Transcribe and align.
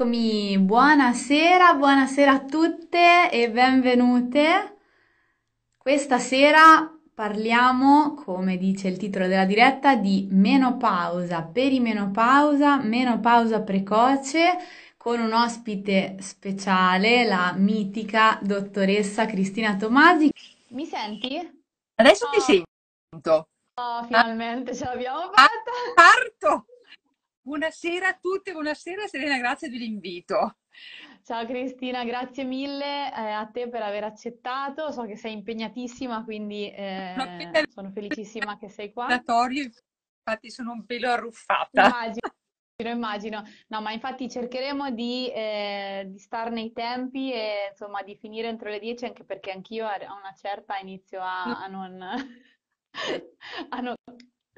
Eccomi, 0.00 0.58
buonasera, 0.58 1.74
buonasera 1.74 2.32
a 2.32 2.44
tutte 2.46 3.30
e 3.30 3.50
benvenute. 3.50 4.78
Questa 5.76 6.18
sera 6.18 6.90
parliamo, 7.12 8.14
come 8.14 8.56
dice 8.56 8.88
il 8.88 8.96
titolo 8.96 9.26
della 9.26 9.44
diretta, 9.44 9.96
di 9.96 10.26
menopausa, 10.30 11.42
perimenopausa, 11.42 12.80
menopausa 12.82 13.60
precoce 13.60 14.56
con 14.96 15.20
un 15.20 15.34
ospite 15.34 16.16
speciale, 16.20 17.26
la 17.26 17.52
mitica 17.54 18.38
dottoressa 18.40 19.26
Cristina 19.26 19.76
Tomasi. 19.76 20.30
Mi 20.68 20.86
senti? 20.86 21.62
Adesso 21.96 22.24
oh. 22.24 22.30
ti 22.30 22.40
sento. 22.40 23.48
Oh, 23.74 24.04
finalmente 24.04 24.74
ce 24.74 24.86
l'abbiamo 24.86 25.30
fatta. 25.30 25.70
Parto! 25.94 26.69
Buonasera 27.50 28.06
a 28.06 28.14
tutti, 28.16 28.52
buonasera 28.52 29.08
Serena, 29.08 29.36
grazie 29.36 29.68
dell'invito. 29.68 30.58
Ciao 31.24 31.44
Cristina, 31.46 32.04
grazie 32.04 32.44
mille 32.44 33.12
eh, 33.12 33.30
a 33.32 33.44
te 33.46 33.68
per 33.68 33.82
aver 33.82 34.04
accettato. 34.04 34.92
So 34.92 35.04
che 35.04 35.16
sei 35.16 35.32
impegnatissima, 35.32 36.22
quindi 36.22 36.70
eh, 36.70 37.16
sono 37.68 37.90
felicissima 37.90 38.56
che 38.56 38.68
sei 38.68 38.92
qua. 38.92 39.08
Infatti 40.24 40.48
sono 40.48 40.70
un 40.70 40.86
pelo 40.86 41.10
arruffata. 41.10 41.86
Immagino, 41.86 42.88
immagino. 42.88 43.42
No, 43.66 43.80
ma 43.80 43.90
infatti 43.90 44.30
cercheremo 44.30 44.92
di, 44.92 45.28
eh, 45.32 46.04
di 46.06 46.18
star 46.20 46.52
nei 46.52 46.72
tempi 46.72 47.32
e 47.32 47.70
insomma 47.70 48.04
di 48.04 48.14
finire 48.14 48.46
entro 48.46 48.70
le 48.70 48.78
10, 48.78 49.06
anche 49.06 49.24
perché 49.24 49.50
anch'io 49.50 49.88
a 49.88 49.96
una 49.96 50.32
certa 50.36 50.78
inizio 50.78 51.20
a, 51.20 51.64
a 51.64 51.66
non... 51.66 52.00
a 53.70 53.80
non 53.80 53.94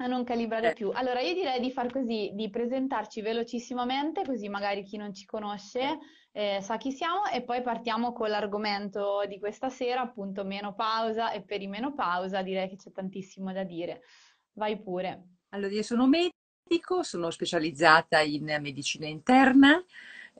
a 0.03 0.07
non 0.07 0.23
calibrare 0.23 0.71
eh. 0.71 0.73
più. 0.73 0.91
Allora, 0.93 1.21
io 1.21 1.33
direi 1.33 1.59
di 1.59 1.71
far 1.71 1.91
così, 1.91 2.31
di 2.33 2.49
presentarci 2.49 3.21
velocissimamente, 3.21 4.23
così 4.23 4.49
magari 4.49 4.83
chi 4.83 4.97
non 4.97 5.13
ci 5.13 5.25
conosce 5.25 5.99
eh, 6.33 6.59
sa 6.61 6.77
chi 6.77 6.91
siamo 6.91 7.25
e 7.27 7.43
poi 7.43 7.61
partiamo 7.61 8.11
con 8.11 8.29
l'argomento 8.29 9.23
di 9.27 9.39
questa 9.39 9.69
sera, 9.69 10.01
appunto 10.01 10.43
menopausa 10.43 11.31
e 11.31 11.43
perimenopausa, 11.43 12.41
direi 12.41 12.67
che 12.67 12.75
c'è 12.75 12.91
tantissimo 12.91 13.53
da 13.53 13.63
dire. 13.63 14.01
Vai 14.53 14.81
pure. 14.81 15.27
Allora, 15.49 15.73
io 15.73 15.83
sono 15.83 16.07
medico, 16.07 17.03
sono 17.03 17.29
specializzata 17.29 18.19
in 18.21 18.57
medicina 18.59 19.07
interna, 19.07 19.81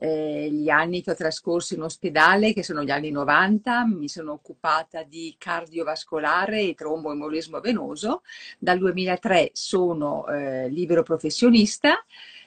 eh, 0.04 0.50
gli 0.50 0.68
anni 0.68 1.02
che 1.02 1.12
ho 1.12 1.14
trascorso 1.14 1.72
in 1.72 1.80
ospedale, 1.80 2.52
che 2.52 2.62
sono 2.62 2.84
gli 2.84 2.90
anni 2.90 3.10
90, 3.10 3.86
mi 3.86 4.08
sono 4.08 4.32
occupata 4.32 5.02
di 5.02 5.34
cardiovascolare 5.38 6.60
e 6.60 6.74
tromboembolismo 6.74 7.58
venoso. 7.60 8.20
Dal 8.58 8.78
2003 8.78 9.50
sono 9.54 10.26
eh, 10.26 10.68
libero 10.68 11.02
professionista 11.02 12.04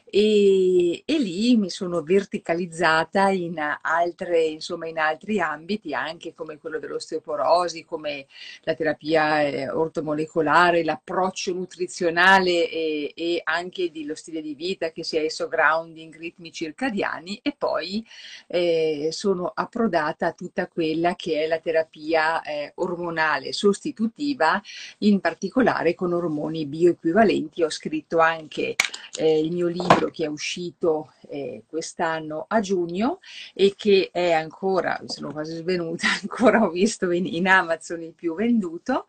e, 0.10 1.04
e, 1.06 1.20
lì 1.20 1.58
mi 1.58 1.70
sono 1.70 2.02
verticalizzata 2.02 3.30
in, 3.30 3.60
altre, 3.82 4.46
insomma, 4.46 4.88
in 4.88 5.00
altri 5.00 5.42
ambiti, 5.42 5.94
anche 5.94 6.34
come 6.34 6.58
quello 6.58 6.80
dell'osteoporosi, 6.80 7.84
come 7.84 8.28
la 8.62 8.74
terapia 8.74 9.42
eh, 9.42 9.70
ortomolecolare, 9.70 10.84
l'approccio 10.84 11.54
nutrizionale 11.54 12.70
e, 12.70 13.12
e, 13.16 13.42
anche 13.44 13.92
dello 13.92 14.16
stile 14.16 14.42
di 14.42 14.56
vita, 14.56 14.92
che 14.92 15.04
sia 15.04 15.22
esso 15.22 15.50
grounding, 15.50 16.16
ritmi 16.18 16.52
circadiani, 16.54 17.40
e 17.42 17.54
poi 17.58 18.06
eh, 18.48 19.10
sono 19.12 19.52
approdata 19.54 20.28
a 20.28 20.34
tutta 20.34 20.68
quella 20.68 21.16
che 21.16 21.44
è 21.44 21.48
la 21.48 21.60
terapia 21.60 22.42
eh, 22.44 22.72
ormonale 22.76 23.52
sostitutiva, 23.52 24.62
in 25.00 25.20
particolare 25.20 25.96
con 25.96 26.14
ormoni 26.14 26.66
bioequivalenti. 26.66 27.64
Ho 27.64 27.70
scritto 27.70 28.20
anche 28.20 28.76
eh, 29.18 29.40
il 29.40 29.52
mio 29.52 29.68
libro 29.68 29.97
libro 29.98 30.12
che 30.12 30.26
è 30.26 30.28
uscito 30.28 31.14
eh, 31.30 31.64
quest'anno 31.68 32.46
a 32.48 32.60
giugno 32.60 33.20
e 33.54 33.74
che 33.76 34.10
è 34.12 34.32
ancora, 34.32 35.02
sono 35.06 35.32
quasi 35.32 35.56
svenuta, 35.56 36.08
ancora 36.22 36.64
ho 36.64 36.70
visto 36.70 37.12
in, 37.12 37.26
in 37.26 37.48
Amazon 37.48 38.02
il 38.04 38.14
più 38.14 38.36
venduto. 38.36 39.06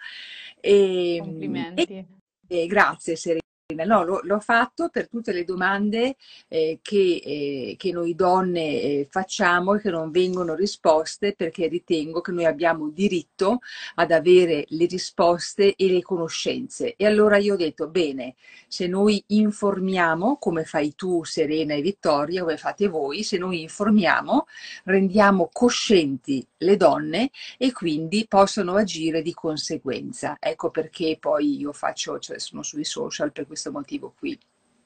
E, 0.61 1.17
ehm, 1.17 1.25
Complimenti. 1.25 1.83
E, 1.83 2.07
e 2.47 2.67
grazie 2.67 3.17
Serena. 3.17 3.47
No, 3.71 4.03
l'ho 4.03 4.41
fatto 4.41 4.89
per 4.89 5.11
tutte 5.11 5.31
le 5.31 5.45
domande 5.45 6.17
eh, 6.49 6.79
che, 6.81 7.21
eh, 7.23 7.75
che, 7.77 7.93
noi 7.93 8.15
donne 8.15 8.61
eh, 8.81 9.07
facciamo 9.11 9.75
e 9.75 9.81
che 9.83 9.91
non 9.91 10.11
vengono 10.11 10.55
risposte 10.55 11.35
perché 11.35 11.67
ritengo 11.67 12.23
che 12.23 12.33
noi 12.33 12.47
abbiamo 12.47 12.89
diritto 12.89 13.59
ad 13.97 14.11
avere 14.11 14.65
le 14.69 14.87
risposte 14.87 15.75
e 15.77 15.91
le 15.91 16.01
conoscenze. 16.01 16.95
E 16.97 17.05
allora 17.05 17.37
io 17.37 17.53
ho 17.53 17.57
detto, 17.59 17.89
bene, 17.89 18.37
se 18.69 18.87
noi 18.87 19.23
informiamo, 19.27 20.39
come 20.39 20.65
fai 20.65 20.95
tu 20.95 21.23
Serena 21.25 21.75
e 21.75 21.83
Vittoria, 21.83 22.41
come 22.41 22.57
fate 22.57 22.89
voi, 22.89 23.23
se 23.23 23.37
noi 23.37 23.61
informiamo, 23.61 24.47
rendiamo 24.85 25.51
coscienti 25.53 26.43
le 26.61 26.77
donne 26.79 27.31
e 27.59 27.73
quindi 27.73 28.25
possono 28.27 28.77
agire 28.77 29.21
di 29.21 29.35
conseguenza. 29.35 30.39
Ecco 30.41 30.71
perché 30.71 31.19
poi 31.21 31.59
io 31.59 31.75
faccio, 31.75 32.19
cioè 32.19 32.39
sono 32.39 32.63
sui 32.63 32.87
social 32.87 33.31
per 33.31 33.47
questo 33.47 33.57
questo 33.59 33.73
motivo 33.73 34.15
qui. 34.17 34.39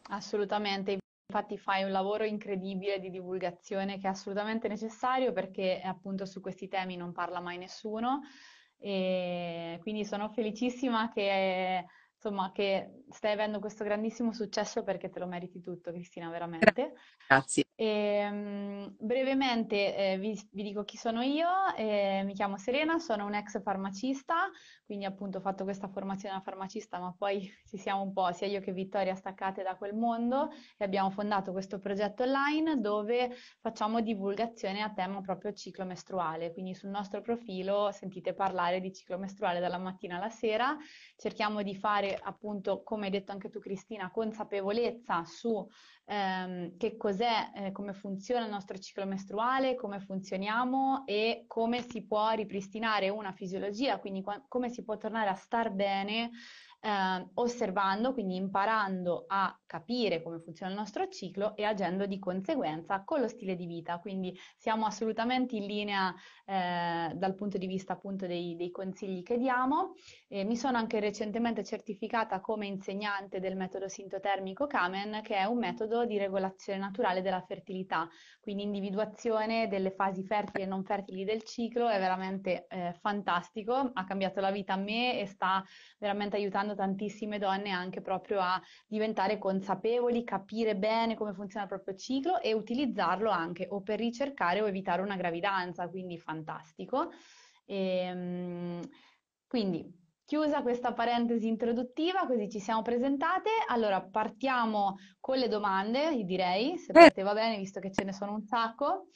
Assolutamente. 0.08 0.98
Infatti 1.28 1.58
fai 1.58 1.84
un 1.84 1.90
lavoro 1.92 2.24
incredibile 2.24 2.98
di 2.98 3.10
divulgazione 3.10 3.98
che 3.98 4.06
è 4.06 4.10
assolutamente 4.10 4.68
necessario 4.68 5.32
perché 5.32 5.80
appunto 5.82 6.26
su 6.26 6.40
questi 6.40 6.68
temi 6.68 6.96
non 6.96 7.12
parla 7.12 7.40
mai 7.40 7.56
nessuno 7.58 8.20
e 8.78 9.78
quindi 9.80 10.04
sono 10.04 10.28
felicissima 10.28 11.10
che 11.10 11.86
insomma, 12.22 12.52
che 12.52 13.02
stai 13.10 13.32
avendo 13.32 13.58
questo 13.58 13.82
grandissimo 13.82 14.32
successo 14.32 14.84
perché 14.84 15.10
te 15.10 15.18
lo 15.18 15.26
meriti 15.26 15.60
tutto, 15.60 15.90
Cristina, 15.90 16.30
veramente. 16.30 16.94
Grazie. 17.26 17.64
E, 17.74 18.28
um, 18.30 18.94
brevemente 18.98 19.96
eh, 19.96 20.18
vi, 20.18 20.40
vi, 20.52 20.62
dico 20.62 20.84
chi 20.84 20.96
sono 20.96 21.20
io, 21.22 21.48
eh, 21.76 22.22
mi 22.24 22.32
chiamo 22.32 22.56
Serena, 22.58 22.98
sono 22.98 23.26
un 23.26 23.34
ex 23.34 23.60
farmacista, 23.60 24.48
quindi 24.84 25.04
appunto 25.04 25.38
ho 25.38 25.40
fatto 25.40 25.64
questa 25.64 25.88
formazione 25.88 26.36
da 26.36 26.40
farmacista, 26.40 27.00
ma 27.00 27.12
poi 27.16 27.50
ci 27.68 27.76
siamo 27.76 28.02
un 28.02 28.12
po', 28.12 28.30
sia 28.32 28.46
io 28.46 28.60
che 28.60 28.72
Vittoria, 28.72 29.16
staccate 29.16 29.62
da 29.62 29.74
quel 29.74 29.94
mondo 29.94 30.50
e 30.76 30.84
abbiamo 30.84 31.10
fondato 31.10 31.50
questo 31.50 31.78
progetto 31.80 32.22
online 32.22 32.80
dove 32.80 33.34
facciamo 33.60 34.00
divulgazione 34.00 34.80
a 34.80 34.92
tema 34.92 35.20
proprio 35.20 35.52
ciclo 35.52 35.84
mestruale, 35.84 36.52
quindi 36.52 36.74
sul 36.74 36.90
nostro 36.90 37.20
profilo 37.20 37.90
sentite 37.90 38.32
parlare 38.32 38.80
di 38.80 38.92
ciclo 38.92 39.18
mestruale 39.18 39.58
dalla 39.60 39.78
mattina 39.78 40.16
alla 40.16 40.30
sera, 40.30 40.76
cerchiamo 41.16 41.62
di 41.62 41.74
fare 41.74 42.11
appunto, 42.20 42.82
come 42.82 43.06
hai 43.06 43.10
detto 43.10 43.32
anche 43.32 43.50
tu 43.50 43.58
Cristina, 43.58 44.10
consapevolezza 44.10 45.24
su 45.24 45.66
ehm, 46.06 46.76
che 46.76 46.96
cos'è, 46.96 47.52
eh, 47.54 47.72
come 47.72 47.92
funziona 47.92 48.44
il 48.44 48.50
nostro 48.50 48.78
ciclo 48.78 49.06
mestruale, 49.06 49.74
come 49.74 50.00
funzioniamo 50.00 51.04
e 51.06 51.44
come 51.46 51.82
si 51.82 52.06
può 52.06 52.30
ripristinare 52.30 53.08
una 53.08 53.32
fisiologia, 53.32 53.98
quindi 53.98 54.22
qua- 54.22 54.44
come 54.48 54.68
si 54.68 54.84
può 54.84 54.96
tornare 54.96 55.30
a 55.30 55.34
star 55.34 55.70
bene 55.72 56.30
eh, 56.82 57.30
osservando, 57.34 58.12
quindi 58.12 58.34
imparando 58.34 59.24
a 59.28 59.56
capire 59.64 60.22
come 60.22 60.40
funziona 60.40 60.72
il 60.72 60.78
nostro 60.78 61.08
ciclo 61.08 61.54
e 61.56 61.62
agendo 61.62 62.06
di 62.06 62.18
conseguenza 62.18 63.04
con 63.04 63.20
lo 63.20 63.28
stile 63.28 63.54
di 63.54 63.66
vita. 63.66 63.98
Quindi 63.98 64.36
siamo 64.56 64.84
assolutamente 64.84 65.56
in 65.56 65.66
linea 65.66 66.12
eh, 66.44 67.12
dal 67.14 67.34
punto 67.34 67.56
di 67.56 67.66
vista 67.66 67.92
appunto 67.92 68.26
dei, 68.26 68.56
dei 68.56 68.70
consigli 68.70 69.22
che 69.22 69.38
diamo. 69.38 69.94
Eh, 70.28 70.44
mi 70.44 70.56
sono 70.56 70.76
anche 70.76 70.98
recentemente 70.98 71.62
certificata 71.64 72.40
come 72.40 72.66
insegnante 72.66 73.38
del 73.38 73.56
metodo 73.56 73.88
sintotermico 73.88 74.66
Kamen, 74.66 75.20
che 75.22 75.36
è 75.36 75.44
un 75.44 75.58
metodo 75.58 76.04
di 76.04 76.18
regolazione 76.18 76.78
naturale 76.78 77.22
della 77.22 77.42
fertilità, 77.42 78.08
quindi 78.40 78.64
individuazione 78.64 79.68
delle 79.68 79.92
fasi 79.92 80.24
fertili 80.24 80.64
e 80.64 80.66
non 80.66 80.84
fertili 80.84 81.24
del 81.24 81.44
ciclo, 81.44 81.88
è 81.88 81.98
veramente 81.98 82.66
eh, 82.68 82.92
fantastico, 83.00 83.90
ha 83.92 84.04
cambiato 84.04 84.40
la 84.40 84.50
vita 84.50 84.72
a 84.72 84.76
me 84.76 85.20
e 85.20 85.26
sta 85.26 85.62
veramente 85.98 86.36
aiutando 86.36 86.71
aiutando 86.72 86.74
tantissime 86.74 87.38
donne 87.38 87.70
anche 87.70 88.00
proprio 88.00 88.40
a 88.40 88.60
diventare 88.86 89.38
consapevoli, 89.38 90.24
capire 90.24 90.76
bene 90.76 91.14
come 91.14 91.32
funziona 91.32 91.64
il 91.64 91.68
proprio 91.68 91.94
ciclo 91.94 92.40
e 92.40 92.52
utilizzarlo 92.52 93.30
anche 93.30 93.66
o 93.70 93.82
per 93.82 93.98
ricercare 93.98 94.60
o 94.60 94.66
evitare 94.66 95.02
una 95.02 95.16
gravidanza, 95.16 95.88
quindi 95.88 96.18
fantastico. 96.18 97.10
E, 97.64 97.76
ehm, 97.76 98.80
quindi 99.46 100.00
chiusa 100.24 100.62
questa 100.62 100.92
parentesi 100.92 101.46
introduttiva, 101.46 102.26
così 102.26 102.48
ci 102.48 102.58
siamo 102.58 102.82
presentate. 102.82 103.50
Allora, 103.68 104.00
partiamo 104.02 104.96
con 105.20 105.36
le 105.36 105.48
domande, 105.48 106.24
direi, 106.24 106.78
se 106.78 106.92
per 106.92 107.12
te 107.12 107.22
va 107.22 107.34
bene, 107.34 107.58
visto 107.58 107.80
che 107.80 107.92
ce 107.92 108.04
ne 108.04 108.12
sono 108.12 108.32
un 108.32 108.42
sacco. 108.42 109.08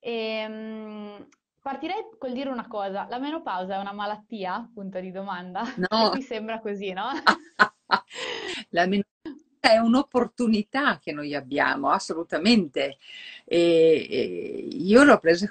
E, 0.00 0.12
ehm, 0.12 1.28
partirei 1.64 2.10
col 2.18 2.32
dire 2.32 2.50
una 2.50 2.68
cosa, 2.68 3.06
la 3.08 3.18
menopausa 3.18 3.76
è 3.76 3.78
una 3.78 3.94
malattia? 3.94 4.70
Punto 4.74 5.00
di 5.00 5.10
domanda. 5.10 5.62
No. 5.76 6.12
Mi 6.12 6.20
sembra 6.20 6.60
così, 6.60 6.92
no? 6.92 7.06
la 8.68 8.86
menopausa 8.86 9.42
è 9.60 9.78
un'opportunità 9.78 10.98
che 10.98 11.12
noi 11.12 11.34
abbiamo, 11.34 11.88
assolutamente. 11.88 12.98
E, 13.46 14.06
e 14.10 14.68
io 14.72 15.04
l'ho 15.04 15.18
presa 15.18 15.48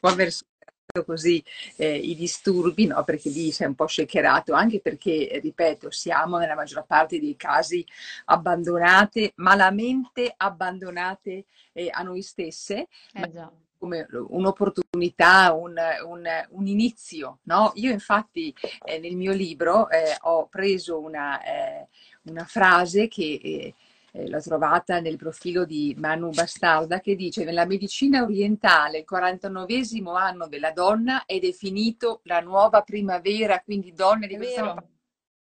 aver 0.00 0.30
superato 0.30 1.04
così 1.06 1.42
eh, 1.76 1.96
i 1.96 2.14
disturbi, 2.14 2.88
no? 2.88 3.02
perché 3.04 3.30
lì 3.30 3.52
sei 3.52 3.68
un 3.68 3.74
po' 3.74 3.86
shakerato, 3.86 4.52
anche 4.52 4.80
perché, 4.80 5.40
ripeto, 5.42 5.90
siamo 5.90 6.36
nella 6.36 6.54
maggior 6.54 6.84
parte 6.84 7.18
dei 7.18 7.36
casi 7.36 7.82
abbandonate, 8.26 9.32
malamente 9.36 10.30
abbandonate 10.36 11.46
eh, 11.72 11.88
a 11.90 12.02
noi 12.02 12.20
stesse. 12.20 12.88
Eh 13.14 13.70
come 13.82 14.06
un'opportunità, 14.12 15.52
un, 15.54 15.74
un, 16.06 16.24
un, 16.50 16.66
inizio. 16.68 17.40
No? 17.44 17.72
Io 17.74 17.90
infatti 17.90 18.54
eh, 18.84 19.00
nel 19.00 19.16
mio 19.16 19.32
libro 19.32 19.90
eh, 19.90 20.16
ho 20.20 20.46
preso 20.46 21.00
una, 21.00 21.42
eh, 21.42 21.88
una 22.30 22.44
frase 22.44 23.08
che 23.08 23.40
eh, 23.42 23.74
eh, 24.12 24.28
l'ho 24.28 24.40
trovata 24.40 25.00
nel 25.00 25.16
profilo 25.16 25.64
di 25.64 25.96
Manu 25.98 26.30
Bastarda 26.30 27.00
che 27.00 27.16
dice 27.16 27.42
nella 27.42 27.66
medicina 27.66 28.22
orientale 28.22 28.98
il 28.98 29.04
49 29.04 29.82
anno 30.16 30.46
della 30.46 30.70
donna 30.70 31.24
è 31.26 31.40
definito 31.40 32.20
la 32.24 32.38
nuova 32.38 32.82
primavera, 32.82 33.60
quindi 33.64 33.92
donne 33.92 34.28
di 34.28 34.38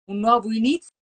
un 0.05 0.17
nuovo 0.17 0.51
inizio 0.51 0.95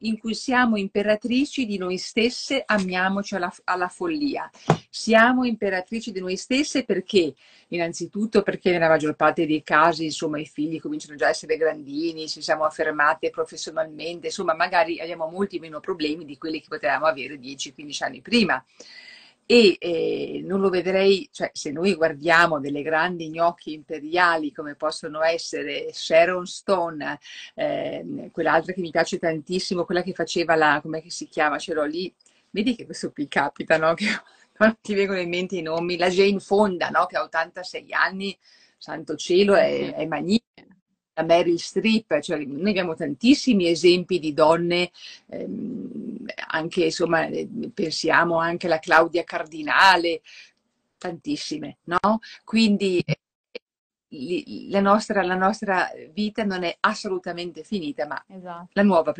in 0.00 0.18
cui 0.18 0.34
siamo 0.34 0.76
imperatrici 0.76 1.66
di 1.66 1.76
noi 1.76 1.98
stesse, 1.98 2.62
amiamoci 2.64 3.34
alla, 3.34 3.52
alla, 3.64 3.88
follia. 3.88 4.50
Siamo 4.88 5.44
imperatrici 5.44 6.10
di 6.10 6.20
noi 6.20 6.36
stesse 6.36 6.84
perché, 6.84 7.34
innanzitutto, 7.68 8.42
perché 8.42 8.70
nella 8.70 8.88
maggior 8.88 9.14
parte 9.14 9.46
dei 9.46 9.62
casi, 9.62 10.04
insomma, 10.04 10.38
i 10.38 10.46
figli 10.46 10.80
cominciano 10.80 11.16
già 11.16 11.26
a 11.26 11.30
essere 11.30 11.56
grandini, 11.56 12.28
ci 12.28 12.42
siamo 12.42 12.64
affermate 12.64 13.30
professionalmente, 13.30 14.28
insomma, 14.28 14.54
magari 14.54 15.00
abbiamo 15.00 15.28
molti 15.28 15.58
meno 15.58 15.80
problemi 15.80 16.24
di 16.24 16.38
quelli 16.38 16.60
che 16.60 16.68
potevamo 16.68 17.06
avere 17.06 17.38
10-15 17.38 18.04
anni 18.04 18.20
prima 18.20 18.64
e 19.50 19.78
eh, 19.80 20.42
non 20.44 20.60
lo 20.60 20.68
vedrei, 20.68 21.26
cioè 21.32 21.50
se 21.54 21.70
noi 21.70 21.94
guardiamo 21.94 22.60
delle 22.60 22.82
grandi 22.82 23.30
gnocchi 23.30 23.72
imperiali 23.72 24.52
come 24.52 24.74
possono 24.74 25.22
essere 25.22 25.88
Sharon 25.90 26.44
Stone, 26.44 27.18
eh, 27.54 28.28
quell'altra 28.30 28.74
che 28.74 28.82
mi 28.82 28.90
piace 28.90 29.18
tantissimo, 29.18 29.86
quella 29.86 30.02
che 30.02 30.12
faceva 30.12 30.54
la, 30.54 30.80
come 30.82 31.02
si 31.08 31.28
chiama, 31.28 31.56
ce 31.56 31.72
l'ho 31.72 31.86
lì, 31.86 32.14
vedi 32.50 32.76
che 32.76 32.84
questo 32.84 33.10
qui 33.10 33.26
capita, 33.26 33.78
no? 33.78 33.94
Che 34.58 34.64
non 34.64 34.76
ti 34.82 34.92
vengono 34.92 35.20
in 35.20 35.28
mente 35.30 35.56
i 35.56 35.62
nomi, 35.62 35.96
la 35.96 36.10
Jane 36.10 36.40
Fonda, 36.40 36.90
no? 36.90 37.06
Che 37.06 37.16
ha 37.16 37.22
86 37.22 37.92
anni, 37.92 38.36
santo 38.76 39.16
cielo, 39.16 39.54
è, 39.54 39.94
è 39.94 40.04
magnifica 40.04 40.67
Meryl 41.22 41.58
Streep, 41.58 42.20
cioè 42.20 42.38
noi 42.44 42.70
abbiamo 42.70 42.94
tantissimi 42.94 43.68
esempi 43.68 44.18
di 44.18 44.32
donne, 44.34 44.90
ehm, 45.28 46.26
anche 46.48 46.84
insomma, 46.84 47.28
pensiamo 47.72 48.38
anche 48.38 48.66
alla 48.66 48.78
Claudia 48.78 49.24
Cardinale, 49.24 50.22
tantissime, 50.98 51.78
no? 51.84 52.20
Quindi 52.44 53.02
eh, 53.04 54.68
la, 54.70 54.80
nostra, 54.80 55.22
la 55.22 55.36
nostra, 55.36 55.90
vita 56.12 56.44
non 56.44 56.64
è 56.64 56.76
assolutamente 56.80 57.62
finita, 57.62 58.06
ma 58.06 58.22
esatto. 58.28 58.70
la 58.72 58.82
nuova. 58.82 59.14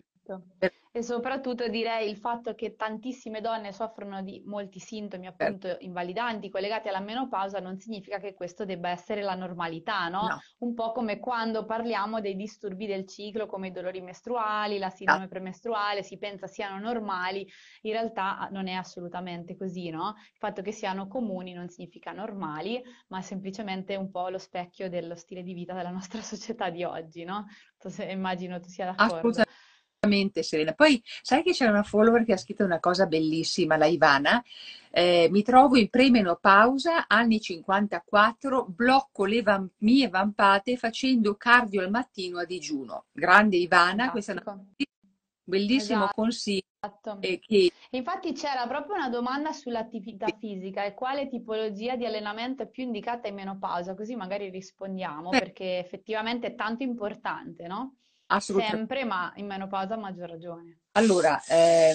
E 0.91 1.03
soprattutto 1.03 1.69
direi 1.69 2.09
il 2.09 2.17
fatto 2.17 2.55
che 2.55 2.75
tantissime 2.75 3.41
donne 3.41 3.73
soffrono 3.73 4.23
di 4.23 4.43
molti 4.47 4.81
sintomi 4.81 5.27
appunto 5.27 5.69
certo. 5.69 5.85
invalidanti 5.85 6.49
collegati 6.49 6.89
alla 6.89 6.99
menopausa 7.01 7.61
non 7.61 7.79
significa 7.79 8.19
che 8.19 8.35
questo 8.35 8.65
debba 8.65 8.89
essere 8.89 9.23
la 9.23 9.35
normalità, 9.35 10.09
no? 10.09 10.23
no. 10.23 10.41
Un 10.59 10.75
po' 10.75 10.93
come 10.93 11.21
quando 11.21 11.65
parliamo 11.67 12.21
dei 12.21 12.35
disturbi 12.35 12.87
del 12.87 13.07
ciclo 13.07 13.47
come 13.47 13.69
i 13.69 13.71
dolori 13.71 14.01
mestruali, 14.01 14.79
la 14.79 14.91
sindrome 14.91 15.23
no. 15.23 15.29
premestruale, 15.29 16.03
si 16.03 16.19
pensa 16.19 16.47
siano 16.47 16.81
normali, 16.81 17.47
in 17.83 17.93
realtà 17.93 18.49
non 18.51 18.67
è 18.67 18.73
assolutamente 18.73 19.57
così, 19.57 19.91
no? 19.91 20.15
Il 20.17 20.39
fatto 20.39 20.63
che 20.63 20.73
siano 20.73 21.07
comuni 21.07 21.53
non 21.53 21.69
significa 21.69 22.13
normali, 22.13 22.83
ma 23.09 23.23
semplicemente 23.23 23.95
un 23.95 24.11
po' 24.11 24.31
lo 24.31 24.39
specchio 24.39 24.89
dello 24.89 25.15
stile 25.15 25.43
di 25.43 25.53
vita 25.53 25.75
della 25.75 25.91
nostra 25.91 26.23
società 26.23 26.71
di 26.71 26.83
oggi, 26.83 27.25
no? 27.25 27.47
Immagino 27.99 28.59
tu 28.59 28.69
sia 28.69 28.87
d'accordo. 28.87 29.15
Assolutamente 29.15 29.57
Serena. 30.43 30.73
Poi 30.75 31.03
sai 31.23 31.43
che 31.43 31.53
c'è 31.53 31.67
una 31.67 31.83
follower 31.83 32.25
che 32.25 32.33
ha 32.33 32.37
scritto 32.37 32.65
una 32.65 32.79
cosa 32.79 33.07
bellissima, 33.07 33.77
la 33.77 33.87
Ivana. 33.87 34.43
Eh, 34.91 35.29
mi 35.31 35.43
trovo 35.43 35.77
in 35.77 35.89
premenopausa, 35.89 37.09
anni 37.09 37.41
54, 37.41 38.67
blocco 38.67 39.25
le 39.25 39.43
vam- 39.43 39.69
mie 39.79 40.09
vampate 40.09 40.77
facendo 40.77 41.35
cardio 41.35 41.81
al 41.83 41.91
mattino 41.91 42.39
a 42.39 42.45
digiuno. 42.45 43.07
Grande 43.13 43.57
Ivana, 43.57 44.11
questo 44.11 44.33
è 44.33 44.43
un 44.47 44.65
bellissimo 45.45 46.05
esatto. 46.05 46.15
consiglio. 46.15 46.63
E 47.21 47.41
che... 47.41 47.73
Infatti 47.91 48.33
c'era 48.33 48.67
proprio 48.69 48.95
una 48.95 49.09
domanda 49.09 49.53
sull'attività 49.53 50.27
fisica 50.39 50.85
e 50.85 50.95
quale 50.95 51.27
tipologia 51.27 51.97
di 51.97 52.07
allenamento 52.07 52.63
è 52.63 52.69
più 52.69 52.85
indicata 52.85 53.27
in 53.27 53.35
menopausa, 53.35 53.97
così 53.97 54.15
magari 54.15 54.49
rispondiamo 54.49 55.33
eh. 55.33 55.39
perché 55.39 55.79
effettivamente 55.79 56.47
è 56.47 56.55
tanto 56.55 56.85
importante, 56.85 57.67
no? 57.67 57.97
Sempre, 58.39 59.05
ma 59.05 59.33
in 59.37 59.47
menopausa 59.47 59.95
a 59.95 59.99
maggior 59.99 60.29
ragione. 60.29 60.81
Allora, 60.93 61.43
ehm, 61.49 61.95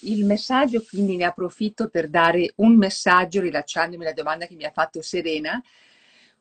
il 0.00 0.24
messaggio, 0.24 0.82
quindi 0.82 1.16
ne 1.16 1.24
approfitto 1.24 1.88
per 1.88 2.08
dare 2.08 2.52
un 2.56 2.76
messaggio 2.76 3.40
rilacciandomi 3.40 4.04
alla 4.04 4.12
domanda 4.12 4.46
che 4.46 4.54
mi 4.54 4.64
ha 4.64 4.70
fatto 4.70 5.00
Serena, 5.00 5.62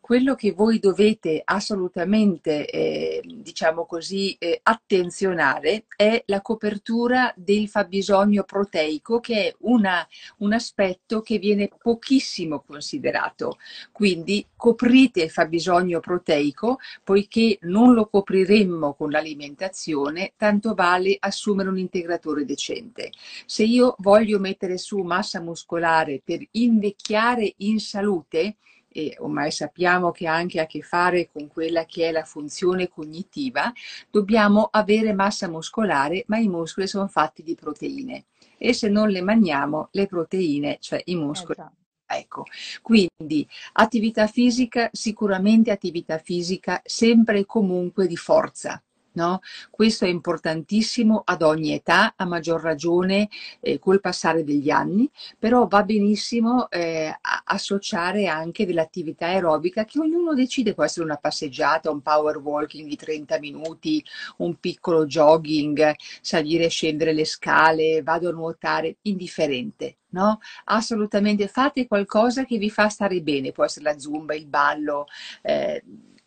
quello 0.03 0.35
che 0.35 0.51
voi 0.51 0.79
dovete 0.79 1.41
assolutamente, 1.45 2.69
eh, 2.69 3.21
diciamo 3.23 3.85
così, 3.85 4.35
eh, 4.37 4.59
attenzionare 4.61 5.85
è 5.95 6.21
la 6.25 6.41
copertura 6.41 7.33
del 7.37 7.69
fabbisogno 7.69 8.43
proteico, 8.43 9.21
che 9.21 9.47
è 9.47 9.55
una, 9.59 10.05
un 10.39 10.51
aspetto 10.51 11.21
che 11.21 11.37
viene 11.37 11.69
pochissimo 11.81 12.65
considerato. 12.67 13.59
Quindi 13.93 14.45
coprite 14.57 15.23
il 15.23 15.29
fabbisogno 15.29 16.01
proteico, 16.01 16.79
poiché 17.01 17.59
non 17.61 17.93
lo 17.93 18.07
copriremmo 18.07 18.95
con 18.95 19.09
l'alimentazione, 19.09 20.33
tanto 20.35 20.73
vale 20.73 21.15
assumere 21.17 21.69
un 21.69 21.77
integratore 21.77 22.43
decente. 22.43 23.09
Se 23.45 23.63
io 23.63 23.95
voglio 23.99 24.37
mettere 24.37 24.77
su 24.77 24.97
massa 24.97 25.39
muscolare 25.39 26.21
per 26.21 26.45
invecchiare 26.51 27.53
in 27.59 27.79
salute, 27.79 28.57
e 28.93 29.15
ormai 29.19 29.51
sappiamo 29.51 30.11
che 30.11 30.27
ha 30.27 30.33
anche 30.33 30.61
a 30.61 30.65
che 30.65 30.81
fare 30.81 31.29
con 31.31 31.47
quella 31.47 31.85
che 31.85 32.07
è 32.07 32.11
la 32.11 32.23
funzione 32.23 32.87
cognitiva, 32.87 33.73
dobbiamo 34.09 34.69
avere 34.71 35.11
massa 35.13 35.49
muscolare, 35.49 36.23
ma 36.27 36.37
i 36.37 36.47
muscoli 36.47 36.87
sono 36.87 37.07
fatti 37.07 37.43
di 37.43 37.55
proteine 37.55 38.25
e 38.57 38.71
se 38.73 38.87
non 38.87 39.09
le 39.09 39.21
mangiamo, 39.21 39.89
le 39.91 40.07
proteine, 40.07 40.77
cioè 40.79 41.01
i 41.05 41.15
muscoli, 41.15 41.59
esatto. 41.59 41.81
Ecco, 42.05 42.43
quindi 42.81 43.47
attività 43.73 44.27
fisica, 44.27 44.89
sicuramente 44.91 45.71
attività 45.71 46.19
fisica 46.19 46.79
sempre 46.85 47.39
e 47.39 47.45
comunque 47.45 48.05
di 48.07 48.17
forza. 48.17 48.81
No? 49.13 49.41
Questo 49.69 50.05
è 50.05 50.07
importantissimo 50.07 51.21
ad 51.23 51.41
ogni 51.43 51.73
età, 51.73 52.13
a 52.15 52.25
maggior 52.25 52.61
ragione 52.61 53.29
eh, 53.59 53.77
col 53.79 53.99
passare 53.99 54.43
degli 54.43 54.69
anni, 54.69 55.09
però 55.37 55.67
va 55.67 55.83
benissimo 55.83 56.69
eh, 56.69 57.15
associare 57.45 58.27
anche 58.27 58.65
dell'attività 58.65 59.27
aerobica 59.27 59.85
che 59.85 59.99
ognuno 59.99 60.33
decide, 60.33 60.73
può 60.73 60.83
essere 60.83 61.05
una 61.05 61.17
passeggiata, 61.17 61.91
un 61.91 62.01
power 62.01 62.37
walking 62.37 62.87
di 62.87 62.95
30 62.95 63.39
minuti, 63.39 64.03
un 64.37 64.55
piccolo 64.59 65.05
jogging, 65.05 65.95
salire 66.21 66.65
e 66.65 66.69
scendere 66.69 67.13
le 67.13 67.25
scale, 67.25 68.01
vado 68.01 68.29
a 68.29 68.31
nuotare, 68.31 68.97
indifferente. 69.03 69.97
No? 70.13 70.39
Assolutamente 70.65 71.47
fate 71.47 71.87
qualcosa 71.87 72.45
che 72.45 72.57
vi 72.57 72.69
fa 72.69 72.87
stare 72.89 73.21
bene, 73.21 73.51
può 73.51 73.65
essere 73.65 73.85
la 73.85 73.97
zumba, 73.97 74.35
il 74.35 74.45
ballo. 74.45 75.05
Eh, 75.41 75.83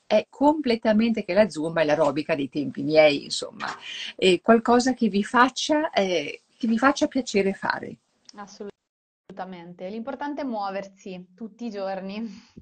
è 0.06 0.26
completamente 0.30 1.24
che 1.24 1.34
la 1.34 1.48
zumba 1.48 1.80
è 1.80 1.84
l'aerobica 1.84 2.34
dei 2.34 2.48
tempi 2.48 2.82
miei, 2.82 3.24
insomma, 3.24 3.66
è 4.14 4.40
qualcosa 4.40 4.94
che 4.94 5.08
vi 5.08 5.24
faccia, 5.24 5.90
eh, 5.90 6.42
che 6.56 6.66
vi 6.66 6.78
faccia 6.78 7.08
piacere 7.08 7.52
fare. 7.52 7.96
Assolutamente, 8.36 9.88
l'importante 9.88 10.42
è 10.42 10.44
muoversi 10.44 11.32
tutti 11.34 11.66
i 11.66 11.70
giorni. 11.70 12.54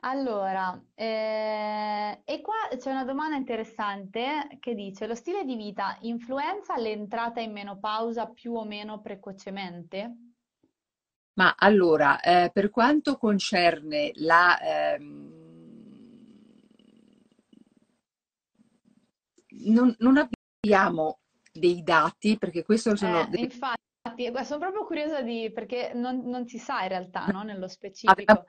Allora, 0.00 0.78
eh, 0.94 2.20
e 2.24 2.40
qua 2.40 2.54
c'è 2.76 2.90
una 2.90 3.04
domanda 3.04 3.34
interessante 3.34 4.58
che 4.60 4.74
dice: 4.74 5.06
lo 5.06 5.14
stile 5.14 5.44
di 5.44 5.56
vita 5.56 5.96
influenza 6.02 6.76
l'entrata 6.76 7.40
in 7.40 7.52
menopausa 7.52 8.26
più 8.26 8.54
o 8.54 8.64
meno 8.64 9.00
precocemente? 9.00 10.16
Ma 11.34 11.54
allora, 11.58 12.20
eh, 12.20 12.50
per 12.52 12.70
quanto 12.70 13.16
concerne 13.16 14.10
la, 14.14 14.60
ehm, 14.60 15.35
non, 19.64 19.94
non 19.98 20.16
abbiamo 20.16 21.20
dei 21.52 21.82
dati 21.82 22.38
perché 22.38 22.64
questo 22.64 22.96
sono... 22.96 23.22
Eh, 23.22 23.26
dei... 23.28 23.42
Infatti, 23.44 24.44
sono 24.44 24.60
proprio 24.60 24.84
curiosa 24.84 25.22
di... 25.22 25.50
perché 25.52 25.92
non, 25.94 26.22
non 26.24 26.46
si 26.46 26.58
sa 26.58 26.82
in 26.82 26.88
realtà, 26.88 27.26
no? 27.26 27.42
Nello 27.42 27.68
specifico. 27.68 28.44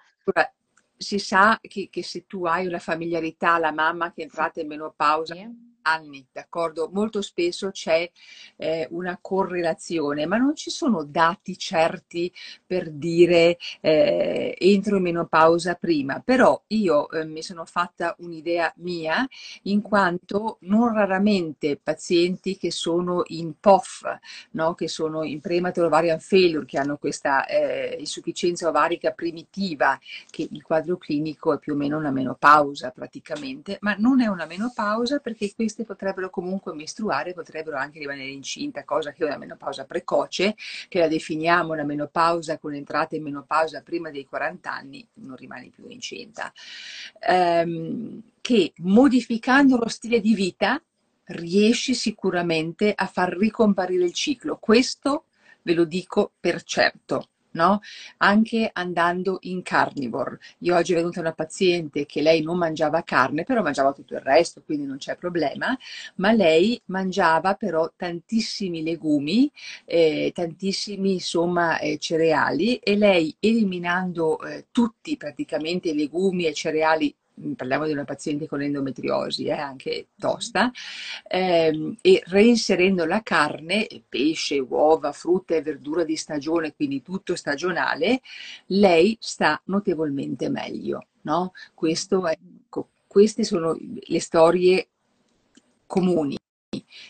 Si 0.99 1.19
sa 1.19 1.59
che, 1.61 1.89
che, 1.91 2.03
se 2.03 2.25
tu 2.25 2.45
hai 2.45 2.65
una 2.65 2.79
familiarità, 2.79 3.59
la 3.59 3.71
mamma 3.71 4.11
che 4.11 4.21
è 4.21 4.23
entrata 4.23 4.61
in 4.61 4.67
menopausa, 4.67 5.35
sì 5.35 5.66
anni, 5.87 6.25
d'accordo? 6.31 6.89
Molto 6.91 7.21
spesso 7.21 7.71
c'è 7.71 8.09
eh, 8.57 8.87
una 8.91 9.17
correlazione, 9.21 10.25
ma 10.25 10.37
non 10.37 10.55
ci 10.55 10.69
sono 10.69 11.03
dati 11.03 11.57
certi 11.57 12.31
per 12.65 12.89
dire 12.91 13.57
eh, 13.81 14.55
entro 14.57 14.97
in 14.97 15.03
menopausa 15.03 15.75
prima, 15.75 16.19
però 16.19 16.61
io 16.67 17.09
eh, 17.09 17.25
mi 17.25 17.41
sono 17.41 17.65
fatta 17.65 18.15
un'idea 18.19 18.71
mia 18.77 19.27
in 19.63 19.81
quanto 19.81 20.57
non 20.61 20.93
raramente 20.93 21.79
pazienti 21.81 22.57
che 22.57 22.71
sono 22.71 23.23
in 23.27 23.59
POF, 23.59 24.03
no? 24.51 24.73
che 24.75 24.87
sono 24.87 25.23
in 25.23 25.39
prematuro 25.39 25.87
ovarian 25.87 26.19
failure, 26.19 26.65
che 26.65 26.77
hanno 26.77 26.97
questa 26.97 27.45
eh, 27.45 27.95
insufficienza 27.99 28.67
ovarica 28.67 29.11
primitiva, 29.11 29.97
che 30.29 30.47
il 30.49 30.61
quadro 30.61 30.97
clinico 30.97 31.53
è 31.53 31.59
più 31.59 31.73
o 31.73 31.75
meno 31.75 31.97
una 31.97 32.11
menopausa 32.11 32.91
praticamente, 32.91 33.77
ma 33.81 33.95
non 33.97 34.21
è 34.21 34.27
una 34.27 34.45
menopausa 34.45 35.19
perché 35.19 35.53
questi 35.55 35.76
queste 35.77 35.83
potrebbero 35.83 36.29
comunque 36.29 36.73
mestruare, 36.73 37.33
potrebbero 37.33 37.77
anche 37.77 37.99
rimanere 37.99 38.29
incinta, 38.29 38.83
cosa 38.83 39.11
che 39.11 39.23
è 39.23 39.27
una 39.27 39.37
menopausa 39.37 39.85
precoce, 39.85 40.55
che 40.87 40.99
la 40.99 41.07
definiamo 41.07 41.73
una 41.73 41.83
menopausa 41.83 42.57
con 42.57 42.73
entrata 42.73 43.15
in 43.15 43.23
menopausa 43.23 43.81
prima 43.81 44.09
dei 44.09 44.25
40 44.25 44.71
anni, 44.71 45.07
non 45.15 45.35
rimane 45.35 45.69
più 45.69 45.87
incinta. 45.89 46.51
Ehm, 47.19 48.21
che 48.41 48.73
modificando 48.77 49.77
lo 49.77 49.89
stile 49.89 50.19
di 50.19 50.33
vita 50.33 50.81
riesci 51.25 51.93
sicuramente 51.93 52.93
a 52.95 53.05
far 53.05 53.35
ricomparire 53.37 54.05
il 54.05 54.13
ciclo. 54.13 54.57
Questo 54.57 55.25
ve 55.61 55.73
lo 55.73 55.83
dico 55.83 56.31
per 56.39 56.63
certo 56.63 57.29
no? 57.51 57.81
Anche 58.17 58.69
andando 58.73 59.37
in 59.41 59.61
carnivore. 59.61 60.39
Io 60.59 60.75
oggi 60.75 60.93
è 60.93 60.95
venuta 60.95 61.19
una 61.19 61.33
paziente 61.33 62.05
che 62.05 62.21
lei 62.21 62.41
non 62.41 62.57
mangiava 62.57 63.03
carne, 63.03 63.43
però 63.43 63.61
mangiava 63.61 63.93
tutto 63.93 64.13
il 64.15 64.21
resto, 64.21 64.61
quindi 64.63 64.85
non 64.85 64.97
c'è 64.97 65.15
problema, 65.15 65.77
ma 66.15 66.31
lei 66.31 66.79
mangiava 66.85 67.55
però 67.55 67.91
tantissimi 67.95 68.83
legumi, 68.83 69.51
eh, 69.85 70.31
tantissimi 70.33 71.13
insomma 71.13 71.79
eh, 71.79 71.97
cereali 71.97 72.77
e 72.77 72.95
lei 72.95 73.35
eliminando 73.39 74.39
eh, 74.41 74.67
tutti 74.71 75.17
praticamente 75.17 75.89
i 75.89 75.95
legumi 75.95 76.45
e 76.45 76.53
cereali 76.53 77.13
parliamo 77.55 77.85
di 77.85 77.91
una 77.91 78.03
paziente 78.03 78.47
con 78.47 78.61
endometriosi, 78.61 79.45
eh, 79.45 79.51
anche 79.51 80.07
tosta, 80.17 80.71
ehm, 81.27 81.97
e 82.01 82.21
reinserendo 82.25 83.05
la 83.05 83.21
carne, 83.21 83.87
pesce, 84.07 84.59
uova, 84.59 85.11
frutta 85.11 85.55
e 85.55 85.61
verdura 85.61 86.03
di 86.03 86.15
stagione, 86.15 86.75
quindi 86.75 87.01
tutto 87.01 87.35
stagionale, 87.35 88.21
lei 88.67 89.17
sta 89.19 89.61
notevolmente 89.65 90.49
meglio. 90.49 91.07
No? 91.21 91.51
Questo 91.73 92.25
è, 92.25 92.37
ecco, 92.67 92.89
queste 93.05 93.43
sono 93.43 93.77
le 93.77 94.19
storie 94.19 94.89
comuni. 95.85 96.37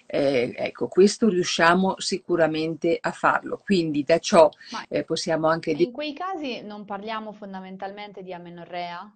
Eh, 0.06 0.54
ecco, 0.56 0.88
questo 0.88 1.28
riusciamo 1.28 1.96
sicuramente 2.00 2.98
a 3.00 3.12
farlo. 3.12 3.62
Quindi 3.64 4.04
da 4.04 4.18
ciò 4.20 4.50
eh, 4.88 5.04
possiamo 5.04 5.48
anche 5.48 5.74
dire. 5.74 5.90
In 5.90 5.92
quei 5.92 6.14
casi 6.14 6.62
non 6.62 6.86
parliamo 6.86 7.34
fondamentalmente 7.34 8.24
di 8.24 8.34
amenorrea? 8.34 9.12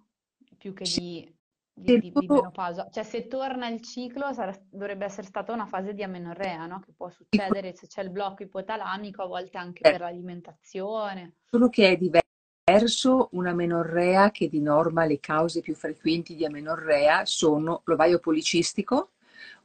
Più 0.62 0.72
che 0.72 0.84
di, 0.84 1.28
di, 1.72 1.98
di, 1.98 2.12
di 2.14 2.26
menopausa. 2.28 2.88
Cioè 2.88 3.02
se 3.02 3.26
torna 3.26 3.66
il 3.66 3.80
ciclo 3.80 4.32
sarà, 4.32 4.56
dovrebbe 4.70 5.04
essere 5.04 5.26
stata 5.26 5.52
una 5.52 5.66
fase 5.66 5.92
di 5.92 6.04
amenorrea, 6.04 6.66
no? 6.66 6.78
Che 6.78 6.92
può 6.96 7.10
succedere 7.10 7.74
se 7.74 7.88
c'è 7.88 8.02
il 8.02 8.10
blocco 8.10 8.44
ipotalamico, 8.44 9.22
a 9.22 9.26
volte 9.26 9.58
anche 9.58 9.80
per 9.80 9.98
l'alimentazione. 9.98 11.38
Solo 11.46 11.68
che 11.68 11.90
è 11.90 11.96
diverso 11.96 13.28
una 13.32 13.50
amenorrea 13.50 14.30
che 14.30 14.48
di 14.48 14.60
norma 14.60 15.04
le 15.04 15.18
cause 15.18 15.62
più 15.62 15.74
frequenti 15.74 16.36
di 16.36 16.44
amenorrea 16.44 17.24
sono 17.24 17.82
l'ovaio 17.86 18.20
policistico 18.20 19.10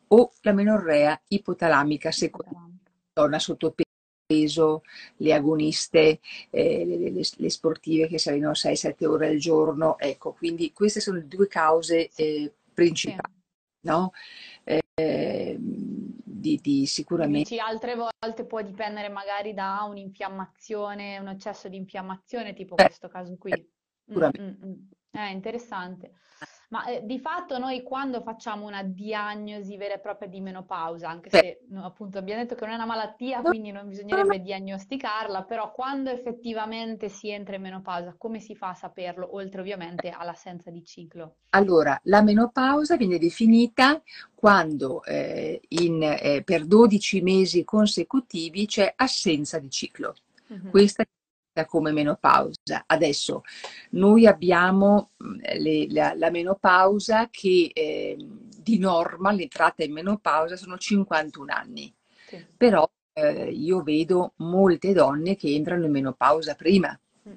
o 0.08 0.32
la 0.42 0.54
menorrea 0.54 1.22
ipotalamica 1.28 2.10
seconda 2.10 2.66
donna 3.14 3.40
sottopeso 3.40 3.87
peso, 4.28 4.84
le 5.18 5.34
agoniste, 5.34 6.20
eh, 6.50 6.86
le, 6.86 6.98
le, 6.98 7.22
le, 7.38 7.50
sportive 7.50 8.08
che 8.08 8.20
salivano 8.20 8.52
6-7 8.52 9.06
ore 9.06 9.30
al 9.30 9.38
giorno. 9.38 9.98
Ecco, 9.98 10.34
quindi 10.34 10.74
queste 10.74 11.00
sono 11.00 11.18
le 11.18 11.28
due 11.28 11.48
cause 11.48 12.12
eh, 12.14 12.54
principali. 12.74 13.34
Sì. 13.34 13.88
No? 13.88 14.12
Eh, 14.66 15.56
di, 15.58 16.60
di, 16.62 16.86
sicuramente. 16.86 17.50
Dici, 17.50 17.60
altre 17.60 17.96
volte 17.96 18.46
può 18.46 18.62
dipendere 18.62 19.10
magari 19.10 19.54
da 19.54 19.86
un'infiammazione, 19.88 21.18
un 21.20 21.30
eccesso 21.30 21.70
di 21.70 21.78
infiammazione, 21.78 22.54
tipo 22.54 22.76
eh, 22.76 22.86
questo 22.86 23.08
caso 23.08 23.36
qui. 23.38 23.52
Mm, 24.12 24.24
mm, 24.24 24.66
mm. 24.66 24.74
È 25.12 25.30
interessante. 25.30 26.12
Ma 26.70 26.86
eh, 26.86 27.06
di 27.06 27.18
fatto 27.20 27.58
noi 27.58 27.82
quando 27.82 28.22
facciamo 28.22 28.66
una 28.66 28.84
diagnosi 28.84 29.78
vera 29.78 29.94
e 29.94 30.00
propria 30.00 30.28
di 30.28 30.42
menopausa, 30.42 31.08
anche 31.08 31.30
se 31.30 31.62
no, 31.70 31.86
appunto 31.86 32.18
abbiamo 32.18 32.42
detto 32.42 32.56
che 32.56 32.66
non 32.66 32.74
è 32.74 32.76
una 32.76 32.86
malattia, 32.86 33.42
quindi 33.42 33.72
non 33.72 33.88
bisognerebbe 33.88 34.42
diagnosticarla, 34.42 35.44
però 35.44 35.72
quando 35.72 36.10
effettivamente 36.10 37.08
si 37.08 37.30
entra 37.30 37.56
in 37.56 37.62
menopausa, 37.62 38.16
come 38.18 38.42
si 38.42 38.54
fa 38.54 38.70
a 38.70 38.74
saperlo, 38.74 39.34
oltre 39.34 39.62
ovviamente 39.62 40.10
all'assenza 40.10 40.70
di 40.70 40.84
ciclo? 40.84 41.36
Allora, 41.52 41.98
la 42.04 42.22
menopausa 42.22 42.98
viene 42.98 43.18
definita 43.18 44.02
quando 44.36 45.04
eh, 45.06 45.62
in, 45.70 46.04
eh, 46.04 46.42
per 46.44 46.66
12 46.66 47.22
mesi 47.22 47.64
consecutivi 47.64 48.66
c'è 48.66 48.92
assenza 48.94 49.58
di 49.58 49.70
ciclo. 49.70 50.16
Uh-huh. 50.50 50.70
Questa 50.70 51.06
come 51.66 51.92
menopausa. 51.92 52.84
Adesso 52.86 53.42
noi 53.92 54.26
abbiamo 54.28 55.12
mm, 55.24 55.40
le, 55.60 55.88
la, 55.92 56.14
la, 56.16 56.30
menopausa 56.30 57.30
che 57.30 57.72
eh, 57.74 58.18
di 58.58 58.78
norma 58.78 59.32
l'entrata 59.32 59.84
in 59.84 59.94
menopausa 59.94 60.56
sono 60.56 60.78
51 60.78 61.54
anni, 61.54 61.94
sì. 62.28 62.46
però 62.56 62.90
eh, 63.14 63.50
io 63.50 63.82
vedo 63.82 64.34
molte 64.38 64.94
donne 64.94 65.36
che 65.36 65.54
entrano 65.54 65.86
in 65.86 65.92
menopausa 65.92 66.56
prima. 66.56 66.98
Mm. 67.28 67.34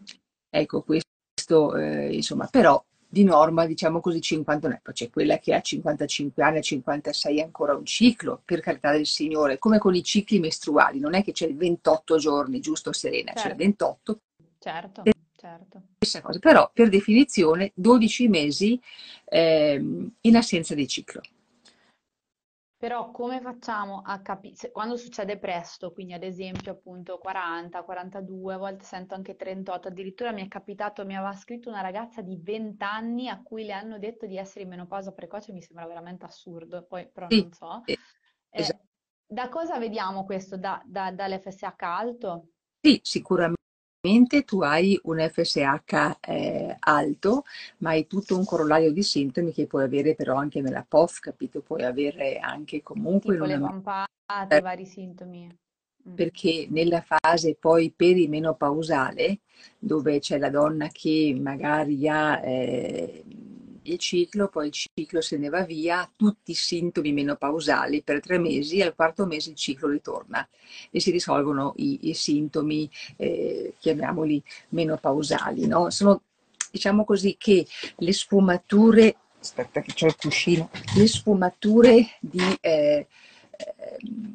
Ecco, 0.50 0.82
questo 0.82 1.76
eh, 1.76 2.14
insomma, 2.14 2.46
però 2.46 2.82
di 3.10 3.24
norma, 3.24 3.66
diciamo 3.66 4.00
così, 4.00 4.20
50 4.20 4.66
anni. 4.68 4.78
Poi 4.80 4.94
c'è 4.94 5.10
quella 5.10 5.38
che 5.38 5.52
ha 5.52 5.60
55 5.60 6.42
anni, 6.42 6.62
56 6.62 7.40
ancora 7.40 7.74
un 7.74 7.84
ciclo, 7.84 8.40
per 8.44 8.60
carità 8.60 8.92
del 8.92 9.06
Signore, 9.06 9.58
come 9.58 9.78
con 9.78 9.94
i 9.96 10.02
cicli 10.04 10.38
mestruali, 10.38 11.00
non 11.00 11.14
è 11.14 11.24
che 11.24 11.32
c'è 11.32 11.46
il 11.46 11.56
28 11.56 12.16
giorni, 12.18 12.60
giusto 12.60 12.92
Serena, 12.92 13.32
certo. 13.32 13.40
c'è 13.42 13.50
il 13.50 13.56
28. 13.56 14.20
Certo, 14.60 15.02
certo. 15.36 15.82
Stessa 15.96 16.20
cosa, 16.20 16.38
però 16.38 16.70
per 16.72 16.88
definizione 16.88 17.72
12 17.74 18.28
mesi 18.28 18.80
eh, 19.24 20.10
in 20.20 20.36
assenza 20.36 20.74
di 20.74 20.86
ciclo. 20.86 21.20
Però 22.80 23.10
come 23.10 23.42
facciamo 23.42 24.00
a 24.02 24.22
capire, 24.22 24.70
quando 24.70 24.96
succede 24.96 25.38
presto, 25.38 25.92
quindi 25.92 26.14
ad 26.14 26.22
esempio 26.22 26.72
appunto 26.72 27.18
40, 27.18 27.82
42, 27.82 28.54
a 28.54 28.56
volte 28.56 28.84
sento 28.84 29.14
anche 29.14 29.36
38, 29.36 29.88
addirittura 29.88 30.32
mi 30.32 30.42
è 30.42 30.48
capitato, 30.48 31.04
mi 31.04 31.14
aveva 31.14 31.34
scritto 31.34 31.68
una 31.68 31.82
ragazza 31.82 32.22
di 32.22 32.40
20 32.42 32.82
anni 32.82 33.28
a 33.28 33.42
cui 33.42 33.64
le 33.64 33.74
hanno 33.74 33.98
detto 33.98 34.24
di 34.24 34.38
essere 34.38 34.62
in 34.62 34.70
menopausa 34.70 35.12
precoce, 35.12 35.52
mi 35.52 35.60
sembra 35.60 35.86
veramente 35.86 36.24
assurdo, 36.24 36.86
poi 36.86 37.06
però 37.12 37.28
non 37.28 37.52
so. 37.52 37.82
Eh, 37.84 37.98
esatto. 38.48 38.86
da 39.26 39.50
cosa 39.50 39.78
vediamo 39.78 40.24
questo? 40.24 40.56
Da, 40.56 40.82
da, 40.86 41.12
dall'FSH 41.12 41.74
alto? 41.80 42.46
Sì, 42.80 42.98
sicuramente 43.02 43.59
tu 44.46 44.62
hai 44.62 44.98
un 45.04 45.18
FSH 45.18 46.16
eh, 46.22 46.76
alto, 46.78 47.44
ma 47.78 47.90
hai 47.90 48.06
tutto 48.06 48.36
un 48.36 48.46
corollario 48.46 48.92
di 48.92 49.02
sintomi 49.02 49.52
che 49.52 49.66
puoi 49.66 49.84
avere 49.84 50.14
però 50.14 50.36
anche 50.36 50.62
nella 50.62 50.84
POF, 50.88 51.18
capito? 51.18 51.60
Puoi 51.60 51.82
avere 51.82 52.38
anche 52.38 52.82
comunque... 52.82 53.34
Tipo 53.34 53.44
le 53.44 53.58
vampate, 53.58 54.56
eh, 54.56 54.60
vari 54.60 54.86
sintomi. 54.86 55.54
Mm. 56.08 56.14
Perché 56.14 56.66
nella 56.70 57.04
fase 57.06 57.56
poi 57.60 57.92
perimenopausale, 57.94 59.40
dove 59.78 60.18
c'è 60.18 60.38
la 60.38 60.48
donna 60.48 60.88
che 60.88 61.36
magari 61.38 62.08
ha... 62.08 62.42
Eh, 62.42 63.24
il 63.92 63.98
ciclo, 63.98 64.48
poi 64.48 64.68
il 64.68 64.72
ciclo 64.72 65.20
se 65.20 65.36
ne 65.36 65.48
va 65.48 65.62
via, 65.62 66.10
tutti 66.16 66.52
i 66.52 66.54
sintomi 66.54 67.12
menopausali 67.12 68.02
per 68.02 68.20
tre 68.20 68.38
mesi, 68.38 68.80
al 68.82 68.94
quarto 68.94 69.26
mese 69.26 69.50
il 69.50 69.56
ciclo 69.56 69.88
ritorna 69.88 70.46
e 70.90 71.00
si 71.00 71.10
risolvono 71.10 71.74
i, 71.76 72.08
i 72.08 72.14
sintomi, 72.14 72.90
eh, 73.16 73.74
chiamiamoli 73.78 74.42
menopausali. 74.70 75.66
No? 75.66 75.90
Sono, 75.90 76.22
diciamo 76.70 77.04
così, 77.04 77.36
che 77.38 77.66
le 77.96 78.12
sfumature, 78.12 79.16
aspetta 79.38 79.80
che 79.80 79.92
c'è 79.92 80.06
il 80.06 80.16
cuscino, 80.16 80.70
le 80.96 81.06
sfumature 81.06 82.16
di... 82.20 82.40
Eh, 82.60 83.06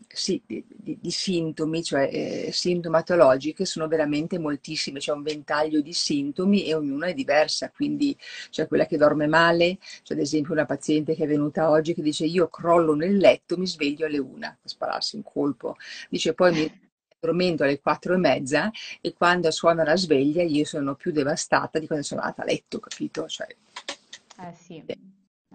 sì, 0.07 0.41
di, 0.45 0.63
di, 0.67 0.97
di, 1.01 1.11
sintomi, 1.11 1.83
cioè 1.83 2.09
eh, 2.11 2.49
sintomatologiche, 2.51 3.65
sono 3.65 3.87
veramente 3.87 4.39
moltissime, 4.39 4.99
c'è 4.99 5.11
un 5.11 5.23
ventaglio 5.23 5.81
di 5.81 5.93
sintomi 5.93 6.65
e 6.65 6.73
ognuna 6.73 7.07
è 7.07 7.13
diversa, 7.13 7.69
quindi 7.69 8.17
c'è 8.49 8.67
quella 8.67 8.85
che 8.85 8.97
dorme 8.97 9.27
male, 9.27 9.77
c'è 10.03 10.13
ad 10.13 10.19
esempio 10.19 10.53
una 10.53 10.65
paziente 10.65 11.15
che 11.15 11.25
è 11.25 11.27
venuta 11.27 11.69
oggi 11.69 11.93
che 11.93 12.01
dice 12.01 12.25
io 12.25 12.47
crollo 12.47 12.95
nel 12.95 13.17
letto, 13.17 13.57
mi 13.57 13.67
sveglio 13.67 14.05
alle 14.05 14.19
una, 14.19 14.57
per 14.59 14.71
spararsi 14.71 15.15
un 15.15 15.23
colpo, 15.23 15.75
dice 16.09 16.33
poi 16.33 16.53
mi 16.53 16.83
addormento 17.25 17.63
alle 17.63 17.79
quattro 17.79 18.13
e 18.13 18.17
mezza 18.17 18.71
e 19.01 19.13
quando 19.13 19.49
suona 19.51 19.83
la 19.83 19.97
sveglia 19.97 20.43
io 20.43 20.65
sono 20.65 20.95
più 20.95 21.11
devastata 21.11 21.79
di 21.79 21.87
quando 21.87 22.05
sono 22.05 22.21
andata 22.21 22.43
a 22.43 22.45
letto, 22.45 22.79
capito? 22.79 23.27
Cioè, 23.27 23.47
eh 23.47 24.53
sì. 24.53 24.83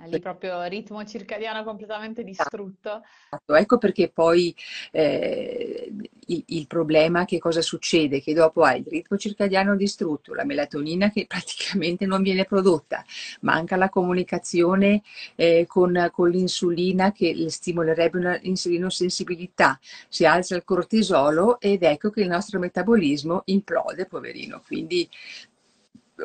Lì 0.06 0.18
proprio 0.18 0.62
ritmo 0.64 1.04
circadiano 1.04 1.62
completamente 1.62 2.24
distrutto. 2.24 3.02
Esatto. 3.30 3.54
Ecco 3.54 3.78
perché 3.78 4.08
poi 4.08 4.54
eh, 4.92 5.92
il, 6.26 6.42
il, 6.46 6.66
problema 6.66 7.24
che 7.24 7.38
cosa 7.38 7.60
succede? 7.60 8.20
Che 8.20 8.32
dopo 8.32 8.62
hai 8.62 8.80
il 8.80 8.86
ritmo 8.88 9.18
circadiano 9.18 9.76
distrutto, 9.76 10.34
la 10.34 10.44
melatonina 10.44 11.10
che 11.10 11.26
praticamente 11.28 12.06
non 12.06 12.22
viene 12.22 12.44
prodotta, 12.44 13.04
manca 13.40 13.76
la 13.76 13.88
comunicazione 13.88 15.02
eh, 15.34 15.66
con, 15.66 16.08
con, 16.12 16.30
l'insulina 16.30 17.12
che 17.12 17.48
stimolerebbe 17.48 18.18
un'insulinosensibilità, 18.18 19.78
si 20.08 20.24
alza 20.24 20.56
il 20.56 20.64
cortisolo 20.64 21.60
ed 21.60 21.82
ecco 21.82 22.10
che 22.10 22.22
il 22.22 22.28
nostro 22.28 22.58
metabolismo 22.58 23.42
implode, 23.46 24.06
poverino. 24.06 24.62
Quindi 24.66 25.08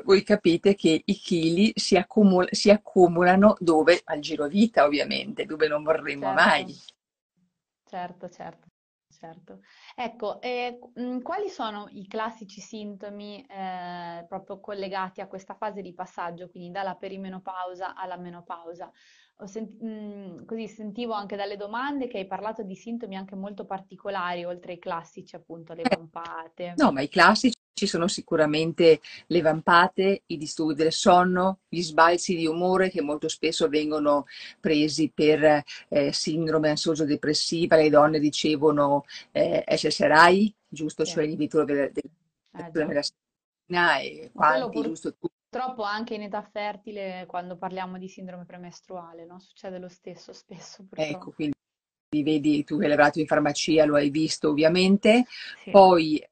voi 0.04 0.24
capite 0.24 0.76
che 0.76 1.02
i 1.04 1.14
chili 1.14 1.72
si, 1.76 1.96
accumul- 1.98 2.52
si 2.52 2.70
accumulano 2.70 3.56
dove? 3.60 4.02
Al 4.06 4.20
girovita 4.20 4.86
ovviamente, 4.86 5.46
dove 5.46 5.68
non 5.68 5.84
vorremmo 5.84 6.32
certo. 6.34 6.40
mai. 6.40 6.76
Certo, 7.86 8.30
certo. 8.30 8.68
Certo. 9.18 9.62
Ecco, 9.96 10.42
eh, 10.42 10.78
quali 11.24 11.48
sono 11.50 11.88
i 11.92 12.06
classici 12.06 12.60
sintomi 12.60 13.46
eh, 13.46 14.26
proprio 14.28 14.60
collegati 14.60 15.22
a 15.22 15.28
questa 15.28 15.56
fase 15.56 15.82
di 15.82 15.94
passaggio, 15.94 16.50
quindi 16.50 16.72
dalla 16.72 16.96
perimenopausa 16.96 17.96
alla 17.96 18.18
menopausa? 18.18 18.92
Sent- 19.46 19.82
mh, 19.82 20.46
così 20.46 20.68
sentivo 20.68 21.14
anche 21.14 21.36
dalle 21.38 21.56
domande 21.56 22.08
che 22.08 22.20
hai 22.20 22.28
parlato 22.28 22.64
di 22.64 22.76
sintomi 22.76 23.16
anche 23.16 23.36
molto 23.36 23.66
particolari, 23.66 24.44
oltre 24.44 24.74
ai 24.74 24.80
classici, 24.80 25.36
appunto, 25.36 25.74
le 25.74 25.86
vampate. 25.86 26.74
No, 26.76 26.92
ma 26.92 27.02
i 27.02 27.08
classici 27.08 27.56
ci 27.76 27.88
sono 27.88 28.08
sicuramente 28.08 29.02
le 29.28 29.42
vampate, 29.42 30.24
i 30.28 30.38
disturbi 30.38 30.76
del 30.76 30.94
sonno, 30.94 31.60
gli 31.68 31.82
sbalzi 31.82 32.36
di 32.36 32.48
umore 32.48 32.90
che 32.90 33.02
molto 33.02 33.28
spesso 33.28 33.68
vengono 33.68 34.26
presi 34.60 35.12
per 35.14 35.64
eh, 35.90 36.14
sindrome 36.14 36.70
ansioso-depressiva, 36.70 37.76
le 37.76 37.90
donne 37.90 38.18
ricevono 38.18 39.04
eh, 39.32 39.64
SSRI, 39.68 40.56
giusto? 40.68 41.04
Sì. 41.04 41.12
Cioè 41.12 41.26
inibitore 41.26 41.66
della, 41.66 41.90
della, 41.90 42.70
della 42.70 42.86
melatonina 42.86 44.00
e 44.00 44.32
quanti, 44.34 44.82
giusto? 44.82 45.16
Purtroppo 45.20 45.84
anche 45.84 46.16
in 46.16 46.24
età 46.24 46.42
fertile, 46.42 47.26
quando 47.28 47.58
parliamo 47.58 47.98
di 47.98 48.08
sindrome 48.08 48.46
premestruale, 48.46 49.26
no? 49.26 49.40
Succede 49.40 49.80
lo 49.80 49.90
stesso 49.90 50.32
spesso, 50.32 50.86
purtroppo. 50.88 51.12
Ecco, 51.12 51.32
quindi 51.32 51.54
vedi, 52.24 52.64
tu 52.64 52.78
che 52.78 52.86
hai 52.86 52.90
lavorato 52.90 53.20
in 53.20 53.28
farmacia 53.28 53.84
lo 53.84 53.96
hai 53.96 54.10
visto 54.10 54.50
ovviamente, 54.50 55.26
sì. 55.62 55.72
poi 55.72 56.26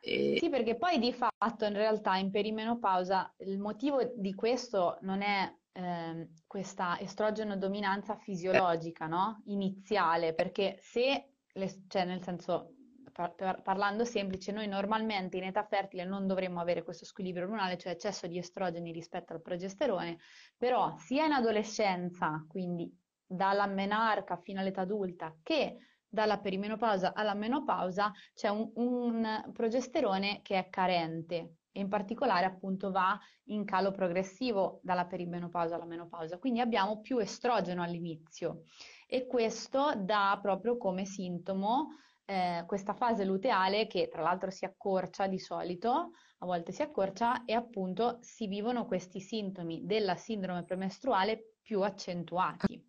Sì, 0.00 0.48
perché 0.48 0.76
poi 0.76 0.98
di 0.98 1.12
fatto 1.12 1.64
in 1.64 1.72
realtà 1.74 2.16
in 2.16 2.30
perimenopausa 2.30 3.34
il 3.38 3.58
motivo 3.58 4.02
di 4.16 4.34
questo 4.34 4.98
non 5.02 5.22
è 5.22 5.52
eh, 5.72 6.28
questa 6.46 6.98
estrogeno 7.00 7.56
dominanza 7.56 8.16
fisiologica, 8.16 9.06
no? 9.06 9.42
Iniziale, 9.46 10.34
perché 10.34 10.76
se, 10.80 11.34
le, 11.52 11.84
cioè 11.88 12.04
nel 12.04 12.22
senso, 12.22 12.74
par- 13.12 13.34
par- 13.34 13.62
parlando 13.62 14.04
semplice, 14.04 14.52
noi 14.52 14.66
normalmente 14.68 15.36
in 15.36 15.44
età 15.44 15.64
fertile 15.64 16.04
non 16.04 16.26
dovremmo 16.26 16.60
avere 16.60 16.84
questo 16.84 17.04
squilibrio 17.04 17.44
ormonale, 17.44 17.76
cioè 17.76 17.92
eccesso 17.92 18.26
di 18.26 18.38
estrogeni 18.38 18.92
rispetto 18.92 19.32
al 19.32 19.42
progesterone, 19.42 20.18
però 20.56 20.96
sia 20.96 21.26
in 21.26 21.32
adolescenza, 21.32 22.44
quindi 22.48 22.90
dalla 23.26 23.66
menarca 23.66 24.36
fino 24.38 24.60
all'età 24.60 24.82
adulta, 24.82 25.36
che 25.42 25.76
dalla 26.08 26.38
perimenopausa 26.38 27.12
alla 27.14 27.34
menopausa 27.34 28.12
c'è 28.34 28.48
un, 28.48 28.70
un 28.74 29.50
progesterone 29.52 30.40
che 30.42 30.58
è 30.58 30.68
carente 30.70 31.56
e 31.72 31.80
in 31.80 31.88
particolare 31.88 32.46
appunto 32.46 32.90
va 32.90 33.18
in 33.46 33.64
calo 33.64 33.90
progressivo 33.90 34.80
dalla 34.82 35.06
perimenopausa 35.06 35.74
alla 35.74 35.84
menopausa. 35.84 36.38
Quindi 36.38 36.60
abbiamo 36.60 37.00
più 37.00 37.18
estrogeno 37.18 37.82
all'inizio 37.82 38.62
e 39.06 39.26
questo 39.26 39.92
dà 39.96 40.38
proprio 40.40 40.76
come 40.76 41.04
sintomo 41.04 41.88
eh, 42.24 42.64
questa 42.66 42.92
fase 42.92 43.24
luteale 43.24 43.86
che 43.86 44.08
tra 44.08 44.22
l'altro 44.22 44.50
si 44.50 44.66
accorcia 44.66 45.26
di 45.26 45.38
solito, 45.38 46.10
a 46.38 46.46
volte 46.46 46.72
si 46.72 46.82
accorcia 46.82 47.44
e 47.44 47.54
appunto 47.54 48.18
si 48.20 48.46
vivono 48.46 48.86
questi 48.86 49.20
sintomi 49.20 49.86
della 49.86 50.14
sindrome 50.14 50.64
premestruale 50.64 51.54
più 51.62 51.80
accentuati. 51.80 52.87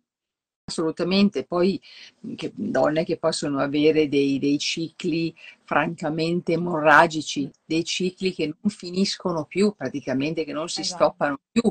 Assolutamente, 0.70 1.44
poi 1.44 1.80
che, 2.36 2.52
donne 2.54 3.04
che 3.04 3.18
possono 3.18 3.58
avere 3.58 4.08
dei, 4.08 4.38
dei, 4.38 4.56
cicli 4.58 5.34
francamente 5.64 6.52
emorragici, 6.52 7.50
dei 7.64 7.84
cicli 7.84 8.32
che 8.32 8.46
non 8.46 8.70
finiscono 8.70 9.44
più, 9.44 9.74
praticamente 9.76 10.44
che 10.44 10.52
non 10.52 10.68
si 10.68 10.82
esatto. 10.82 11.04
stoppano 11.04 11.40
più, 11.50 11.62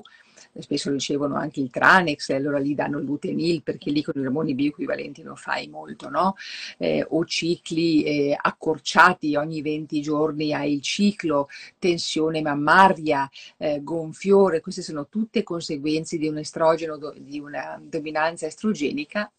spesso 0.59 0.91
ricevono 0.91 1.35
anche 1.35 1.59
il 1.59 1.69
Tranex 1.69 2.29
e 2.29 2.35
allora 2.35 2.59
gli 2.59 2.75
danno 2.75 2.99
l'Utenil 2.99 3.63
perché 3.63 3.91
lì 3.91 4.03
con 4.03 4.13
i 4.15 4.25
ormoni 4.25 4.55
bioequivalenti 4.55 5.23
non 5.23 5.35
fai 5.35 5.67
molto, 5.67 6.09
no? 6.09 6.35
Eh, 6.77 7.05
o 7.07 7.25
cicli 7.25 8.03
eh, 8.03 8.37
accorciati 8.39 9.35
ogni 9.35 9.61
20 9.61 10.01
giorni 10.01 10.53
hai 10.53 10.73
il 10.73 10.81
ciclo, 10.81 11.47
tensione 11.77 12.41
mammaria, 12.41 13.29
eh, 13.57 13.81
gonfiore, 13.83 14.61
queste 14.61 14.81
sono 14.81 15.07
tutte 15.07 15.43
conseguenze 15.43 16.17
di 16.17 16.27
un 16.27 16.37
estrogeno, 16.37 16.97
di 17.17 17.39
una 17.39 17.81
dominanza 17.81 18.45
estrogenica 18.45 19.31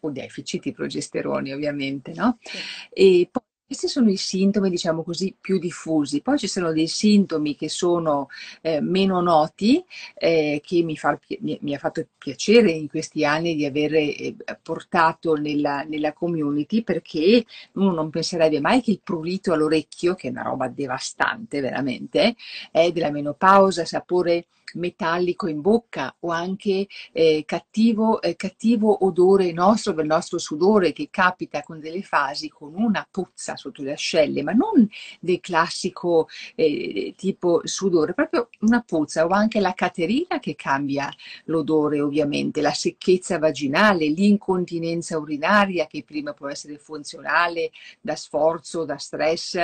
o 0.00 0.10
deficit 0.10 0.62
di 0.62 0.72
progesterone 0.72 1.52
ovviamente, 1.52 2.12
no? 2.14 2.38
Sì. 2.40 2.58
E 2.92 3.28
poi 3.30 3.42
questi 3.70 3.86
sono 3.86 4.10
i 4.10 4.16
sintomi, 4.16 4.68
diciamo 4.68 5.04
così, 5.04 5.32
più 5.40 5.60
diffusi. 5.60 6.22
Poi 6.22 6.36
ci 6.38 6.48
sono 6.48 6.72
dei 6.72 6.88
sintomi 6.88 7.54
che 7.54 7.68
sono 7.68 8.26
eh, 8.62 8.80
meno 8.80 9.20
noti, 9.20 9.80
eh, 10.14 10.60
che 10.64 10.82
mi, 10.82 10.96
fa, 10.96 11.16
mi, 11.38 11.56
mi, 11.62 11.72
ha 11.72 11.78
fatto 11.78 12.04
piacere 12.18 12.72
in 12.72 12.88
questi 12.88 13.24
anni 13.24 13.54
di 13.54 13.64
aver 13.64 13.94
eh, 13.94 14.34
portato 14.60 15.34
nella, 15.34 15.84
nella, 15.84 16.12
community, 16.12 16.82
perché 16.82 17.44
uno 17.74 17.92
non 17.92 18.10
penserebbe 18.10 18.58
mai 18.58 18.82
che 18.82 18.90
il 18.90 19.02
prurito 19.04 19.52
all'orecchio, 19.52 20.16
che 20.16 20.26
è 20.26 20.30
una 20.32 20.42
roba 20.42 20.66
devastante 20.66 21.60
veramente, 21.60 22.34
è 22.72 22.90
della 22.90 23.12
menopausa, 23.12 23.84
sapore 23.84 24.46
metallico 24.74 25.46
in 25.46 25.60
bocca 25.60 26.14
o 26.20 26.30
anche 26.30 26.86
eh, 27.12 27.42
cattivo, 27.46 28.20
eh, 28.20 28.36
cattivo 28.36 29.04
odore 29.04 29.52
nostro 29.52 29.92
del 29.92 30.06
nostro 30.06 30.38
sudore 30.38 30.92
che 30.92 31.08
capita 31.10 31.62
con 31.62 31.80
delle 31.80 32.02
fasi 32.02 32.48
con 32.48 32.74
una 32.74 33.06
puzza 33.10 33.56
sotto 33.56 33.82
le 33.82 33.92
ascelle, 33.92 34.42
ma 34.42 34.52
non 34.52 34.88
del 35.20 35.40
classico 35.40 36.28
eh, 36.54 37.14
tipo 37.16 37.60
sudore, 37.64 38.14
proprio 38.14 38.48
una 38.60 38.82
puzza 38.82 39.24
o 39.24 39.28
anche 39.28 39.60
la 39.60 39.74
caterina 39.74 40.38
che 40.38 40.54
cambia 40.54 41.12
l'odore 41.44 42.00
ovviamente, 42.00 42.60
la 42.60 42.72
secchezza 42.72 43.38
vaginale, 43.38 44.08
l'incontinenza 44.08 45.18
urinaria 45.18 45.86
che 45.86 46.04
prima 46.04 46.32
può 46.32 46.48
essere 46.48 46.78
funzionale 46.78 47.70
da 48.00 48.16
sforzo, 48.16 48.84
da 48.84 48.96
stress 48.96 49.56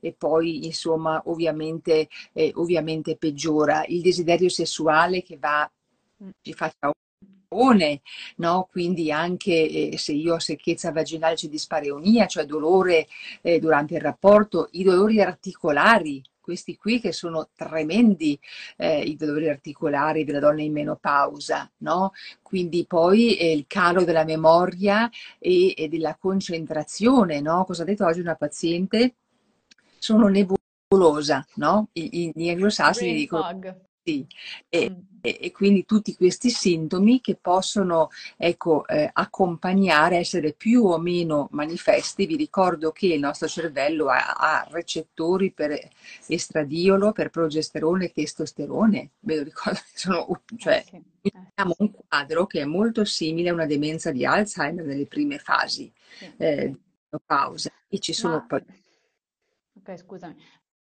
e 0.00 0.12
poi 0.12 0.66
insomma 0.66 1.22
ovviamente, 1.26 2.08
eh, 2.32 2.52
ovviamente 2.54 3.16
peggiora. 3.16 3.84
Il 3.86 4.02
desiderio 4.02 4.48
sessuale 4.54 5.22
che 5.22 5.36
va, 5.38 5.70
mm. 6.22 6.28
ci 6.40 6.52
faccia 6.52 6.90
No? 8.36 8.68
Quindi 8.70 9.12
anche 9.12 9.52
eh, 9.52 9.98
se 9.98 10.12
io 10.12 10.34
ho 10.34 10.38
secchezza 10.38 10.90
vaginale 10.90 11.36
c'è 11.36 11.48
dispareunia, 11.48 12.26
cioè 12.26 12.44
dolore 12.46 13.06
eh, 13.42 13.58
durante 13.60 13.94
il 13.94 14.00
rapporto, 14.00 14.68
i 14.72 14.82
dolori 14.82 15.20
articolari, 15.20 16.22
questi 16.40 16.76
qui 16.76 17.00
che 17.00 17.12
sono 17.12 17.48
tremendi, 17.54 18.38
eh, 18.76 19.00
i 19.00 19.16
dolori 19.16 19.48
articolari 19.48 20.24
della 20.24 20.40
donna 20.40 20.62
in 20.62 20.72
menopausa, 20.72 21.70
no? 21.78 22.12
Quindi 22.42 22.84
poi 22.86 23.36
eh, 23.36 23.52
il 23.52 23.64
calo 23.66 24.04
della 24.04 24.24
memoria 24.24 25.08
e, 25.38 25.74
e 25.76 25.88
della 25.88 26.16
concentrazione, 26.16 27.40
no? 27.40 27.64
Cosa 27.64 27.82
ha 27.82 27.86
detto 27.86 28.04
oggi 28.04 28.20
una 28.20 28.34
paziente? 28.34 29.14
Sono 29.98 30.28
nebulosa, 30.28 31.46
no? 31.54 31.88
I, 31.92 32.24
i, 32.24 32.32
gli 32.34 32.48
anglosassoni 32.50 33.14
dicono... 33.14 33.42
Fog 33.42 33.92
Sì, 34.06 34.26
e, 34.68 34.90
mm. 34.90 35.18
e, 35.22 35.50
quindi 35.50 35.86
tutti 35.86 36.14
questi 36.14 36.50
sintomi 36.50 37.22
che 37.22 37.36
possono 37.36 38.10
ecco, 38.36 38.86
eh, 38.86 39.08
accompagnare, 39.10 40.18
essere 40.18 40.52
più 40.52 40.84
o 40.84 40.98
meno 40.98 41.48
manifesti. 41.52 42.26
Vi 42.26 42.36
ricordo 42.36 42.92
che 42.92 43.06
il 43.06 43.20
nostro 43.20 43.48
cervello 43.48 44.08
ha, 44.08 44.34
ha 44.34 44.68
recettori 44.70 45.52
per 45.52 45.88
estradiolo, 46.26 47.12
per 47.12 47.30
progesterone 47.30 48.04
e 48.04 48.12
testosterone. 48.12 49.12
Ve 49.20 49.36
lo 49.36 49.42
ricordo, 49.44 49.80
sono, 49.94 50.42
cioè, 50.58 50.84
eh 50.92 51.02
sì, 51.22 51.32
abbiamo 51.32 51.74
un 51.78 51.90
quadro 52.06 52.44
che 52.44 52.60
è 52.60 52.66
molto 52.66 53.06
simile 53.06 53.48
a 53.48 53.54
una 53.54 53.64
demenza 53.64 54.10
di 54.10 54.26
Alzheimer 54.26 54.84
nelle 54.84 55.06
prime 55.06 55.38
fasi 55.38 55.90
eh, 56.36 56.68
di 56.68 57.18
pausa. 57.24 57.72
E 57.88 57.98
ci 58.00 58.12
sono 58.12 58.44
poi... 58.46 58.62
Ok, 59.76 59.96
scusami. 59.96 60.36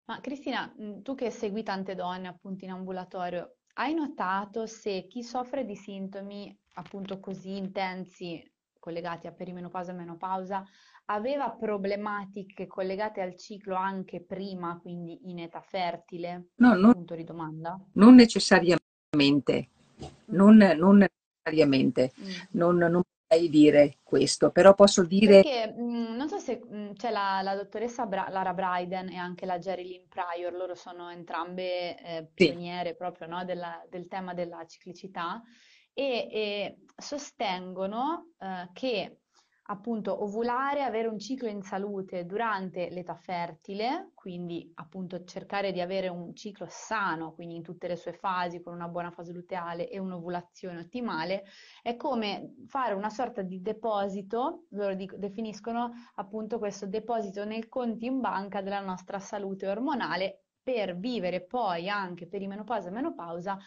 Ma 0.04 0.20
Cristina, 0.20 0.72
tu 1.02 1.14
che 1.14 1.30
segui 1.30 1.62
tante 1.62 1.94
donne 1.94 2.28
appunto 2.28 2.64
in 2.64 2.70
ambulatorio, 2.70 3.56
hai 3.74 3.94
notato 3.94 4.66
se 4.66 5.06
chi 5.08 5.22
soffre 5.22 5.64
di 5.64 5.76
sintomi 5.76 6.56
appunto 6.74 7.20
così 7.20 7.56
intensi 7.56 8.42
collegati 8.78 9.28
a 9.28 9.32
perimenopausa 9.32 9.92
e 9.92 9.94
menopausa 9.94 10.64
aveva 11.06 11.50
problematiche 11.50 12.66
collegate 12.66 13.20
al 13.20 13.36
ciclo 13.36 13.76
anche 13.76 14.22
prima, 14.24 14.78
quindi 14.80 15.30
in 15.30 15.38
età 15.38 15.60
fertile? 15.60 16.48
No, 16.56 16.74
non, 16.74 16.92
punto 16.92 17.14
di 17.14 17.24
domanda. 17.24 17.78
Non 17.92 18.14
necessariamente, 18.14 19.68
non, 20.26 20.56
non 20.56 21.06
necessariamente, 21.44 22.12
mm. 22.18 22.30
non, 22.52 22.76
non 22.76 23.02
dire 23.38 23.98
questo, 24.02 24.50
però 24.50 24.74
posso 24.74 25.04
dire... 25.04 25.42
Perché 25.42 25.72
mh, 25.72 25.82
mm, 25.82 26.14
non 26.16 26.28
so 26.28 26.38
se 26.38 26.60
mh, 26.64 26.76
mm, 26.76 26.92
c'è 26.92 27.10
la, 27.10 27.40
la 27.42 27.54
dottoressa 27.54 28.06
Bra- 28.06 28.28
Lara 28.28 28.52
Bryden 28.52 29.08
e 29.08 29.16
anche 29.16 29.46
la 29.46 29.58
Jerry 29.58 29.84
Lynn 29.84 30.08
Pryor, 30.08 30.52
loro 30.52 30.74
sono 30.74 31.10
entrambe 31.10 31.96
eh, 31.98 32.28
pioniere 32.32 32.90
sì. 32.90 32.96
proprio 32.96 33.26
no, 33.28 33.44
della, 33.44 33.84
del 33.88 34.08
tema 34.08 34.34
della 34.34 34.64
ciclicità 34.66 35.42
e, 35.92 36.28
e 36.30 36.78
sostengono 36.96 38.32
eh, 38.38 38.68
che 38.72 39.21
appunto 39.72 40.22
ovulare, 40.22 40.82
avere 40.82 41.08
un 41.08 41.18
ciclo 41.18 41.48
in 41.48 41.62
salute 41.62 42.26
durante 42.26 42.90
l'età 42.90 43.14
fertile, 43.14 44.10
quindi 44.12 44.70
appunto 44.74 45.24
cercare 45.24 45.72
di 45.72 45.80
avere 45.80 46.08
un 46.08 46.34
ciclo 46.34 46.66
sano, 46.68 47.32
quindi 47.32 47.56
in 47.56 47.62
tutte 47.62 47.88
le 47.88 47.96
sue 47.96 48.12
fasi, 48.12 48.60
con 48.60 48.74
una 48.74 48.88
buona 48.88 49.10
fase 49.10 49.32
luteale 49.32 49.88
e 49.88 49.98
un'ovulazione 49.98 50.80
ottimale, 50.80 51.44
è 51.80 51.96
come 51.96 52.54
fare 52.66 52.92
una 52.92 53.08
sorta 53.08 53.40
di 53.40 53.62
deposito, 53.62 54.66
loro 54.70 54.94
dico, 54.94 55.16
definiscono 55.16 55.92
appunto 56.16 56.58
questo 56.58 56.86
deposito 56.86 57.44
nel 57.46 57.68
conti 57.68 58.04
in 58.04 58.20
banca 58.20 58.60
della 58.60 58.80
nostra 58.80 59.18
salute 59.20 59.66
ormonale 59.66 60.44
per 60.62 60.98
vivere 60.98 61.44
poi 61.44 61.88
anche 61.88 62.28
per 62.28 62.42
i 62.42 62.46
menopausa 62.46 62.88
e 62.88 62.92
menopausa 62.92 63.58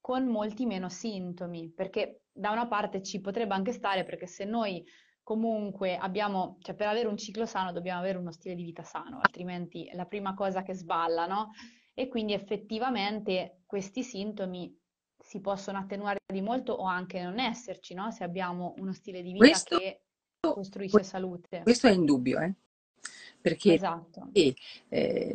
con 0.00 0.26
molti 0.26 0.66
meno 0.66 0.90
sintomi, 0.90 1.72
perché 1.74 2.24
da 2.30 2.50
una 2.50 2.68
parte 2.68 3.02
ci 3.02 3.20
potrebbe 3.20 3.54
anche 3.54 3.72
stare 3.72 4.04
perché 4.04 4.26
se 4.26 4.44
noi 4.44 4.84
comunque 5.26 5.96
abbiamo, 5.96 6.56
cioè 6.60 6.76
per 6.76 6.86
avere 6.86 7.08
un 7.08 7.16
ciclo 7.16 7.46
sano 7.46 7.72
dobbiamo 7.72 7.98
avere 7.98 8.16
uno 8.16 8.30
stile 8.30 8.54
di 8.54 8.62
vita 8.62 8.84
sano, 8.84 9.18
altrimenti 9.20 9.84
è 9.84 9.96
la 9.96 10.04
prima 10.04 10.34
cosa 10.34 10.62
che 10.62 10.72
sballa, 10.72 11.26
no? 11.26 11.50
E 11.94 12.06
quindi 12.06 12.32
effettivamente 12.32 13.62
questi 13.66 14.04
sintomi 14.04 14.72
si 15.18 15.40
possono 15.40 15.78
attenuare 15.78 16.20
di 16.32 16.40
molto 16.40 16.74
o 16.74 16.84
anche 16.84 17.20
non 17.20 17.40
esserci, 17.40 17.92
no? 17.92 18.12
Se 18.12 18.22
abbiamo 18.22 18.74
uno 18.78 18.92
stile 18.92 19.20
di 19.20 19.32
vita 19.32 19.46
questo, 19.46 19.78
che 19.78 20.02
costruisce 20.38 21.02
salute. 21.02 21.62
Questo 21.64 21.88
è 21.88 21.90
indubbio, 21.90 22.38
eh? 22.38 22.54
Perché 23.40 23.74
esatto. 23.74 24.28
eh, 24.32 25.34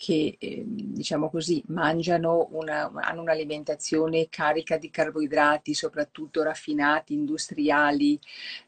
che 0.00 0.36
eh, 0.38 0.62
diciamo 0.64 1.28
così 1.28 1.62
mangiano 1.66 2.48
una, 2.52 2.90
hanno 2.94 3.20
un'alimentazione 3.20 4.30
carica 4.30 4.78
di 4.78 4.88
carboidrati, 4.88 5.74
soprattutto 5.74 6.42
raffinati, 6.42 7.12
industriali, 7.12 8.18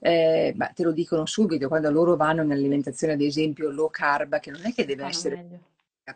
eh, 0.00 0.52
ma 0.54 0.66
te 0.66 0.82
lo 0.82 0.92
dicono 0.92 1.24
subito 1.24 1.68
quando 1.68 1.90
loro 1.90 2.16
vanno 2.16 2.42
in 2.42 2.52
alimentazione 2.52 3.14
ad 3.14 3.22
esempio 3.22 3.70
low 3.70 3.88
carb, 3.88 4.40
che 4.40 4.50
non 4.50 4.60
è 4.62 4.74
che 4.74 4.84
deve 4.84 5.04
ah, 5.04 5.08
essere 5.08 5.36
meglio. 5.36 5.60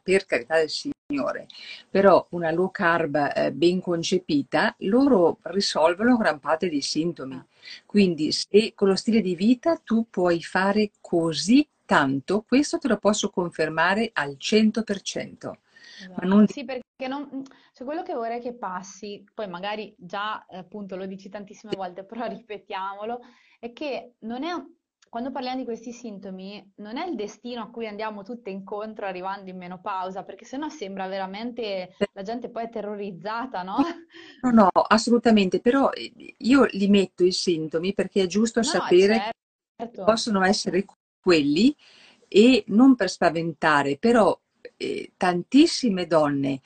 per 0.03 0.27
carità 0.27 0.59
del 0.59 0.69
Signore, 0.69 1.47
però 1.89 2.27
una 2.33 2.51
low 2.51 2.71
carb 2.71 3.33
eh, 3.35 3.53
ben 3.53 3.81
concepita, 3.81 4.77
loro 4.81 5.39
risolvono 5.45 6.19
gran 6.19 6.39
parte 6.41 6.69
dei 6.69 6.83
sintomi. 6.83 7.37
Ah. 7.37 7.47
Quindi 7.87 8.33
se 8.33 8.75
con 8.75 8.89
lo 8.89 8.97
stile 8.97 9.23
di 9.23 9.35
vita 9.35 9.81
tu 9.83 10.09
puoi 10.11 10.43
fare 10.43 10.91
così 11.01 11.67
tanto, 11.87 12.43
questo 12.47 12.77
te 12.77 12.89
lo 12.89 12.99
posso 12.99 13.31
confermare 13.31 14.11
al 14.13 14.37
100%. 14.39 15.53
Esatto. 15.99 16.15
Ma 16.17 16.27
non... 16.27 16.47
Sì, 16.47 16.65
perché 16.65 17.09
non... 17.09 17.43
cioè, 17.73 17.87
quello 17.87 18.03
che 18.03 18.15
vorrei 18.15 18.41
che 18.41 18.55
passi, 18.55 19.25
poi 19.33 19.49
magari 19.49 19.95
già 19.99 20.45
appunto 20.51 20.97
lo 20.97 21.07
dici 21.07 21.29
tantissime 21.29 21.75
volte, 21.77 22.05
però 22.05 22.27
ripetiamolo, 22.27 23.21
è 23.59 23.73
che 23.73 24.15
non 24.21 24.45
è, 24.45 24.53
quando 25.09 25.31
parliamo 25.31 25.59
di 25.59 25.65
questi 25.65 25.93
sintomi, 25.93 26.73
non 26.77 26.99
è 26.99 27.07
il 27.07 27.15
destino 27.15 27.63
a 27.63 27.71
cui 27.71 27.87
andiamo 27.87 28.23
tutte 28.23 28.51
incontro 28.51 29.07
arrivando 29.07 29.49
in 29.49 29.57
menopausa, 29.57 30.25
perché 30.25 30.45
sennò 30.45 30.69
sembra 30.69 31.07
veramente 31.07 31.95
la 32.13 32.23
gente 32.23 32.51
poi 32.51 32.65
è 32.65 32.69
terrorizzata, 32.69 33.63
no? 33.63 33.77
No, 34.43 34.51
no, 34.51 34.69
assolutamente, 34.69 35.61
però 35.61 35.91
io 35.95 36.67
li 36.73 36.89
metto 36.89 37.25
i 37.25 37.33
sintomi 37.33 37.95
perché 37.95 38.23
è 38.23 38.27
giusto 38.27 38.61
no, 38.61 38.67
sapere 38.67 39.33
certo. 39.77 39.99
che 39.99 40.05
possono 40.05 40.45
essere 40.45 40.85
quelli 41.27 41.75
e 42.29 42.63
non 42.69 42.95
per 42.95 43.11
spaventare, 43.11 43.97
però 43.97 44.39
eh, 44.77 45.11
tantissime 45.17 46.07
donne 46.07 46.61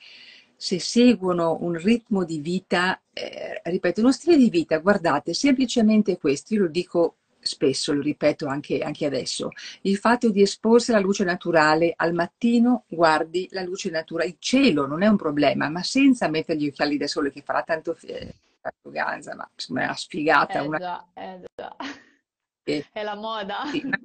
se 0.55 0.79
seguono 0.79 1.57
un 1.61 1.73
ritmo 1.73 2.23
di 2.23 2.39
vita, 2.39 3.01
eh, 3.11 3.59
ripeto, 3.63 4.01
uno 4.01 4.11
stile 4.11 4.37
di 4.37 4.51
vita, 4.51 4.77
guardate, 4.77 5.33
semplicemente 5.33 6.19
questo, 6.19 6.53
io 6.53 6.61
lo 6.61 6.67
dico 6.67 7.15
spesso, 7.39 7.91
lo 7.91 8.01
ripeto 8.01 8.45
anche, 8.45 8.81
anche, 8.81 9.07
adesso, 9.07 9.49
il 9.81 9.97
fatto 9.97 10.29
di 10.29 10.43
esporsi 10.43 10.91
alla 10.91 10.99
luce 10.99 11.23
naturale, 11.23 11.93
al 11.95 12.13
mattino 12.13 12.83
guardi 12.87 13.47
la 13.49 13.63
luce 13.63 13.89
naturale, 13.89 14.29
il 14.29 14.35
cielo 14.37 14.85
non 14.85 15.01
è 15.01 15.07
un 15.07 15.17
problema, 15.17 15.67
ma 15.69 15.81
senza 15.81 16.27
mettere 16.27 16.59
gli 16.59 16.67
occhiali 16.67 16.97
da 16.97 17.07
sole 17.07 17.31
che 17.31 17.41
farà 17.41 17.63
tanto 17.63 17.97
eh, 18.03 18.35
arroganza, 18.61 19.33
ma 19.33 19.49
insomma 19.51 19.81
è 19.81 19.85
una 19.85 19.95
sfigata. 19.95 20.59
Eh 20.59 20.67
una... 20.67 20.77
già, 20.77 21.07
eh 21.15 21.39
già. 21.55 21.75
Eh, 22.77 22.85
è 22.91 23.03
la 23.03 23.15
moda. 23.15 23.65
Sì, 23.71 23.81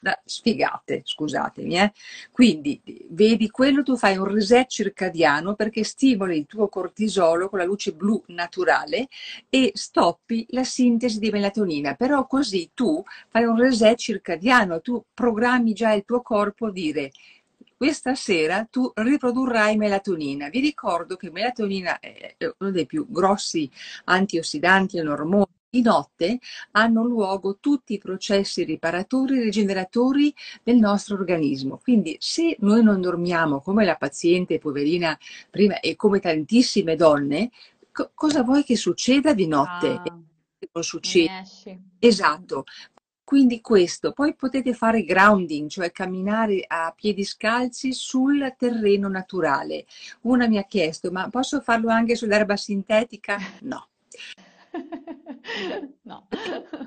no, 0.00 0.12
sfigate, 0.24 1.02
scusatemi. 1.04 1.78
Eh. 1.78 1.92
Quindi 2.30 2.80
vedi 3.10 3.50
quello, 3.50 3.82
tu 3.82 3.96
fai 3.96 4.16
un 4.16 4.24
reset 4.24 4.68
circadiano 4.68 5.54
perché 5.54 5.84
stimoli 5.84 6.38
il 6.38 6.46
tuo 6.46 6.68
cortisolo 6.68 7.48
con 7.48 7.58
la 7.58 7.64
luce 7.64 7.92
blu 7.92 8.22
naturale 8.28 9.08
e 9.48 9.72
stoppi 9.74 10.46
la 10.50 10.64
sintesi 10.64 11.18
di 11.18 11.30
melatonina. 11.30 11.94
Però 11.94 12.26
così 12.26 12.70
tu 12.74 13.02
fai 13.28 13.44
un 13.44 13.56
reset 13.56 13.98
circadiano, 13.98 14.80
tu 14.80 15.02
programmi 15.12 15.72
già 15.72 15.92
il 15.92 16.04
tuo 16.04 16.22
corpo 16.22 16.66
a 16.66 16.72
dire 16.72 17.10
questa 17.76 18.14
sera 18.14 18.66
tu 18.70 18.92
riprodurrai 18.94 19.78
melatonina. 19.78 20.50
Vi 20.50 20.60
ricordo 20.60 21.16
che 21.16 21.30
melatonina 21.30 21.98
è 21.98 22.36
uno 22.58 22.70
dei 22.70 22.84
più 22.84 23.06
grossi 23.08 23.70
antiossidanti 24.04 24.98
e 24.98 25.08
ormoni 25.08 25.59
di 25.70 25.82
notte 25.82 26.40
hanno 26.72 27.04
luogo 27.04 27.58
tutti 27.60 27.94
i 27.94 27.98
processi 27.98 28.64
riparatori 28.64 29.38
e 29.38 29.42
rigeneratori 29.42 30.34
del 30.62 30.76
nostro 30.76 31.14
organismo. 31.14 31.78
Quindi 31.82 32.16
se 32.18 32.56
noi 32.60 32.82
non 32.82 33.00
dormiamo 33.00 33.60
come 33.60 33.84
la 33.84 33.94
paziente 33.94 34.58
poverina 34.58 35.16
prima 35.48 35.78
e 35.78 35.94
come 35.94 36.18
tantissime 36.18 36.96
donne, 36.96 37.50
co- 37.92 38.10
cosa 38.14 38.42
vuoi 38.42 38.64
che 38.64 38.76
succeda 38.76 39.32
di 39.32 39.46
notte? 39.46 40.00
Ah, 40.02 40.10
non 40.72 40.82
succede. 40.82 41.28
Esatto. 42.00 42.64
Quindi 43.22 43.60
questo, 43.60 44.10
poi 44.10 44.34
potete 44.34 44.74
fare 44.74 45.04
grounding, 45.04 45.68
cioè 45.70 45.92
camminare 45.92 46.64
a 46.66 46.92
piedi 46.96 47.22
scalzi 47.22 47.92
sul 47.92 48.54
terreno 48.58 49.08
naturale. 49.08 49.86
Una 50.22 50.48
mi 50.48 50.58
ha 50.58 50.64
chiesto, 50.64 51.12
ma 51.12 51.28
posso 51.28 51.60
farlo 51.60 51.90
anche 51.90 52.16
sull'erba 52.16 52.56
sintetica? 52.56 53.38
No. 53.62 53.86
no. 56.02 56.26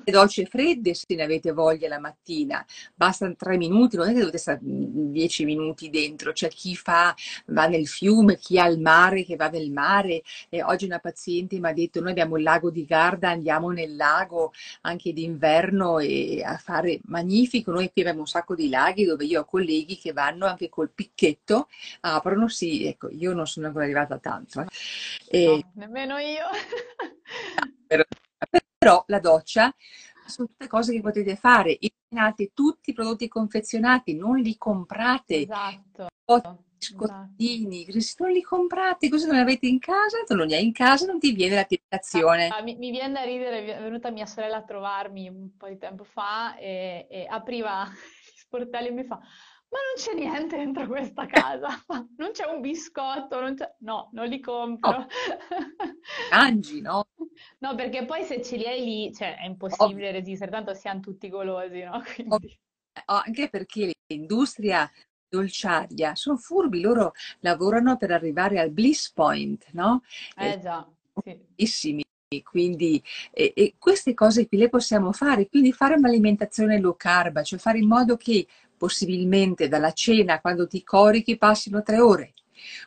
Le 0.03 0.11
docce 0.11 0.45
fredde 0.45 0.93
se 0.93 1.05
ne 1.15 1.23
avete 1.23 1.51
voglia 1.51 1.87
la 1.87 1.99
mattina, 1.99 2.65
bastano 2.93 3.35
tre 3.35 3.57
minuti, 3.57 3.95
non 3.95 4.09
è 4.09 4.13
che 4.13 4.19
dovete 4.19 4.37
stare 4.37 4.59
dieci 4.61 5.45
minuti 5.45 5.89
dentro, 5.89 6.31
c'è 6.31 6.49
chi 6.49 6.75
fa, 6.75 7.13
va 7.47 7.67
nel 7.67 7.87
fiume, 7.87 8.37
chi 8.37 8.59
ha 8.59 8.67
il 8.67 8.79
mare 8.79 9.23
che 9.23 9.35
va 9.35 9.49
nel 9.49 9.71
mare. 9.71 10.23
E 10.49 10.63
oggi 10.63 10.85
una 10.85 10.99
paziente 10.99 11.59
mi 11.59 11.67
ha 11.67 11.73
detto 11.73 12.01
noi 12.01 12.11
abbiamo 12.11 12.37
il 12.37 12.43
lago 12.43 12.69
di 12.69 12.85
Garda, 12.85 13.29
andiamo 13.29 13.69
nel 13.71 13.95
lago 13.95 14.51
anche 14.81 15.13
d'inverno 15.13 15.99
e 15.99 16.41
a 16.43 16.57
fare 16.57 16.99
magnifico, 17.05 17.71
noi 17.71 17.91
qui 17.91 18.01
abbiamo 18.01 18.21
un 18.21 18.27
sacco 18.27 18.55
di 18.55 18.69
laghi 18.69 19.05
dove 19.05 19.25
io 19.25 19.41
ho 19.41 19.45
colleghi 19.45 19.97
che 19.97 20.13
vanno 20.13 20.45
anche 20.45 20.69
col 20.69 20.91
picchetto, 20.91 21.67
aprono, 22.01 22.47
sì, 22.47 22.85
ecco, 22.85 23.09
io 23.09 23.33
non 23.33 23.47
sono 23.47 23.67
ancora 23.67 23.85
arrivata 23.85 24.17
tanto. 24.17 24.61
Eh. 24.61 24.67
E... 25.29 25.45
No, 25.45 25.71
nemmeno 25.73 26.17
io. 26.17 26.45
Però 27.87 28.03
la 29.07 29.19
doccia 29.19 29.73
sono 30.25 30.47
tutte 30.47 30.67
cose 30.67 30.93
che 30.93 31.01
potete 31.01 31.35
fare. 31.35 31.77
Eliminate 31.79 32.51
tutti 32.53 32.91
i 32.91 32.93
prodotti 32.93 33.27
confezionati, 33.27 34.15
non 34.15 34.37
li 34.37 34.57
comprate. 34.57 35.41
Esatto. 35.41 36.07
biscottini, 36.83 37.89
se 38.01 38.15
non 38.19 38.31
li 38.31 38.41
comprate, 38.41 39.09
così 39.09 39.25
non 39.25 39.35
li 39.35 39.41
avete 39.41 39.67
in 39.67 39.79
casa, 39.79 40.23
tu 40.25 40.35
non 40.35 40.47
li 40.47 40.53
hai 40.53 40.65
in 40.65 40.73
casa, 40.73 41.05
non 41.05 41.19
ti 41.19 41.31
viene 41.31 41.55
la 41.55 41.63
tentazione. 41.63 42.47
Ah, 42.47 42.61
mi, 42.61 42.75
mi 42.75 42.91
viene 42.91 43.13
da 43.13 43.23
ridere, 43.23 43.77
è 43.77 43.81
venuta 43.81 44.11
mia 44.11 44.25
sorella 44.25 44.57
a 44.57 44.63
trovarmi 44.63 45.29
un 45.29 45.55
po' 45.55 45.67
di 45.67 45.77
tempo 45.77 46.03
fa 46.03 46.57
e, 46.57 47.07
e 47.09 47.25
apriva 47.29 47.87
gli 47.87 48.37
sportelli 48.37 48.87
e 48.87 48.91
mi 48.91 49.03
fa, 49.05 49.19
ma 49.73 49.79
non 49.79 49.95
c'è 49.97 50.13
niente 50.13 50.55
dentro 50.55 50.85
questa 50.85 51.25
casa, 51.25 51.67
non 52.17 52.29
c'è 52.31 52.45
un 52.45 52.61
biscotto, 52.61 53.41
non 53.41 53.55
c'è... 53.55 53.67
no, 53.79 54.09
non 54.13 54.27
li 54.27 54.39
compro. 54.39 54.91
No. 54.91 55.07
Mangi, 56.31 56.79
no? 56.79 57.07
No, 57.57 57.73
perché 57.73 58.05
poi 58.05 58.23
se 58.23 58.43
ce 58.43 58.57
li 58.57 58.67
hai 58.67 58.83
lì, 58.83 59.13
cioè 59.13 59.37
è 59.37 59.45
impossibile 59.45 60.09
Ovvio. 60.09 60.19
resistere, 60.19 60.51
tanto 60.51 60.75
siamo 60.75 60.99
tutti 60.99 61.27
golosi, 61.27 61.81
no? 61.81 62.01
Quindi... 62.13 62.59
Anche 63.05 63.49
perché 63.49 63.91
l'industria 64.05 64.89
dolciaria 65.27 66.13
sono 66.13 66.37
furbi, 66.37 66.79
loro 66.79 67.13
lavorano 67.39 67.97
per 67.97 68.11
arrivare 68.11 68.59
al 68.59 68.69
bliss 68.69 69.11
point, 69.11 69.65
no? 69.71 70.03
Eh 70.37 70.59
già, 70.59 70.87
sì. 71.67 72.05
Quindi 72.41 73.03
e, 73.31 73.53
e 73.55 73.75
queste 73.77 74.13
cose 74.13 74.47
qui 74.47 74.57
le 74.57 74.69
possiamo 74.69 75.11
fare, 75.11 75.47
quindi 75.49 75.71
fare 75.71 75.95
un'alimentazione 75.95 76.79
low 76.79 76.95
carb, 76.95 77.41
cioè 77.43 77.59
fare 77.59 77.77
in 77.77 77.87
modo 77.87 78.17
che 78.17 78.47
possibilmente 78.83 79.69
dalla 79.69 79.93
cena, 79.93 80.41
quando 80.41 80.67
ti 80.67 80.83
corichi, 80.83 81.37
passino 81.37 81.81
tre 81.83 82.01
ore 82.01 82.33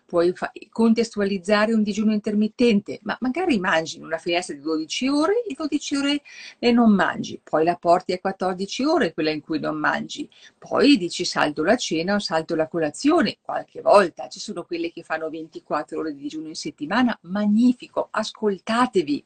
puoi 0.04 0.32
fa- 0.34 0.52
contestualizzare 0.70 1.72
un 1.72 1.82
digiuno 1.82 2.12
intermittente, 2.12 3.00
ma 3.02 3.16
magari 3.20 3.58
mangi 3.58 3.96
in 3.96 4.04
una 4.04 4.18
finestra 4.18 4.54
di 4.54 4.60
12 4.60 5.08
ore 5.08 5.42
e 5.48 5.54
12 5.54 5.96
ore 5.96 6.22
e 6.58 6.72
non 6.72 6.92
mangi, 6.92 7.40
poi 7.42 7.64
la 7.64 7.76
porti 7.76 8.12
a 8.12 8.18
14 8.18 8.84
ore, 8.84 9.12
quella 9.14 9.30
in 9.30 9.40
cui 9.40 9.58
non 9.58 9.76
mangi, 9.78 10.28
poi 10.58 10.96
dici 10.96 11.24
salto 11.24 11.62
la 11.62 11.76
cena 11.76 12.14
o 12.14 12.18
salto 12.18 12.54
la 12.54 12.68
colazione, 12.68 13.38
qualche 13.40 13.80
volta 13.80 14.28
ci 14.28 14.40
sono 14.40 14.64
quelle 14.64 14.92
che 14.92 15.02
fanno 15.02 15.28
24 15.28 15.98
ore 15.98 16.14
di 16.14 16.20
digiuno 16.20 16.48
in 16.48 16.54
settimana, 16.54 17.16
magnifico, 17.22 18.08
ascoltatevi, 18.10 19.24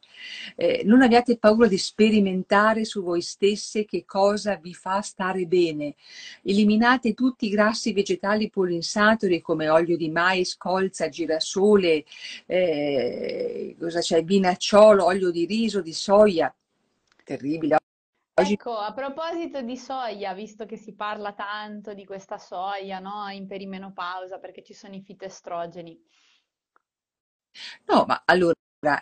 eh, 0.55 0.81
non 0.85 1.01
abbiate 1.01 1.37
paura 1.37 1.67
di 1.67 1.77
sperimentare 1.77 2.85
su 2.85 3.01
voi 3.01 3.21
stesse 3.21 3.85
che 3.85 4.05
cosa 4.05 4.55
vi 4.55 4.73
fa 4.73 5.01
stare 5.01 5.45
bene, 5.45 5.95
eliminate 6.43 7.13
tutti 7.13 7.47
i 7.47 7.49
grassi 7.49 7.93
vegetali 7.93 8.49
polinsaturi 8.49 9.41
come 9.41 9.69
olio 9.69 9.97
di 9.97 10.09
mais, 10.09 10.40
colza, 10.57 11.09
girasole, 11.09 12.05
eh, 12.45 13.75
cosa 13.79 13.99
c'è? 13.99 14.23
Binacciolo, 14.23 15.05
olio 15.05 15.31
di 15.31 15.45
riso, 15.45 15.81
di 15.81 15.93
soia. 15.93 16.53
Terribile. 17.23 17.77
Oggi... 18.39 18.53
Ecco, 18.53 18.77
a 18.77 18.93
proposito 18.93 19.61
di 19.61 19.77
soia, 19.77 20.33
visto 20.33 20.65
che 20.65 20.77
si 20.77 20.93
parla 20.93 21.33
tanto 21.33 21.93
di 21.93 22.05
questa 22.05 22.37
soia, 22.37 22.99
no, 22.99 23.27
in 23.29 23.47
perimenopausa, 23.47 24.39
perché 24.39 24.63
ci 24.63 24.73
sono 24.73 24.95
i 24.95 25.01
fitoestrogeni. 25.01 25.99
No, 27.87 28.05
ma 28.07 28.23
allora 28.25 28.53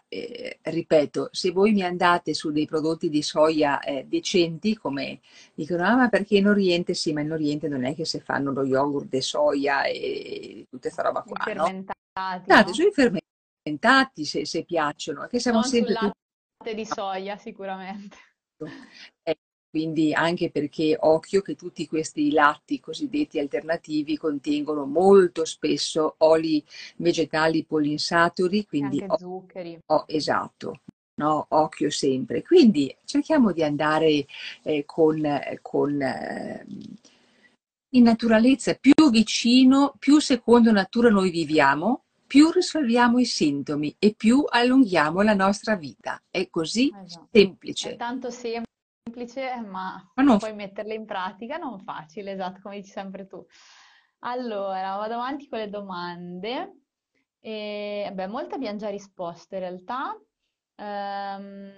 eh, 0.08 0.60
ripeto, 0.62 1.30
se 1.32 1.52
voi 1.52 1.72
mi 1.72 1.84
andate 1.84 2.34
su 2.34 2.52
dei 2.52 2.66
prodotti 2.66 3.10
di 3.10 3.22
soia 3.22 3.80
eh, 3.80 4.06
decenti, 4.06 4.76
come 4.76 5.22
dicono, 5.54 5.86
ah, 5.86 5.96
ma 5.96 6.10
perché 6.10 6.38
in 6.38 6.48
Oriente 6.48 6.94
sì, 6.94 7.14
ma 7.14 7.22
in 7.22 7.32
Oriente 7.32 7.68
non 7.68 7.86
è 7.86 7.96
che 7.96 8.06
se 8.06 8.20
fanno 8.20 8.52
lo 8.52 8.64
yogurt 8.64 9.08
di 9.08 9.22
soia 9.22 9.84
e 9.84 10.66
tutta 10.70 10.90
questa 10.90 11.04
roba 11.04 11.22
qua, 11.22 11.38
I 11.40 11.44
fermentati, 11.44 12.50
no? 12.50 12.62
no? 12.62 12.74
Sui 12.74 12.92
fermentati, 12.92 14.26
se, 14.26 14.46
se 14.46 14.64
piacciono, 14.66 15.28
che 15.28 15.40
siamo 15.40 15.60
non 15.60 15.70
sempre... 15.70 15.94
sul 15.94 16.12
latte 16.58 16.76
di 16.76 16.86
soia, 16.86 17.38
sicuramente. 17.38 18.18
Eh, 19.24 19.38
quindi 19.70 20.14
anche 20.14 20.50
perché 20.50 20.98
occhio 21.00 21.42
che 21.42 21.56
tutti 21.56 21.88
questi 21.88 22.32
latti 22.32 22.80
cosiddetti 22.80 23.40
alternativi 23.40 24.18
contengono 24.18 24.86
molto 24.86 25.46
spesso 25.46 26.16
oli 26.20 26.64
vegetali 26.98 27.64
polinsaturi, 27.64 28.66
quindi 28.66 29.02
anche 29.02 29.18
zuccheri. 29.20 29.80
Oh, 29.88 30.06
esatto. 30.08 30.82
No, 31.20 31.46
occhio 31.50 31.90
sempre. 31.90 32.42
Quindi 32.42 32.96
cerchiamo 33.04 33.52
di 33.52 33.62
andare 33.62 34.26
eh, 34.64 34.86
con, 34.86 35.22
con 35.62 36.02
eh, 36.02 36.66
in 37.90 38.04
naturalezza 38.04 38.74
più 38.76 39.10
vicino, 39.12 39.94
più 40.00 40.20
secondo 40.20 40.72
natura 40.72 41.10
noi 41.10 41.30
viviamo, 41.30 42.06
più 42.26 42.52
risolviamo 42.52 43.20
i 43.20 43.26
sintomi 43.26 43.96
e 44.00 44.14
più 44.16 44.46
allunghiamo 44.48 45.22
la 45.22 45.34
nostra 45.34 45.76
vita. 45.76 46.22
È 46.30 46.48
così 46.50 46.94
esatto. 47.04 47.28
semplice. 47.32 47.92
È 47.92 47.96
tanto 47.98 48.30
semplice 48.30 48.68
semplice, 49.10 49.60
ma, 49.62 50.12
ma 50.14 50.24
non... 50.24 50.38
poi 50.38 50.54
metterle 50.54 50.94
in 50.94 51.06
pratica 51.06 51.58
non 51.58 51.80
facile, 51.80 52.32
esatto, 52.32 52.62
come 52.62 52.76
dici 52.76 52.92
sempre 52.92 53.26
tu. 53.28 53.44
Allora, 54.20 54.98
vado 54.98 55.16
avanti 55.16 55.48
con 55.48 55.60
le 55.60 55.70
domande. 55.70 56.74
E, 57.40 58.12
beh, 58.14 58.28
molte 58.28 58.56
abbiamo 58.56 58.78
già 58.78 58.90
risposto 58.90 59.56
in 59.56 59.62
realtà. 59.62 60.20
Ehm, 60.76 61.78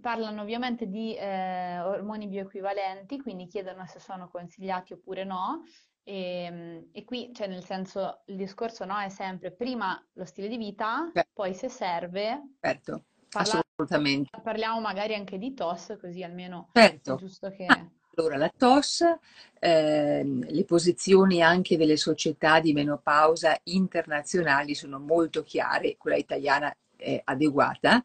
parlano 0.00 0.42
ovviamente 0.42 0.86
di 0.86 1.16
eh, 1.16 1.80
ormoni 1.80 2.26
bioequivalenti, 2.26 3.20
quindi 3.20 3.46
chiedono 3.46 3.86
se 3.86 4.00
sono 4.00 4.28
consigliati 4.28 4.92
oppure 4.92 5.24
no. 5.24 5.62
E, 6.02 6.88
e, 6.90 7.04
qui, 7.04 7.30
cioè 7.32 7.46
nel 7.46 7.64
senso, 7.64 8.22
il 8.26 8.36
discorso 8.36 8.84
no, 8.84 8.98
è 8.98 9.08
sempre 9.08 9.52
prima 9.52 10.02
lo 10.14 10.24
stile 10.24 10.48
di 10.48 10.56
vita, 10.56 11.08
Beh. 11.12 11.28
poi 11.32 11.54
se 11.54 11.68
serve, 11.68 12.54
certo. 12.60 13.04
Parla- 13.28 13.62
Assolutamente. 13.80 14.30
Parliamo 14.42 14.80
magari 14.80 15.14
anche 15.14 15.38
di 15.38 15.54
TOS, 15.54 15.98
così 16.00 16.24
almeno 16.24 16.68
certo. 16.72 17.14
è 17.14 17.16
giusto 17.16 17.48
che... 17.52 17.64
Ah, 17.64 17.88
allora, 18.16 18.36
la 18.36 18.52
TOS, 18.54 19.04
eh, 19.60 20.24
le 20.24 20.64
posizioni 20.64 21.40
anche 21.42 21.76
delle 21.76 21.96
società 21.96 22.58
di 22.58 22.72
menopausa 22.72 23.56
internazionali 23.64 24.74
sono 24.74 24.98
molto 24.98 25.44
chiare, 25.44 25.96
quella 25.96 26.16
italiana 26.16 26.76
è 26.96 27.22
adeguata. 27.22 28.02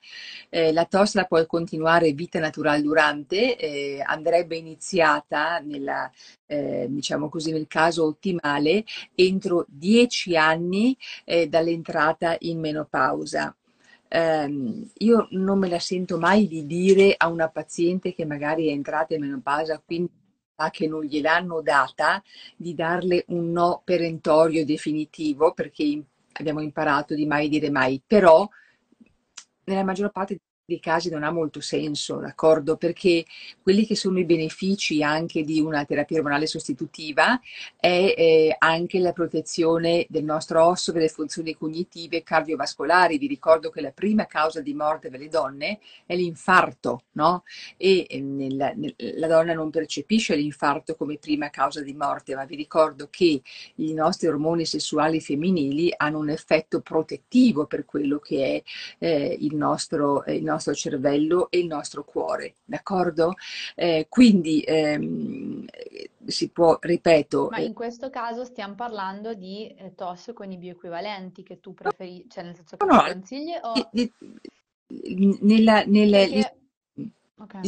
Eh, 0.50 0.72
la 0.72 0.86
TOS 0.86 1.16
la 1.16 1.26
puoi 1.26 1.48
continuare 1.48 2.12
vita 2.12 2.38
naturale 2.38 2.84
durante, 2.84 3.58
eh, 3.58 4.00
andrebbe 4.06 4.56
iniziata 4.56 5.58
nella, 5.58 6.12
eh, 6.46 6.86
diciamo 6.88 7.30
così, 7.30 7.52
nel 7.52 7.66
caso 7.66 8.06
ottimale 8.06 8.84
entro 9.16 9.66
10 9.68 10.38
anni 10.38 10.96
eh, 11.26 11.48
dall'entrata 11.48 12.36
in 12.42 12.60
menopausa 12.60 13.56
ehm, 14.14 14.92
io 15.00 15.28
non 15.32 15.58
me 15.58 15.68
la 15.68 15.80
sento 15.80 16.20
mai 16.20 16.48
di 16.48 16.68
dire 16.68 17.16
a 17.18 17.28
una 17.30 17.50
paziente 17.50 18.14
che 18.14 18.26
magari 18.26 18.68
è 18.68 18.72
entrata 18.72 19.16
in 19.16 19.22
menopausa, 19.22 19.82
quindi 19.84 20.12
che 20.72 20.88
non 20.88 21.04
gliel'hanno 21.04 21.62
data, 21.62 22.24
di 22.56 22.74
darle 22.74 23.26
un 23.30 23.52
no 23.52 23.82
perentorio 23.84 24.64
definitivo, 24.64 25.52
perché 25.52 26.02
abbiamo 26.34 26.62
imparato 26.62 27.16
di 27.16 27.26
mai 27.26 27.50
dire 27.50 27.70
mai, 27.70 28.02
però 28.06 28.48
nella 29.66 29.84
maggior 29.84 30.12
parte 30.12 30.40
dei 30.66 30.80
casi 30.80 31.10
non 31.10 31.24
ha 31.24 31.32
molto 31.32 31.60
senso, 31.60 32.16
d'accordo? 32.18 32.78
Perché 32.78 33.26
quelli 33.62 33.86
che 33.86 33.98
sono 33.98 34.20
i 34.20 34.24
benefici 34.24 35.04
anche 35.04 35.44
di 35.44 35.60
una 35.60 35.84
terapia 35.84 36.18
ormonale 36.18 36.48
sostitutiva 36.48 37.38
è 37.78 38.14
eh, 38.18 38.56
anche 38.58 39.00
la 39.00 39.12
protezione 39.12 40.06
del 40.08 40.24
nostro 40.24 40.64
osso, 40.64 40.94
delle 40.94 41.10
funzioni 41.10 41.54
cognitive 41.54 42.24
cardiovascolari. 42.24 43.18
Vi 43.18 43.28
ricordo 43.28 43.70
che 43.72 43.82
la 43.82 43.92
prima 43.92 44.26
causa 44.26 44.62
di 44.62 44.74
morte 44.74 45.10
delle 45.10 45.28
donne 45.28 45.80
è 46.06 46.16
l'infarto, 46.16 47.04
no? 47.14 47.44
E 47.76 48.06
eh, 48.10 48.22
nella, 48.22 48.72
nel, 48.74 48.96
la 49.18 49.28
donna 49.28 49.54
non 49.54 49.70
percepisce 49.70 50.34
l'infarto 50.36 50.96
come 50.96 51.18
prima 51.18 51.50
causa 51.50 51.82
di 51.82 51.94
morte, 51.94 52.36
ma 52.36 52.46
vi 52.46 52.56
ricordo 52.56 53.10
che 53.10 53.42
i 53.76 53.94
nostri 53.94 54.28
ormoni 54.28 54.66
sessuali 54.66 55.20
femminili 55.20 55.94
hanno 55.98 56.20
un 56.20 56.30
effetto 56.30 56.80
protettivo 56.80 57.66
per 57.66 57.84
quello 57.84 58.20
che 58.20 58.64
è 59.00 59.06
eh, 59.06 59.38
il 59.42 59.56
nostro, 59.56 60.24
eh, 60.24 60.36
il 60.36 60.44
nostro 60.44 60.52
nostro 60.54 60.74
cervello 60.74 61.50
e 61.50 61.60
il 61.60 61.68
nostro 61.68 62.04
cuore, 62.04 62.56
d'accordo? 62.64 63.34
Eh, 63.76 64.08
quindi 64.10 64.62
ehm, 64.62 65.66
si 66.26 66.50
può, 66.50 66.78
ripeto... 66.80 67.50
Ma 67.52 67.60
in 67.60 67.74
questo 67.74 68.10
caso 68.10 68.46
stiamo 68.46 68.76
parlando 68.76 69.34
di 69.34 69.68
eh, 69.68 69.94
TOS 69.96 70.32
con 70.34 70.52
i 70.52 70.58
bioequivalenti 70.58 71.44
che 71.44 71.60
tu 71.60 71.74
preferisci, 71.74 72.30
cioè 72.30 72.44
nel 72.44 72.56
senso 72.56 72.78
che 72.78 72.86
no, 72.86 73.04
consigli 73.04 73.54
o... 73.62 73.90
Di, 73.92 74.12
di, 74.88 75.38
nella, 75.42 75.84
nelle, 75.86 76.30
perché... 76.30 76.58
okay. 77.38 77.62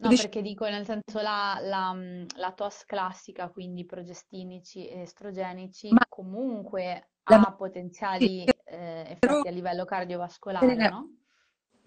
No, 0.00 0.10
perché 0.10 0.42
dico 0.42 0.64
nel 0.68 0.84
senso 0.84 1.20
la, 1.20 1.58
la, 1.60 1.96
la 2.36 2.52
TOS 2.52 2.84
classica, 2.84 3.48
quindi 3.48 3.84
progestinici 3.84 4.86
e 4.86 5.00
estrogenici, 5.00 5.90
Ma 5.90 6.06
comunque 6.08 7.08
ha 7.24 7.52
potenziali 7.52 8.44
eh, 8.44 9.18
effetti 9.20 9.48
a 9.48 9.50
livello 9.50 9.84
cardiovascolare, 9.84 10.74
no? 10.88 11.10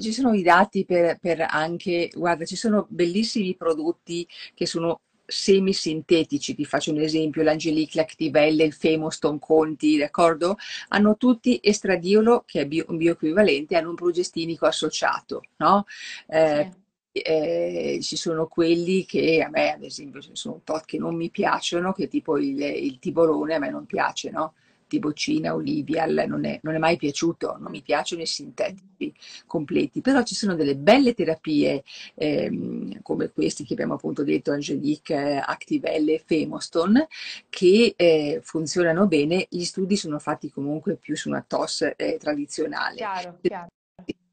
Ci 0.01 0.11
sono 0.11 0.33
i 0.33 0.41
dati 0.41 0.85
per, 0.85 1.17
per 1.19 1.45
anche, 1.49 2.09
guarda, 2.13 2.45
ci 2.45 2.55
sono 2.55 2.85
bellissimi 2.89 3.55
prodotti 3.55 4.27
che 4.53 4.65
sono 4.65 5.01
semisintetici, 5.31 6.55
ti 6.55 6.65
faccio 6.65 6.91
un 6.91 6.99
esempio, 6.99 7.41
l'Angelique 7.41 8.01
Lactivelle, 8.01 8.65
il 8.65 8.73
Femoston 8.73 9.39
Conti, 9.39 9.97
d'accordo? 9.97 10.57
Hanno 10.89 11.15
tutti 11.15 11.59
estradiolo, 11.63 12.43
che 12.45 12.61
è 12.61 12.65
bio, 12.67 12.85
un 12.89 12.97
bioequivalente, 12.97 13.77
hanno 13.77 13.89
un 13.89 13.95
progestinico 13.95 14.65
associato, 14.65 15.41
no? 15.57 15.85
Eh, 16.27 16.69
sì. 16.71 16.79
Eh, 17.13 17.99
ci 18.01 18.15
sono 18.15 18.47
quelli 18.47 19.05
che 19.05 19.41
a 19.45 19.49
me, 19.49 19.73
ad 19.73 19.83
esempio, 19.83 20.21
sono 20.33 20.61
tot 20.63 20.85
che 20.85 20.97
non 20.97 21.15
mi 21.15 21.29
piacciono, 21.29 21.91
che 21.93 22.07
tipo 22.07 22.37
il, 22.37 22.61
il 22.61 22.99
tibolone 22.99 23.55
a 23.55 23.59
me 23.59 23.69
non 23.69 23.85
piace, 23.85 24.29
no? 24.29 24.53
Tibocina, 24.91 25.55
olivial, 25.55 26.25
non 26.27 26.43
è, 26.43 26.59
non 26.63 26.75
è 26.75 26.77
mai 26.77 26.97
piaciuto, 26.97 27.55
non 27.61 27.71
mi 27.71 27.81
piacciono 27.81 28.21
i 28.21 28.25
sintetici 28.25 29.13
completi, 29.45 30.01
però 30.01 30.21
ci 30.23 30.35
sono 30.35 30.53
delle 30.53 30.75
belle 30.75 31.13
terapie 31.13 31.81
ehm, 32.15 33.01
come 33.01 33.31
questi 33.31 33.63
che 33.63 33.71
abbiamo 33.71 33.93
appunto 33.93 34.25
detto, 34.25 34.51
Angelique, 34.51 35.39
Activelle 35.39 36.21
Femoston, 36.25 37.07
che 37.47 37.93
eh, 37.95 38.41
funzionano 38.43 39.07
bene, 39.07 39.47
gli 39.49 39.63
studi 39.63 39.95
sono 39.95 40.19
fatti 40.19 40.51
comunque 40.51 40.97
più 40.97 41.15
su 41.15 41.29
una 41.29 41.43
TOS 41.47 41.93
eh, 41.95 42.17
tradizionale. 42.19 42.97
Chiaro, 42.97 43.37
chiaro. 43.41 43.67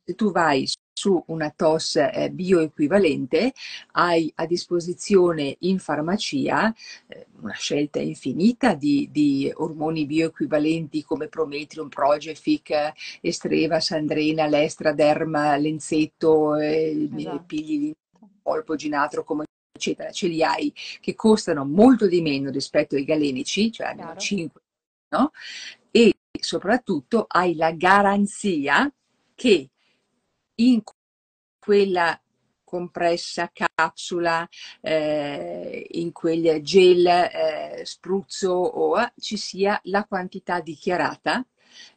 Se 0.05 0.14
tu 0.14 0.33
vai 0.33 0.66
su 0.99 1.23
una 1.27 1.51
TOS 1.51 1.97
eh, 1.97 2.31
bioequivalente, 2.33 3.53
hai 3.93 4.33
a 4.35 4.47
disposizione 4.47 5.55
in 5.61 5.79
farmacia 5.79 6.75
eh, 7.07 7.27
una 7.41 7.53
scelta 7.53 8.01
infinita 8.01 8.75
di, 8.75 9.09
di, 9.13 9.51
ormoni 9.55 10.07
bioequivalenti 10.07 11.05
come 11.05 11.29
Prometrium, 11.29 11.89
Progefic, 11.89 12.93
Estreva, 13.21 13.79
Sandrena, 13.79 14.47
Lestra, 14.47 14.93
Derma, 14.93 15.57
Lenzetto, 15.57 16.57
eh, 16.57 17.09
esatto. 17.15 17.45
Pigli, 17.47 17.95
Polpo, 18.43 18.75
Ginatro, 18.75 19.23
come 19.23 19.45
eccetera, 19.73 20.11
ce 20.11 20.27
li 20.27 20.43
hai 20.43 20.75
che 21.01 21.15
costano 21.15 21.65
molto 21.65 22.09
di 22.09 22.21
meno 22.21 22.51
rispetto 22.51 22.97
ai 22.97 23.05
galenici, 23.05 23.71
cioè 23.71 23.87
almeno 23.87 24.17
5, 24.17 24.61
no? 25.11 25.31
E 25.93 26.15
soprattutto 26.41 27.25
hai 27.29 27.55
la 27.55 27.71
garanzia 27.71 28.93
che 29.37 29.71
in 30.61 30.83
quella 31.59 32.21
compressa, 32.64 33.51
capsula, 33.53 34.47
eh, 34.83 35.87
in 35.92 36.12
quel 36.12 36.61
gel, 36.62 37.07
eh, 37.07 37.83
spruzzo 37.85 38.53
o 38.53 39.11
ci 39.18 39.37
sia 39.37 39.81
la 39.85 40.05
quantità 40.05 40.61
dichiarata. 40.61 41.44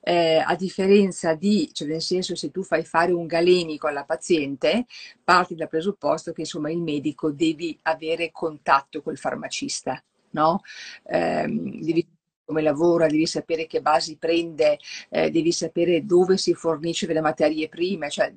Eh, 0.01 0.37
a 0.45 0.55
differenza 0.55 1.33
di, 1.33 1.69
cioè 1.73 1.87
nel 1.87 2.01
senso 2.01 2.35
se 2.35 2.51
tu 2.51 2.61
fai 2.61 2.83
fare 2.83 3.13
un 3.13 3.25
galenico 3.25 3.87
alla 3.87 4.03
paziente, 4.03 4.85
parti 5.23 5.55
dal 5.55 5.69
presupposto 5.69 6.33
che 6.33 6.41
insomma 6.41 6.69
il 6.69 6.79
medico 6.79 7.31
devi 7.31 7.77
avere 7.83 8.31
contatto 8.31 9.01
col 9.01 9.17
farmacista, 9.17 10.01
no? 10.31 10.61
Eh, 11.05 11.45
devi 11.47 12.07
come 12.51 12.61
lavora, 12.61 13.07
devi 13.07 13.25
sapere 13.25 13.65
che 13.65 13.81
basi 13.81 14.17
prende, 14.17 14.77
eh, 15.09 15.31
devi 15.31 15.53
sapere 15.53 16.05
dove 16.05 16.35
si 16.35 16.53
fornisce 16.53 17.07
delle 17.07 17.21
materie 17.21 17.69
prime, 17.69 18.09
cioè 18.09 18.33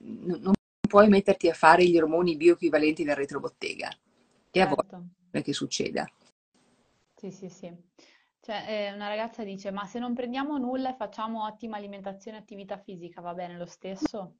non 0.00 0.52
puoi 0.88 1.08
metterti 1.08 1.50
a 1.50 1.54
fare 1.54 1.84
gli 1.84 1.98
ormoni 1.98 2.36
bioequivalenti 2.36 3.04
nel 3.04 3.16
retrobottega. 3.16 3.90
E 3.90 4.58
certo. 4.58 4.72
a 4.72 4.86
volte 4.88 5.08
è 5.30 5.42
che 5.42 5.52
succeda. 5.52 6.10
Sì, 7.14 7.30
sì, 7.30 7.48
sì. 7.50 7.70
Cioè, 8.40 8.64
eh, 8.68 8.92
una 8.92 9.08
ragazza 9.08 9.42
dice, 9.44 9.70
ma 9.70 9.84
se 9.84 9.98
non 9.98 10.14
prendiamo 10.14 10.56
nulla 10.56 10.90
e 10.90 10.96
facciamo 10.96 11.44
ottima 11.44 11.76
alimentazione 11.76 12.38
e 12.38 12.40
attività 12.40 12.78
fisica, 12.78 13.20
va 13.20 13.34
bene 13.34 13.58
lo 13.58 13.66
stesso? 13.66 14.36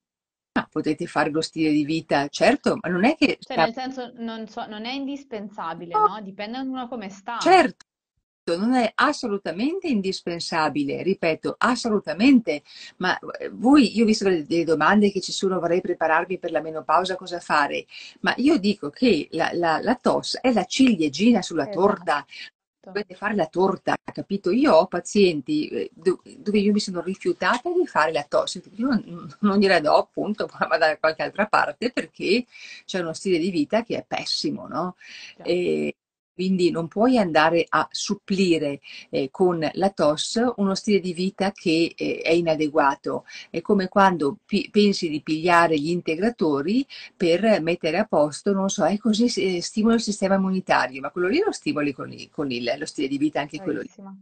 Ah, 0.52 0.68
potete 0.70 1.06
fare 1.06 1.30
lo 1.30 1.40
stile 1.40 1.70
di 1.70 1.84
vita, 1.84 2.28
certo, 2.28 2.78
ma 2.80 2.88
non 2.88 3.04
è 3.04 3.16
che... 3.16 3.38
Cioè, 3.40 3.56
nel 3.56 3.72
senso, 3.72 4.12
non, 4.16 4.46
so, 4.46 4.66
non 4.66 4.84
è 4.84 4.92
indispensabile, 4.92 5.92
no? 5.92 6.06
no? 6.06 6.20
Dipende 6.20 6.58
da 6.58 6.62
uno 6.62 6.86
come 6.86 7.08
sta. 7.08 7.38
Certo, 7.38 7.86
non 8.46 8.74
è 8.74 8.92
assolutamente 8.94 9.88
indispensabile, 9.88 11.02
ripeto, 11.02 11.54
assolutamente, 11.58 12.62
ma 12.98 13.18
eh, 13.38 13.48
voi, 13.50 13.96
io 13.96 14.04
ho 14.04 14.06
visto 14.06 14.24
delle 14.28 14.64
domande 14.64 15.10
che 15.10 15.20
ci 15.20 15.32
sono, 15.32 15.58
vorrei 15.58 15.80
prepararmi 15.80 16.38
per 16.38 16.50
la 16.50 16.60
menopausa, 16.60 17.16
cosa 17.16 17.40
fare, 17.40 17.86
ma 18.20 18.34
io 18.36 18.58
dico 18.58 18.90
che 18.90 19.28
la, 19.32 19.50
la, 19.54 19.80
la 19.80 19.94
TOS 19.94 20.38
è 20.40 20.52
la 20.52 20.64
ciliegina 20.64 21.40
sulla 21.42 21.62
esatto. 21.62 21.80
torta, 21.80 22.26
dovete 22.84 23.14
fare 23.14 23.34
la 23.34 23.46
torta, 23.46 23.96
capito? 24.12 24.50
Io 24.50 24.74
ho 24.74 24.86
pazienti 24.86 25.68
eh, 25.68 25.90
dove 25.94 26.58
io 26.58 26.72
mi 26.72 26.80
sono 26.80 27.00
rifiutata 27.00 27.70
di 27.72 27.86
fare 27.86 28.12
la 28.12 28.24
TOS, 28.24 28.60
io 28.74 28.88
non, 28.88 29.34
non 29.40 29.58
gliela 29.58 29.80
do 29.80 29.96
appunto, 29.96 30.48
ma 30.60 30.66
vado 30.66 30.84
da 30.84 30.98
qualche 30.98 31.22
altra 31.22 31.46
parte 31.46 31.90
perché 31.90 32.44
c'è 32.84 33.00
uno 33.00 33.14
stile 33.14 33.38
di 33.38 33.50
vita 33.50 33.82
che 33.82 33.96
è 33.96 34.04
pessimo, 34.06 34.66
no? 34.68 34.96
E, 35.42 35.96
quindi 36.34 36.70
non 36.70 36.88
puoi 36.88 37.16
andare 37.18 37.64
a 37.68 37.86
supplire 37.90 38.80
eh, 39.10 39.30
con 39.30 39.66
la 39.72 39.90
TOS 39.90 40.52
uno 40.56 40.74
stile 40.74 41.00
di 41.00 41.12
vita 41.12 41.52
che 41.52 41.94
eh, 41.96 42.20
è 42.22 42.32
inadeguato. 42.32 43.24
È 43.50 43.60
come 43.60 43.88
quando 43.88 44.38
pi- 44.44 44.68
pensi 44.70 45.08
di 45.08 45.22
pigliare 45.22 45.78
gli 45.78 45.90
integratori 45.90 46.86
per 47.16 47.60
mettere 47.62 47.98
a 47.98 48.04
posto, 48.04 48.52
non 48.52 48.68
so, 48.68 48.84
è 48.84 48.98
così 48.98 49.26
eh, 49.56 49.62
stimola 49.62 49.94
il 49.94 50.00
sistema 50.00 50.34
immunitario, 50.34 51.00
ma 51.00 51.10
quello 51.10 51.28
lì 51.28 51.40
lo 51.44 51.52
stimoli 51.52 51.92
con, 51.92 52.12
il, 52.12 52.28
con 52.30 52.50
il, 52.50 52.74
lo 52.76 52.86
stile 52.86 53.08
di 53.08 53.18
vita 53.18 53.40
anche 53.40 53.58
Bravissima. 53.58 54.10
quello 54.10 54.20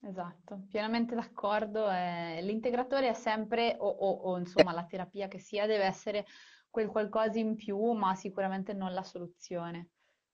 lì. 0.00 0.08
Esatto, 0.08 0.64
pienamente 0.68 1.14
d'accordo. 1.14 1.88
Eh, 1.90 2.40
l'integratore 2.42 3.08
è 3.08 3.14
sempre, 3.14 3.76
o, 3.78 3.88
o, 3.88 4.10
o 4.30 4.38
insomma 4.38 4.72
la 4.72 4.84
terapia 4.84 5.28
che 5.28 5.38
sia, 5.38 5.66
deve 5.66 5.84
essere 5.84 6.26
quel 6.70 6.88
qualcosa 6.88 7.38
in 7.38 7.54
più, 7.54 7.78
ma 7.92 8.14
sicuramente 8.14 8.72
non 8.72 8.92
la 8.92 9.02
soluzione 9.02 9.90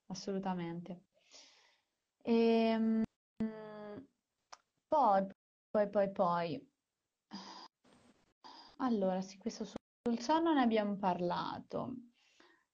assolutamente. 0.08 1.04
E, 2.22 2.34
ehm, 2.34 3.02
poi, 4.88 5.26
poi, 5.70 5.88
poi, 5.88 6.12
poi. 6.12 6.70
Allora, 8.78 9.20
sì, 9.20 9.38
questo 9.38 9.64
sul 9.64 10.18
sonno 10.20 10.52
ne 10.52 10.62
abbiamo 10.62 10.96
parlato. 10.96 11.94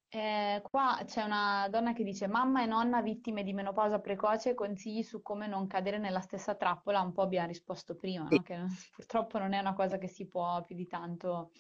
Eh, 0.08 0.62
qua 0.70 1.00
c'è 1.04 1.24
una 1.24 1.66
donna 1.68 1.92
che 1.92 2.04
dice: 2.04 2.26
Mamma 2.26 2.62
e 2.62 2.66
nonna 2.66 3.02
vittime 3.02 3.42
di 3.42 3.52
menopausa 3.52 3.98
precoce, 4.00 4.54
consigli 4.54 5.02
su 5.02 5.22
come 5.22 5.46
non 5.46 5.66
cadere 5.66 5.98
nella 5.98 6.20
stessa 6.20 6.54
trappola. 6.54 7.00
Un 7.00 7.12
po' 7.12 7.22
abbiamo 7.22 7.48
risposto 7.48 7.96
prima, 7.96 8.28
no? 8.28 8.42
che 8.42 8.56
purtroppo 8.94 9.38
non 9.38 9.54
è 9.54 9.58
una 9.58 9.74
cosa 9.74 9.98
che 9.98 10.06
si 10.06 10.28
può 10.28 10.62
più 10.62 10.76
di 10.76 10.86
tanto 10.86 11.50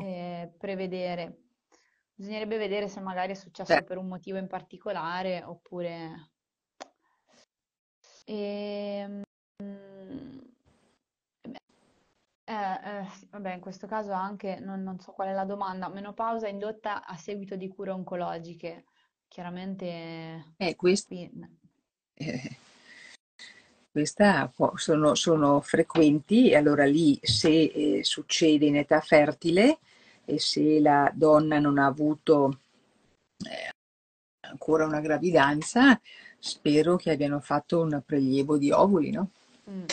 eh, 0.00 0.52
prevedere. 0.58 1.43
Bisognerebbe 2.16 2.58
vedere 2.58 2.88
se 2.88 3.00
magari 3.00 3.32
è 3.32 3.34
successo 3.34 3.82
per 3.82 3.98
un 3.98 4.06
motivo 4.06 4.38
in 4.38 4.46
particolare 4.46 5.42
oppure... 5.42 6.30
E, 8.26 9.24
mm, 9.62 10.38
eh, 12.44 12.52
eh, 12.52 13.06
vabbè, 13.30 13.54
in 13.54 13.60
questo 13.60 13.86
caso 13.86 14.12
anche, 14.12 14.58
non, 14.60 14.82
non 14.82 15.00
so 15.00 15.12
qual 15.12 15.28
è 15.28 15.32
la 15.32 15.44
domanda, 15.44 15.88
menopausa 15.88 16.46
indotta 16.46 17.04
a 17.04 17.16
seguito 17.16 17.56
di 17.56 17.68
cure 17.68 17.90
oncologiche. 17.90 18.84
Chiaramente... 19.26 20.54
Eh, 20.56 20.76
quest- 20.76 21.10
eh, 21.10 22.56
questa 23.90 24.52
sono, 24.76 25.14
sono, 25.16 25.60
frequenti. 25.60 26.50
E 26.50 26.56
allora 26.56 26.84
lì 26.84 27.18
se 27.20 27.50
eh, 27.50 28.04
succede 28.04 28.66
in 28.66 28.76
età 28.76 29.00
fertile 29.00 29.80
e 30.24 30.38
se 30.38 30.80
la 30.80 31.10
donna 31.14 31.58
non 31.58 31.78
ha 31.78 31.86
avuto 31.86 32.60
eh, 33.38 33.72
ancora 34.48 34.86
una 34.86 35.00
gravidanza, 35.00 36.00
spero 36.38 36.96
che 36.96 37.10
abbiano 37.10 37.40
fatto 37.40 37.80
un 37.80 38.02
prelievo 38.04 38.58
di 38.58 38.70
ovuli, 38.70 39.10
no? 39.10 39.30
Mm. 39.70 39.84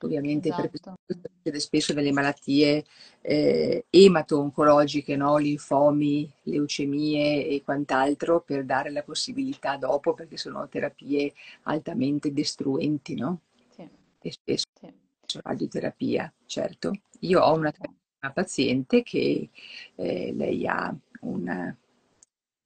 Ovviamente 0.00 0.48
esatto. 0.48 0.68
perché 1.02 1.28
succede 1.28 1.58
spesso 1.58 1.92
delle 1.92 2.12
malattie 2.12 2.84
eh, 3.20 3.86
emato-oncologiche, 3.90 5.16
no? 5.16 5.38
linfomi, 5.38 6.32
leucemie 6.42 7.48
e 7.48 7.62
quant'altro, 7.64 8.40
per 8.40 8.64
dare 8.64 8.90
la 8.90 9.02
possibilità 9.02 9.76
dopo, 9.76 10.14
perché 10.14 10.36
sono 10.36 10.68
terapie 10.68 11.32
altamente 11.62 12.32
destruenti, 12.32 13.16
no? 13.16 13.40
Sì. 13.70 13.88
E 14.20 14.30
spesso 14.30 14.66
sì. 14.78 15.40
radioterapia, 15.42 16.32
certo. 16.46 16.92
Io 17.20 17.40
ho 17.40 17.54
una 17.54 17.72
una 18.20 18.32
paziente 18.32 19.02
che 19.02 19.48
eh, 19.94 20.32
lei 20.34 20.66
ha 20.66 20.94
un 21.20 21.74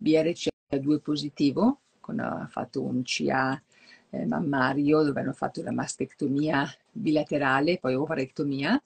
BRCA2 0.03 1.01
positivo, 1.01 1.81
con, 2.01 2.19
ha 2.21 2.47
fatto 2.51 2.83
un 2.83 3.03
CA 3.05 3.61
eh, 4.11 4.27
mammario 4.27 5.03
dove 5.03 5.21
hanno 5.21 5.33
fatto 5.33 5.63
la 5.63 5.73
mastectomia 5.73 6.69
bilaterale, 6.91 7.79
poi 7.79 7.95
ovarectomia, 7.95 8.83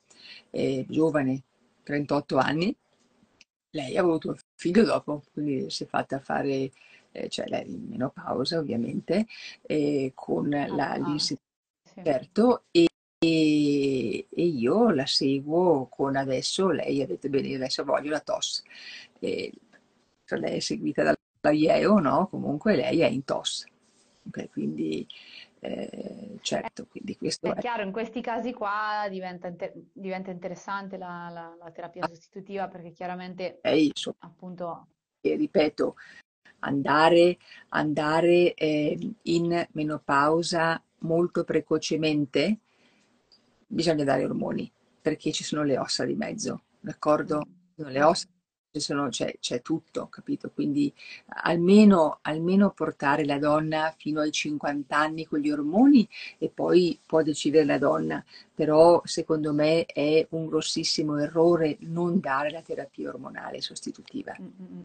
eh, 0.51 0.85
giovane, 0.89 1.43
38 1.83 2.37
anni. 2.37 2.77
Lei 3.71 3.97
ha 3.97 4.01
avuto 4.01 4.29
un 4.29 4.37
figlio 4.55 4.85
dopo, 4.85 5.23
quindi 5.33 5.71
si 5.71 5.85
è 5.85 5.87
fatta 5.87 6.19
fare, 6.19 6.71
eh, 7.13 7.29
cioè 7.29 7.47
lei 7.49 7.71
in 7.71 7.87
menopausa 7.89 8.59
ovviamente, 8.59 9.27
con 10.15 10.53
ah, 10.53 10.67
la, 10.67 10.95
l'insistenza, 10.97 11.43
certo, 12.03 12.65
e 12.71 12.87
e, 13.19 14.27
e 14.29 14.43
io 14.43 14.91
la 14.91 15.07
seguo 15.07 15.87
con 15.87 16.17
adesso, 16.17 16.71
lei 16.71 17.03
ha 17.03 17.07
detto 17.07 17.29
bene, 17.29 17.55
adesso 17.55 17.85
voglio 17.85 18.11
la 18.11 18.21
TOS. 18.21 18.63
E, 19.19 19.53
cioè 20.25 20.39
lei 20.39 20.57
è 20.57 20.61
seguita 20.61 21.03
dalla 21.03 21.55
IEO, 21.55 21.99
no? 21.99 22.29
Comunque 22.29 22.77
lei 22.77 23.01
è 23.01 23.07
in 23.07 23.25
TOS. 23.25 23.65
Okay, 24.29 24.49
quindi 24.49 25.07
eh, 25.61 26.39
certo, 26.41 26.87
quindi 26.87 27.17
questo 27.17 27.47
è, 27.47 27.55
è, 27.55 27.61
chiaro, 27.61 27.83
in 27.83 27.93
questi 27.93 28.21
casi 28.21 28.53
qua 28.53 29.07
diventa, 29.09 29.47
inter- 29.47 29.73
diventa 29.93 30.31
interessante 30.31 30.97
la, 30.97 31.29
la, 31.33 31.57
la, 31.59 31.71
terapia 31.71 32.07
sostitutiva 32.09 32.67
perché 32.69 32.91
chiaramente 32.91 33.61
è 33.61 33.89
appunto 34.19 34.89
e 35.21 35.37
ripeto 35.37 35.97
andare, 36.61 37.39
andare 37.71 38.55
eh, 38.55 38.99
in 39.23 39.67
menopausa 39.73 40.83
molto 41.01 41.45
precocemente, 41.45 42.59
bisogna 43.67 44.05
dare 44.05 44.25
ormoni, 44.25 44.71
perché 45.01 45.33
ci 45.33 45.45
sono 45.45 45.63
le 45.63 45.79
ossa 45.79 46.05
di 46.05 46.15
mezzo, 46.15 46.63
d'accordo? 46.81 47.47
Le 47.77 48.03
ossa 48.03 48.27
sono, 48.81 49.09
c'è, 49.09 49.37
c'è, 49.41 49.63
tutto, 49.63 50.09
capito? 50.09 50.51
Quindi 50.51 50.93
almeno, 51.27 52.19
almeno, 52.23 52.71
portare 52.71 53.25
la 53.25 53.39
donna 53.39 53.95
fino 53.97 54.21
ai 54.21 54.33
50 54.33 54.97
anni 54.97 55.25
con 55.25 55.39
gli 55.39 55.51
ormoni 55.51 56.09
e 56.39 56.49
poi 56.51 56.99
può 57.05 57.23
decidere 57.23 57.65
la 57.65 57.79
donna, 57.79 58.25
però 58.55 59.01
secondo 59.05 59.53
me 59.53 59.85
è 59.87 60.27
un 60.31 60.47
grossissimo 60.47 61.19
errore 61.19 61.77
non 61.81 62.21
dare 62.21 62.51
la 62.51 62.63
terapia 62.63 63.09
ormonale 63.09 63.61
sostitutiva. 63.61 64.37
Mm-hmm. 64.41 64.81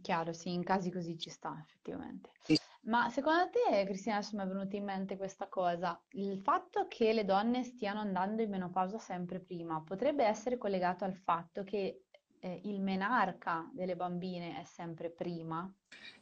Chiaro, 0.00 0.32
sì, 0.32 0.52
in 0.52 0.64
casi 0.64 0.90
così 0.90 1.18
ci 1.18 1.30
sta 1.30 1.56
effettivamente. 1.64 2.30
Sì. 2.42 2.58
Ma 2.88 3.10
secondo 3.10 3.50
te, 3.50 3.84
Cristina, 3.84 4.16
adesso 4.16 4.34
mi 4.34 4.44
è 4.44 4.46
venuta 4.46 4.74
in 4.74 4.84
mente 4.84 5.18
questa 5.18 5.46
cosa, 5.46 6.00
il 6.12 6.38
fatto 6.38 6.86
che 6.88 7.12
le 7.12 7.26
donne 7.26 7.62
stiano 7.62 8.00
andando 8.00 8.40
in 8.40 8.48
menopausa 8.48 8.98
sempre 8.98 9.40
prima 9.40 9.82
potrebbe 9.82 10.24
essere 10.24 10.56
collegato 10.56 11.04
al 11.04 11.14
fatto 11.14 11.64
che 11.64 12.04
eh, 12.40 12.60
il 12.64 12.80
menarca 12.80 13.68
delle 13.74 13.94
bambine 13.94 14.58
è 14.58 14.64
sempre 14.64 15.10
prima? 15.10 15.70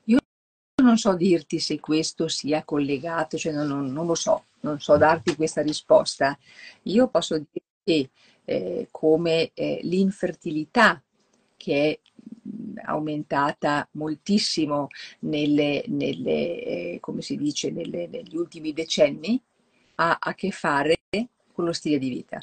Io 0.07 0.19
non 0.83 0.99
so 0.99 1.15
dirti 1.15 1.61
se 1.61 1.79
questo 1.79 2.27
sia 2.27 2.65
collegato, 2.65 3.37
cioè 3.37 3.53
non, 3.53 3.69
non, 3.69 3.93
non 3.93 4.07
lo 4.07 4.17
so, 4.17 4.47
non 4.63 4.81
so 4.81 4.97
darti 4.97 5.37
questa 5.37 5.63
risposta. 5.63 6.37
Io 6.83 7.07
posso 7.07 7.39
dire 7.39 7.65
che 7.85 8.11
eh, 8.45 8.89
come 8.91 9.53
eh, 9.55 9.79
l'infertilità 9.85 11.01
che 11.57 11.91
è 11.91 12.01
aumentata 12.85 13.89
moltissimo 13.93 14.89
nelle, 15.21 15.85
nelle 15.89 16.63
eh, 16.63 16.99
come 17.01 17.23
si 17.23 17.37
dice, 17.37 17.71
nelle, 17.71 18.07
negli 18.07 18.37
ultimi 18.37 18.73
decenni, 18.73 19.41
ha 19.97 20.17
a 20.21 20.35
che 20.35 20.51
fare 20.51 20.99
con 21.53 21.65
lo 21.65 21.73
stile 21.73 21.99
di 21.99 22.09
vita. 22.09 22.39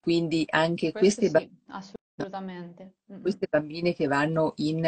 Quindi 0.00 0.44
anche 0.50 0.92
Questo 0.92 1.20
queste, 1.22 1.38
sì, 1.40 1.50
assolutamente. 1.66 2.92
queste 3.20 3.46
bambine 3.50 3.94
che 3.94 4.06
vanno 4.06 4.52
in 4.56 4.84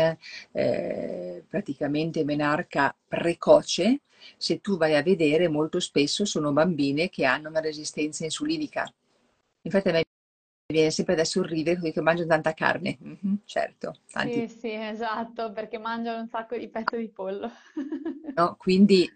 eh, 0.52 1.44
praticamente 1.48 2.22
menarca 2.22 2.94
precoce, 3.08 4.02
se 4.36 4.60
tu 4.60 4.76
vai 4.76 4.94
a 4.94 5.02
vedere 5.02 5.48
molto 5.48 5.80
spesso 5.80 6.24
sono 6.24 6.52
bambine 6.52 7.08
che 7.08 7.24
hanno 7.24 7.48
una 7.48 7.60
resistenza 7.60 8.24
insulinica. 8.24 8.92
Infatti 9.62 9.88
a 9.88 9.92
me 9.92 10.05
viene 10.66 10.90
sempre 10.90 11.14
da 11.14 11.24
sorridere 11.24 11.80
perché 11.80 12.00
mangiano 12.00 12.28
tanta 12.28 12.52
carne. 12.52 12.98
Mm-hmm, 13.02 13.34
certo, 13.44 14.00
tanti. 14.10 14.48
Sì, 14.48 14.58
sì, 14.58 14.72
esatto, 14.72 15.52
perché 15.52 15.78
mangiano 15.78 16.20
un 16.20 16.28
sacco 16.28 16.56
di 16.56 16.68
petto 16.68 16.96
di 16.96 17.08
pollo. 17.08 17.50
no, 18.34 18.56
quindi 18.58 19.10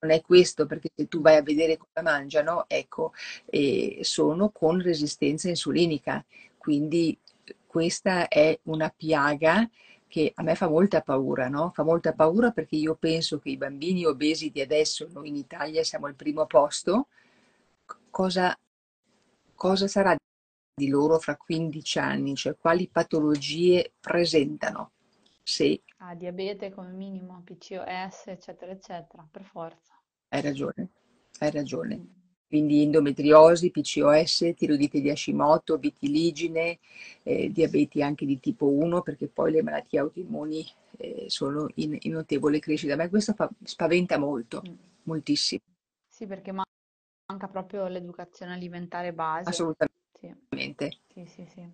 non 0.00 0.10
è 0.10 0.20
questo, 0.20 0.66
perché 0.66 0.90
se 0.94 1.06
tu 1.06 1.20
vai 1.20 1.36
a 1.36 1.42
vedere 1.42 1.76
come 1.76 2.02
mangiano, 2.02 2.64
ecco, 2.68 3.12
eh, 3.46 3.98
sono 4.02 4.50
con 4.50 4.80
resistenza 4.80 5.48
insulinica. 5.48 6.24
Quindi 6.56 7.16
questa 7.66 8.28
è 8.28 8.58
una 8.64 8.92
piaga 8.94 9.68
che 10.08 10.32
a 10.34 10.42
me 10.42 10.54
fa 10.54 10.68
molta 10.68 11.02
paura, 11.02 11.48
no? 11.48 11.70
Fa 11.70 11.84
molta 11.84 12.12
paura 12.12 12.50
perché 12.50 12.76
io 12.76 12.96
penso 12.96 13.38
che 13.38 13.50
i 13.50 13.56
bambini 13.56 14.04
obesi 14.04 14.50
di 14.50 14.60
adesso, 14.60 15.06
noi 15.12 15.28
in 15.28 15.36
Italia 15.36 15.84
siamo 15.84 16.06
al 16.06 16.14
primo 16.14 16.46
posto, 16.46 17.08
cosa, 18.10 18.56
cosa 19.54 19.86
sarà 19.86 20.16
di 20.78 20.88
loro 20.88 21.18
fra 21.18 21.36
15 21.36 21.98
anni? 21.98 22.34
Cioè 22.34 22.56
quali 22.56 22.88
patologie 22.88 23.92
presentano? 24.00 24.92
Se... 25.42 25.82
Ah, 25.98 26.14
diabete 26.14 26.70
come 26.70 26.92
minimo, 26.92 27.42
PCOS, 27.44 28.28
eccetera, 28.28 28.72
eccetera, 28.72 29.26
per 29.30 29.44
forza. 29.44 29.92
Hai 30.28 30.40
ragione, 30.40 30.88
hai 31.40 31.50
ragione. 31.50 31.96
Mm. 31.96 32.16
Quindi 32.48 32.82
endometriosi, 32.82 33.70
PCOS, 33.70 34.54
tiroidite 34.56 35.02
di 35.02 35.10
Hashimoto, 35.10 35.76
vitiligine, 35.76 36.78
eh, 37.22 37.50
diabeti 37.50 38.02
anche 38.02 38.24
di 38.24 38.40
tipo 38.40 38.66
1, 38.66 39.02
perché 39.02 39.28
poi 39.28 39.52
le 39.52 39.62
malattie 39.62 39.98
autoimmuni 39.98 40.66
eh, 40.96 41.24
sono 41.28 41.68
in, 41.74 41.96
in, 42.00 42.12
notevole 42.12 42.58
crescita. 42.58 42.94
A 42.94 42.96
me 42.96 43.10
questo 43.10 43.34
fa, 43.34 43.50
spaventa 43.62 44.18
molto, 44.18 44.62
mm. 44.66 44.74
moltissimo. 45.02 45.60
Sì, 46.06 46.26
perché 46.26 46.52
manca 46.52 47.48
proprio 47.48 47.86
l'educazione 47.86 48.54
alimentare 48.54 49.12
base. 49.12 49.50
Assolutamente. 49.50 49.96
Sì, 50.20 50.34
sì, 51.08 51.26
sì. 51.26 51.46
sì. 51.46 51.72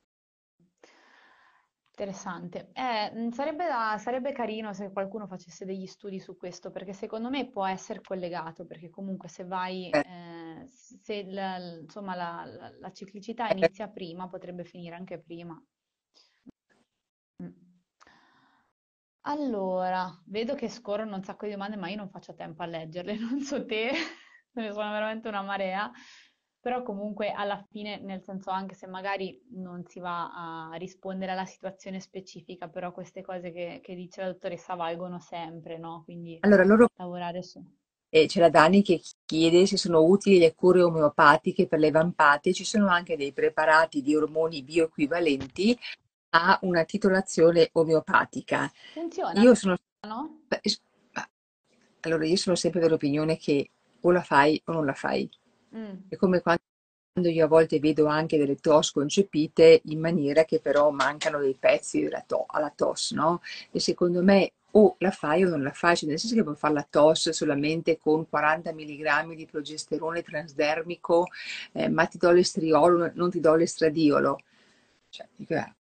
Interessante. 1.97 2.71
Eh, 2.73 3.29
sarebbe, 3.31 3.67
da- 3.69 3.97
sarebbe 3.99 4.33
carino 4.33 4.73
se 4.73 4.91
qualcuno 4.91 5.29
facesse 5.29 5.65
degli 5.65 5.87
studi 5.87 6.19
su 6.19 6.37
questo, 6.37 6.73
perché 6.73 6.93
secondo 6.93 7.31
me 7.31 7.49
può 7.49 7.65
essere 7.65 8.01
collegato, 8.03 8.67
perché 8.67 8.91
comunque 8.91 9.29
se 9.29 9.45
vai, 9.45 9.91
Eh, 9.93 10.03
eh, 10.03 10.67
se 10.69 11.23
la, 11.31 11.57
insomma, 11.81 12.17
la, 12.17 12.45
la- 12.45 12.73
la 12.81 12.91
ciclicità 12.93 13.49
inizia 13.51 13.89
prima, 13.89 14.29
potrebbe 14.29 14.65
finire 14.65 14.97
anche 14.97 15.21
prima. 15.21 15.57
Mm. 17.43 17.55
Allora, 19.27 20.23
vedo 20.27 20.55
che 20.55 20.69
scorrono 20.69 21.17
un 21.17 21.23
sacco 21.25 21.47
di 21.47 21.53
domande, 21.53 21.77
ma 21.77 21.89
io 21.89 21.97
non 21.97 22.11
faccio 22.11 22.35
tempo 22.35 22.63
a 22.63 22.67
leggerle, 22.67 23.17
non 23.19 23.41
so 23.41 23.65
te, 23.65 23.91
ne 24.53 24.73
sono 24.73 24.91
veramente 24.91 25.29
una 25.29 25.43
marea 25.43 25.91
però 26.65 26.83
comunque 26.83 27.31
alla 27.31 27.63
fine, 27.69 28.01
nel 28.01 28.23
senso 28.23 28.49
anche 28.49 28.75
se 28.75 28.87
magari 28.87 29.39
non 29.51 29.85
si 29.85 30.01
va 30.01 30.71
a 30.71 30.77
rispondere 30.77 31.33
alla 31.33 31.45
situazione 31.45 32.01
specifica, 32.01 32.69
però 32.69 32.91
queste 32.91 33.21
cose 33.21 33.53
che, 33.53 33.81
che 33.83 33.95
dice 33.95 34.23
la 34.23 34.29
dottoressa 34.29 34.75
valgono 34.75 35.21
sempre, 35.21 35.77
no? 35.77 36.01
Quindi 36.05 36.39
allora, 36.41 36.65
loro... 36.65 36.89
lavorare 36.97 37.43
su. 37.43 37.63
E 38.09 38.25
c'è 38.25 38.41
la 38.41 38.49
Dani 38.49 38.83
che 38.83 39.03
chiede 39.27 39.67
se 39.67 39.77
sono 39.77 40.05
utili 40.05 40.39
le 40.39 40.55
cure 40.55 40.81
omeopatiche 40.81 41.67
per 41.67 41.81
le 41.81 41.91
vampate. 41.91 42.55
Ci 42.55 42.65
sono 42.65 42.89
anche 42.89 43.19
dei 43.19 43.35
preparati 43.35 44.01
di 44.01 44.17
ormoni 44.17 44.63
bioequivalenti 44.63 45.79
a 46.31 46.59
una 46.63 46.85
titolazione 46.85 47.69
omeopatica. 47.73 48.73
Funziona? 48.95 49.39
Io 49.43 49.55
sono... 49.55 49.77
No? 50.01 50.45
Allora, 52.01 52.25
io 52.25 52.37
sono 52.37 52.57
sempre 52.57 52.81
dell'opinione 52.81 53.37
che 53.37 53.69
o 54.01 54.11
la 54.11 54.23
fai 54.23 54.63
o 54.65 54.73
non 54.73 54.87
la 54.87 54.95
fai. 54.95 55.29
Mm. 55.77 55.95
È 56.09 56.17
come 56.17 56.41
quando 56.41 56.61
io 57.31 57.45
a 57.45 57.49
volte 57.49 57.79
vedo 57.79 58.07
anche 58.07 58.39
delle 58.39 58.57
tos 58.57 58.91
concepite 58.91 59.83
in 59.85 60.01
maniera 60.01 60.45
che 60.45 60.61
però 60.61 60.91
mancano 60.91 61.39
dei 61.39 61.57
pezzi 61.59 62.09
to- 62.27 62.47
alla 62.49 62.73
tos, 62.75 63.13
no? 63.13 63.41
E 63.71 63.81
secondo 63.81 64.23
me 64.23 64.53
o 64.77 64.97
la 64.99 65.11
fai 65.11 65.45
o 65.45 65.49
non 65.49 65.63
la 65.63 65.71
fai, 65.71 65.97
cioè 65.97 66.09
nel 66.09 66.19
senso 66.19 66.35
che 66.35 66.43
puoi 66.43 66.57
fare 66.57 66.75
la 66.75 66.87
TOS 66.89 67.31
solamente 67.31 67.97
con 67.99 68.29
40 68.29 68.73
mg 68.73 69.35
di 69.35 69.47
progesterone 69.47 70.23
transdermico, 70.23 71.27
eh, 71.73 71.89
ma 71.89 72.07
ti 72.07 72.19
do 72.19 72.31
l'estriolo, 72.31 73.11
non 73.15 73.31
ti 73.31 73.41
do 73.41 73.55
l'estradiolo. 73.55 74.41
Cioè, 75.11 75.29
dico, 75.37 75.55
eh, 75.55 75.75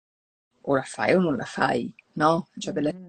o 0.62 0.74
la 0.76 0.82
fai 0.82 1.14
o 1.14 1.20
non 1.20 1.36
la 1.36 1.44
fai, 1.44 1.92
no? 2.14 2.48
Cioè, 2.56 2.72
per 2.72 2.82
la 2.84 2.92
mm. 2.92 3.08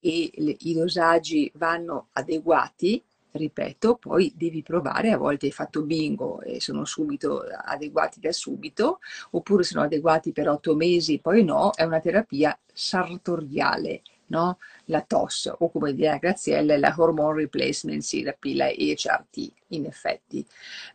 e 0.00 0.30
le, 0.36 0.56
i 0.60 0.74
dosaggi 0.74 1.50
vanno 1.54 2.08
adeguati 2.12 3.02
ripeto, 3.30 3.96
poi 3.96 4.32
devi 4.34 4.62
provare, 4.62 5.10
a 5.10 5.18
volte 5.18 5.46
hai 5.46 5.52
fatto 5.52 5.82
bingo 5.82 6.40
e 6.40 6.60
sono 6.60 6.84
subito 6.84 7.42
adeguati 7.42 8.20
da 8.20 8.32
subito, 8.32 9.00
oppure 9.30 9.62
sono 9.62 9.82
adeguati 9.82 10.32
per 10.32 10.48
otto 10.48 10.74
mesi, 10.74 11.18
poi 11.18 11.44
no, 11.44 11.72
è 11.74 11.82
una 11.82 12.00
terapia 12.00 12.58
sartoriale, 12.72 14.02
no? 14.26 14.58
La 14.86 15.02
TOS, 15.02 15.54
o 15.58 15.70
come 15.70 15.94
dirà 15.94 16.16
Graziella, 16.16 16.76
la 16.78 16.94
Hormone 16.96 17.40
Replacement 17.40 18.06
Therapy, 18.06 18.54
la 18.54 18.68
EHRT, 18.68 19.52
in 19.68 19.84
effetti. 19.86 20.46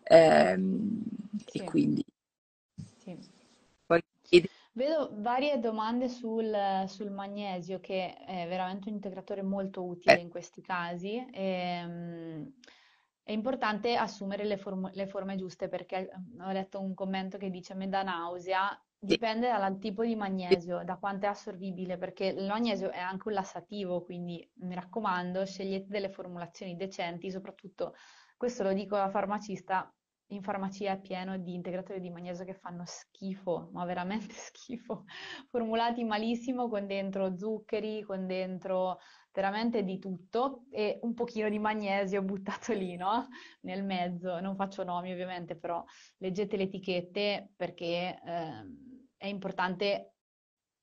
Ehm, 0.03 1.03
sì. 1.45 1.57
E 1.59 1.63
quindi... 1.63 2.05
Sì. 2.97 3.17
Poi, 3.85 4.01
Vedo 4.81 5.11
varie 5.13 5.59
domande 5.59 6.09
sul, 6.09 6.51
sul, 6.87 7.11
magnesio, 7.11 7.79
che 7.79 8.15
è 8.15 8.47
veramente 8.47 8.89
un 8.89 8.95
integratore 8.95 9.43
molto 9.43 9.85
utile 9.85 10.17
eh. 10.17 10.21
in 10.21 10.29
questi 10.29 10.59
casi. 10.63 11.23
E, 11.31 11.43
ehm, 11.43 12.51
è 13.21 13.31
importante 13.31 13.95
assumere 13.95 14.43
le, 14.43 14.57
form- 14.57 14.89
le, 14.91 15.05
forme 15.05 15.35
giuste 15.35 15.67
perché 15.67 16.09
ho 16.39 16.51
letto 16.51 16.81
un 16.81 16.95
commento 16.95 17.37
che 17.37 17.51
dice 17.51 17.75
me 17.75 17.89
da 17.89 18.01
nausea. 18.01 18.75
Dipende 18.97 19.49
dal 19.49 19.77
tipo 19.77 20.03
di 20.03 20.15
magnesio, 20.15 20.83
da 20.83 20.97
quanto 20.97 21.27
è 21.27 21.29
assorbibile, 21.29 21.99
perché 21.99 22.25
il 22.25 22.47
magnesio 22.47 22.89
è 22.89 22.99
anche 22.99 23.27
un 23.27 23.35
lassativo, 23.35 24.03
quindi 24.03 24.47
mi 24.61 24.73
raccomando, 24.73 25.45
scegliete 25.45 25.89
delle 25.89 26.09
formulazioni 26.09 26.75
decenti, 26.75 27.29
soprattutto 27.29 27.93
questo 28.35 28.63
lo 28.63 28.73
dico 28.73 28.95
da 28.95 29.09
farmacista, 29.09 29.91
in 30.31 30.41
farmacia 30.43 30.93
è 30.93 31.01
pieno 31.01 31.37
di 31.37 31.53
integratori 31.53 31.99
di 31.99 32.09
magnesio 32.09 32.45
che 32.45 32.53
fanno 32.53 32.83
schifo, 32.85 33.69
ma 33.73 33.85
veramente 33.85 34.33
schifo, 34.35 35.05
formulati 35.49 36.03
malissimo 36.03 36.67
con 36.69 36.87
dentro 36.87 37.37
zuccheri, 37.37 38.03
con 38.03 38.27
dentro 38.27 38.99
veramente 39.33 39.83
di 39.83 39.97
tutto 39.99 40.65
e 40.71 40.99
un 41.03 41.13
pochino 41.13 41.49
di 41.49 41.59
magnesio 41.59 42.21
buttato 42.21 42.73
lì, 42.73 42.95
no? 42.95 43.27
Nel 43.61 43.83
mezzo. 43.83 44.39
Non 44.39 44.55
faccio 44.55 44.83
nomi 44.83 45.11
ovviamente, 45.11 45.55
però 45.55 45.83
leggete 46.17 46.57
le 46.57 46.63
etichette 46.63 47.51
perché 47.55 48.19
eh, 48.23 49.01
è 49.17 49.27
importante 49.27 50.15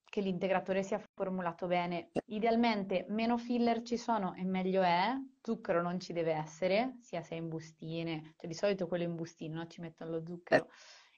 che 0.09 0.21
l'integratore 0.21 0.83
sia 0.83 0.99
formulato 1.15 1.67
bene. 1.67 2.11
Idealmente 2.27 3.07
meno 3.09 3.37
filler 3.39 3.83
ci 3.83 3.97
sono 3.97 4.35
e 4.35 4.45
meglio 4.45 4.83
è, 4.83 5.15
zucchero 5.43 5.83
non 5.83 6.01
ci 6.01 6.13
deve 6.13 6.33
essere, 6.33 6.97
sia 7.01 7.23
se 7.23 7.35
è 7.35 7.39
in 7.39 7.49
bustine, 7.49 8.35
cioè 8.37 8.49
di 8.49 8.55
solito 8.55 8.87
quello 8.87 9.05
in 9.05 9.15
bustine, 9.15 9.55
no? 9.55 9.67
ci 9.67 9.81
mettono 9.81 10.13
lo 10.13 10.25
zucchero, 10.25 10.69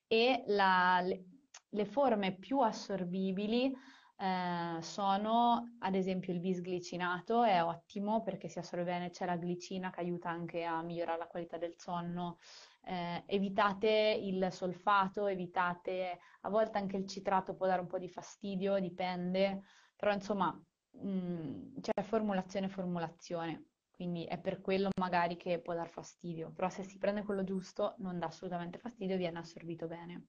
e 0.06 0.44
la, 0.48 1.00
le, 1.02 1.24
le, 1.68 1.84
forme 1.84 2.34
più 2.34 2.60
assorbibili 2.60 3.72
eh, 4.16 4.82
sono 4.82 5.76
ad 5.78 5.94
esempio 5.94 6.32
il 6.32 6.40
bisglicinato, 6.40 7.44
è 7.44 7.62
ottimo 7.62 8.22
perché 8.22 8.48
si 8.48 8.58
assorbe 8.58 8.84
bene, 8.84 9.10
c'è 9.10 9.24
la 9.24 9.36
glicina 9.36 9.90
che 9.90 10.00
aiuta 10.00 10.28
anche 10.28 10.64
a 10.64 10.82
migliorare 10.82 11.18
la 11.18 11.26
qualità 11.26 11.58
del 11.58 11.74
sonno, 11.76 12.38
eh, 12.82 13.22
evitate 13.26 14.18
il 14.20 14.48
solfato, 14.50 15.26
evitate, 15.26 16.18
a 16.42 16.48
volte 16.48 16.78
anche 16.78 16.96
il 16.96 17.06
citrato 17.06 17.54
può 17.54 17.66
dare 17.66 17.80
un 17.80 17.86
po' 17.86 17.98
di 17.98 18.08
fastidio, 18.08 18.78
dipende, 18.78 19.62
però 19.96 20.12
insomma 20.12 20.50
mh, 20.90 21.08
mm, 21.08 21.76
c'è 21.80 22.02
formulazione 22.02 22.68
formulazione, 22.68 23.66
quindi 23.90 24.24
è 24.24 24.38
per 24.38 24.60
quello 24.60 24.90
magari 24.98 25.36
che 25.36 25.60
può 25.60 25.74
dar 25.74 25.88
fastidio, 25.88 26.52
però 26.52 26.68
se 26.68 26.82
si 26.82 26.98
prende 26.98 27.22
quello 27.22 27.44
giusto 27.44 27.94
non 27.98 28.18
dà 28.18 28.26
assolutamente 28.26 28.78
fastidio 28.78 29.16
viene 29.16 29.38
assorbito 29.38 29.86
bene. 29.86 30.26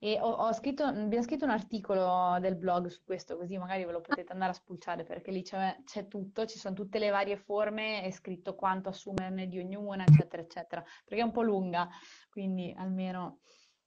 E 0.00 0.18
ho, 0.20 0.30
ho 0.30 0.52
scritto, 0.52 0.84
abbiamo 0.84 1.24
scritto 1.24 1.44
un 1.44 1.50
articolo 1.50 2.38
del 2.40 2.54
blog 2.54 2.86
su 2.86 3.02
questo, 3.04 3.36
così 3.36 3.58
magari 3.58 3.84
ve 3.84 3.90
lo 3.90 4.00
potete 4.00 4.32
andare 4.32 4.52
a 4.52 4.54
spulciare 4.54 5.02
perché 5.02 5.32
lì 5.32 5.42
c'è, 5.42 5.76
c'è 5.84 6.06
tutto, 6.06 6.46
ci 6.46 6.58
sono 6.58 6.74
tutte 6.74 7.00
le 7.00 7.10
varie 7.10 7.36
forme, 7.36 8.02
è 8.02 8.10
scritto 8.12 8.54
quanto 8.54 8.90
assumerne 8.90 9.48
di 9.48 9.58
ognuna, 9.58 10.04
eccetera, 10.04 10.40
eccetera, 10.42 10.84
perché 11.04 11.20
è 11.20 11.26
un 11.26 11.32
po' 11.32 11.42
lunga, 11.42 11.88
quindi 12.30 12.72
almeno 12.76 13.40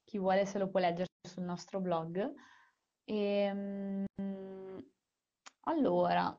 chi 0.04 0.18
vuole 0.18 0.46
se 0.46 0.60
lo 0.60 0.70
può 0.70 0.82
leggere 0.82 1.08
sul 1.26 1.44
nostro 1.44 1.80
blog. 1.80 2.34
E, 3.06 3.16
ehm, 3.16 4.06
allora, 5.66 6.38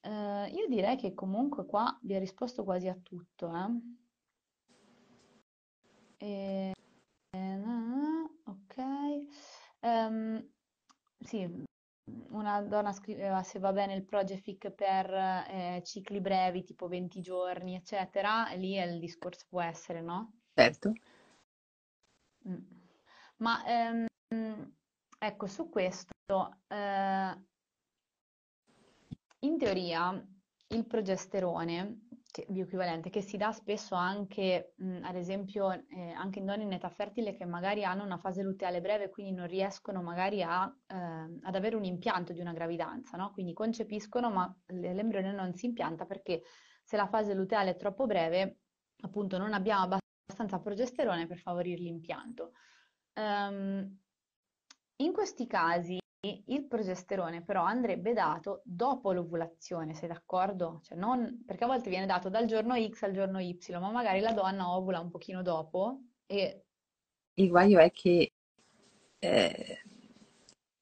eh, 0.00 0.48
io 0.48 0.66
direi 0.68 0.96
che 0.96 1.14
comunque 1.14 1.64
qua 1.66 1.96
vi 2.02 2.14
ha 2.14 2.18
risposto 2.18 2.64
quasi 2.64 2.88
a 2.88 2.98
tutto. 3.00 3.52
Eh? 3.54 4.04
E, 6.18 6.75
Um, 9.86 10.44
sì, 11.20 11.48
una 12.30 12.60
donna 12.62 12.92
scriveva 12.92 13.44
se 13.44 13.60
va 13.60 13.72
bene 13.72 13.94
il 13.94 14.04
Project 14.04 14.70
per 14.72 15.12
eh, 15.12 15.82
cicli 15.84 16.20
brevi, 16.20 16.64
tipo 16.64 16.88
20 16.88 17.20
giorni, 17.20 17.76
eccetera, 17.76 18.50
e 18.50 18.56
lì 18.56 18.76
il 18.76 18.98
discorso 18.98 19.46
può 19.48 19.62
essere, 19.62 20.00
no? 20.00 20.32
Certo. 20.54 20.92
Mm. 22.48 22.56
Ma 23.36 23.64
ehm, 23.64 24.06
ecco, 25.18 25.46
su 25.46 25.68
questo, 25.68 26.14
eh, 26.66 27.44
in 29.40 29.58
teoria 29.58 30.26
il 30.68 30.84
progesterone 30.84 32.05
che, 32.36 32.44
bioequivalente 32.50 33.08
che 33.08 33.22
si 33.22 33.38
dà 33.38 33.50
spesso 33.50 33.94
anche, 33.94 34.74
mh, 34.76 34.98
ad 35.04 35.16
esempio, 35.16 35.72
eh, 35.72 36.12
anche 36.12 36.38
in 36.40 36.44
donne 36.44 36.64
in 36.64 36.72
età 36.72 36.90
fertile 36.90 37.34
che 37.34 37.46
magari 37.46 37.82
hanno 37.82 38.04
una 38.04 38.18
fase 38.18 38.42
luteale 38.42 38.82
breve, 38.82 39.08
quindi 39.08 39.32
non 39.32 39.46
riescono 39.46 40.02
magari 40.02 40.42
a, 40.42 40.70
eh, 40.86 40.94
ad 40.94 41.54
avere 41.54 41.76
un 41.76 41.84
impianto 41.84 42.34
di 42.34 42.40
una 42.40 42.52
gravidanza, 42.52 43.16
no? 43.16 43.30
Quindi 43.32 43.54
concepiscono, 43.54 44.30
ma 44.30 44.54
l'embrione 44.66 45.32
non 45.32 45.54
si 45.54 45.64
impianta 45.64 46.04
perché 46.04 46.42
se 46.84 46.98
la 46.98 47.06
fase 47.06 47.32
luteale 47.32 47.70
è 47.70 47.76
troppo 47.76 48.04
breve, 48.04 48.58
appunto 49.00 49.38
non 49.38 49.54
abbiamo 49.54 49.96
abbastanza 50.26 50.58
progesterone 50.58 51.26
per 51.26 51.38
favorire 51.38 51.80
l'impianto. 51.80 52.52
Um, 53.14 53.98
in 54.96 55.12
questi 55.12 55.46
casi 55.46 55.98
il 56.46 56.66
progesterone 56.66 57.42
però 57.42 57.62
andrebbe 57.62 58.12
dato 58.12 58.62
dopo 58.64 59.12
l'ovulazione, 59.12 59.94
sei 59.94 60.08
d'accordo? 60.08 60.80
Cioè 60.82 60.96
non, 60.96 61.42
perché 61.44 61.64
a 61.64 61.68
volte 61.68 61.90
viene 61.90 62.06
dato 62.06 62.28
dal 62.28 62.46
giorno 62.46 62.74
X 62.76 63.02
al 63.02 63.12
giorno 63.12 63.38
Y, 63.40 63.58
ma 63.72 63.90
magari 63.90 64.20
la 64.20 64.32
donna 64.32 64.70
ovula 64.74 65.00
un 65.00 65.10
pochino 65.10 65.42
dopo 65.42 66.00
e... 66.26 66.62
Il 67.38 67.48
guaio 67.48 67.78
è 67.78 67.90
che 67.92 68.32
eh, 69.18 69.82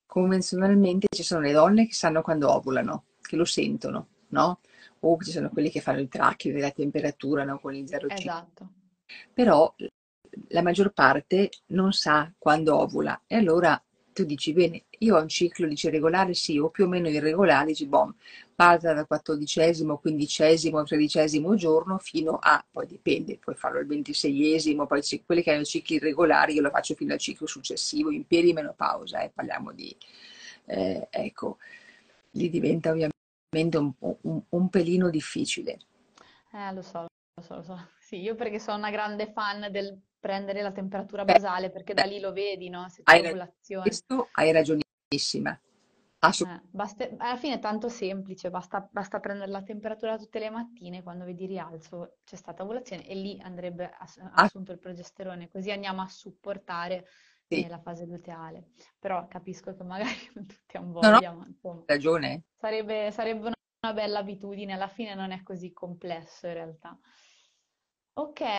convenzionalmente 0.07 1.09
ci 1.11 1.24
sono 1.24 1.40
le 1.40 1.53
donne 1.53 1.86
che 1.86 1.95
sanno 1.95 2.22
quando 2.22 2.53
ovulano, 2.53 3.07
che 3.20 3.34
lo 3.34 3.45
sentono, 3.45 4.09
no? 4.28 4.61
O 5.01 5.18
ci 5.20 5.32
sono 5.32 5.51
quelli 5.51 5.70
che 5.70 5.80
fanno 5.80 6.01
il 6.01 6.09
tracking 6.09 6.55
della 6.55 6.70
temperatura 6.70 7.42
no? 7.45 7.59
con 7.59 7.74
il 7.74 7.84
0,5. 7.84 8.12
Esatto. 8.12 8.68
Però 9.32 9.74
la 10.49 10.62
maggior 10.62 10.92
parte 10.92 11.51
non 11.66 11.92
sa 11.92 12.32
quando 12.38 12.76
ovula 12.78 13.22
e 13.26 13.36
allora 13.36 13.82
tu 14.12 14.24
dici 14.24 14.53
bene, 14.53 14.84
io 15.05 15.16
ho 15.16 15.20
un 15.20 15.28
ciclo 15.28 15.66
dice 15.66 15.90
regolare, 15.90 16.34
sì, 16.34 16.59
o 16.59 16.70
più 16.70 16.84
o 16.84 16.88
meno 16.88 17.09
irregolare, 17.09 17.66
dici 17.66 17.86
bom, 17.86 18.12
parte 18.55 18.92
dal 18.92 19.07
quattordicesimo, 19.07 19.98
quindicesimo, 19.98 20.82
tredicesimo 20.82 21.55
giorno 21.55 21.98
fino 21.98 22.38
a, 22.40 22.64
poi 22.70 22.86
dipende, 22.86 23.38
puoi 23.38 23.55
farlo 23.55 23.80
il 23.80 23.86
ventiseiesimo, 23.86 24.86
poi 24.86 25.02
quelli 25.24 25.42
che 25.42 25.52
hanno 25.52 25.64
cicli 25.64 25.96
irregolari 25.96 26.55
io 26.55 26.62
lo 26.62 26.70
faccio 26.70 26.94
fino 26.94 27.12
al 27.12 27.18
ciclo 27.18 27.46
successivo, 27.46 28.11
in 28.11 28.26
perimenopausa, 28.26 29.20
eh, 29.20 29.30
parliamo 29.32 29.72
di, 29.72 29.94
eh, 30.66 31.07
ecco, 31.11 31.59
lì 32.32 32.50
diventa 32.50 32.90
ovviamente 32.90 33.76
un, 33.76 33.92
un, 33.98 34.42
un 34.48 34.68
pelino 34.68 35.11
difficile. 35.11 35.78
Eh, 36.52 36.72
lo 36.72 36.82
so, 36.82 37.07
lo 37.34 37.42
so, 37.42 37.57
lo 37.57 37.62
so. 37.62 37.88
Sì, 37.98 38.20
io 38.20 38.34
perché 38.34 38.59
sono 38.59 38.78
una 38.78 38.90
grande 38.90 39.30
fan 39.32 39.68
del 39.70 40.00
prendere 40.24 40.62
la 40.62 40.72
temperatura 40.72 41.22
basale 41.22 41.68
perché 41.68 41.92
da 41.92 42.05
lì 42.05 42.18
lo 42.18 42.32
vedi, 42.32 42.70
no? 42.70 42.88
Se 42.88 43.02
c'è 43.02 43.14
hai. 43.14 43.82
Questo 43.82 44.28
hai 44.32 44.52
ragionissima. 45.14 45.58
Eh, 46.46 46.60
basta, 46.70 47.06
alla 47.18 47.36
fine 47.36 47.56
è 47.56 47.58
tanto 47.58 47.90
semplice, 47.90 48.48
basta, 48.48 48.88
basta, 48.90 49.20
prendere 49.20 49.50
la 49.50 49.62
temperatura 49.62 50.16
tutte 50.16 50.38
le 50.38 50.48
mattine, 50.48 51.02
quando 51.02 51.26
vedi 51.26 51.44
rialzo 51.44 52.16
c'è 52.24 52.36
stata 52.36 52.62
ovulazione 52.62 53.06
e 53.06 53.14
lì 53.14 53.38
andrebbe 53.42 53.90
ass- 53.98 54.18
ah. 54.18 54.30
assunto 54.32 54.72
il 54.72 54.78
progesterone, 54.78 55.50
così 55.50 55.70
andiamo 55.70 56.00
a 56.00 56.08
supportare 56.08 57.06
sì. 57.46 57.62
eh, 57.62 57.68
la 57.68 57.78
fase 57.78 58.06
luteale. 58.06 58.70
Però 58.98 59.26
capisco 59.28 59.74
che 59.76 59.82
magari 59.84 60.14
non 60.34 60.46
tutti 60.46 60.76
hanno 60.78 60.92
voglia, 60.92 61.30
no, 61.30 61.32
no. 61.32 61.36
ma 61.36 61.46
insomma, 61.46 61.82
ragione. 61.86 62.44
Sarebbe, 62.56 63.10
sarebbe 63.10 63.46
una, 63.46 63.56
una 63.82 63.92
bella 63.92 64.20
abitudine, 64.20 64.72
alla 64.72 64.88
fine 64.88 65.14
non 65.14 65.30
è 65.30 65.42
così 65.42 65.74
complesso 65.74 66.46
in 66.46 66.54
realtà. 66.54 66.98
Ok, 68.14 68.56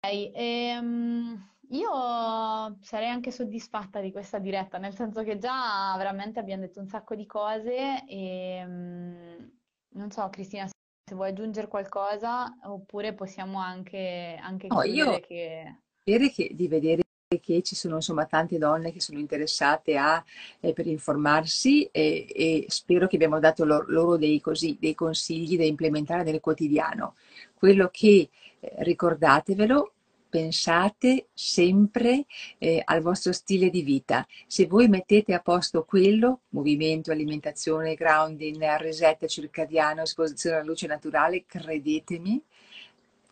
ehm, 0.00 1.53
io 1.70 2.78
sarei 2.80 3.08
anche 3.08 3.30
soddisfatta 3.30 4.00
di 4.00 4.12
questa 4.12 4.38
diretta, 4.38 4.78
nel 4.78 4.94
senso 4.94 5.22
che 5.22 5.38
già 5.38 5.94
veramente 5.96 6.38
abbiamo 6.38 6.62
detto 6.62 6.80
un 6.80 6.88
sacco 6.88 7.14
di 7.14 7.26
cose 7.26 8.04
e 8.06 8.56
ehm, 8.56 9.52
non 9.94 10.10
so, 10.10 10.28
Cristina, 10.30 10.66
se 10.66 11.14
vuoi 11.14 11.30
aggiungere 11.30 11.68
qualcosa 11.68 12.58
oppure 12.64 13.14
possiamo 13.14 13.58
anche, 13.58 14.38
anche 14.40 14.66
no, 14.68 14.82
io 14.82 15.20
che... 15.20 15.78
Che, 16.04 16.50
di 16.52 16.68
vedere 16.68 17.02
che 17.40 17.62
ci 17.62 17.74
sono 17.74 17.96
insomma 17.96 18.26
tante 18.26 18.58
donne 18.58 18.92
che 18.92 19.00
sono 19.00 19.18
interessate 19.18 19.96
a, 19.96 20.22
eh, 20.60 20.72
per 20.72 20.86
informarsi 20.86 21.84
e, 21.84 22.26
e, 22.28 22.66
spero 22.68 23.06
che 23.06 23.16
abbiamo 23.16 23.40
dato 23.40 23.64
loro, 23.64 23.86
loro 23.88 24.16
dei, 24.16 24.40
così, 24.40 24.76
dei 24.78 24.94
consigli 24.94 25.56
da 25.56 25.64
implementare 25.64 26.22
nel 26.24 26.40
quotidiano. 26.40 27.16
Quello 27.54 27.88
che 27.90 28.28
eh, 28.60 28.72
ricordatevelo 28.78 29.93
pensate 30.34 31.28
sempre 31.32 32.24
eh, 32.58 32.82
al 32.84 33.02
vostro 33.02 33.32
stile 33.32 33.70
di 33.70 33.82
vita. 33.82 34.26
Se 34.48 34.66
voi 34.66 34.88
mettete 34.88 35.32
a 35.32 35.38
posto 35.38 35.84
quello, 35.84 36.40
movimento, 36.48 37.12
alimentazione, 37.12 37.94
grounding, 37.94 38.60
reset 38.78 39.26
circadiano, 39.26 40.02
esposizione 40.02 40.56
alla 40.56 40.64
luce 40.64 40.88
naturale, 40.88 41.44
credetemi, 41.46 42.42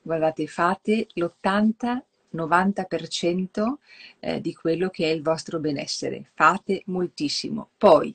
guardate, 0.00 0.46
fate 0.46 1.08
l'80 1.14 2.02
90% 2.34 3.74
eh, 4.20 4.40
di 4.40 4.54
quello 4.54 4.88
che 4.88 5.04
è 5.04 5.12
il 5.12 5.22
vostro 5.22 5.58
benessere. 5.58 6.30
Fate 6.32 6.82
moltissimo. 6.86 7.70
Poi 7.76 8.14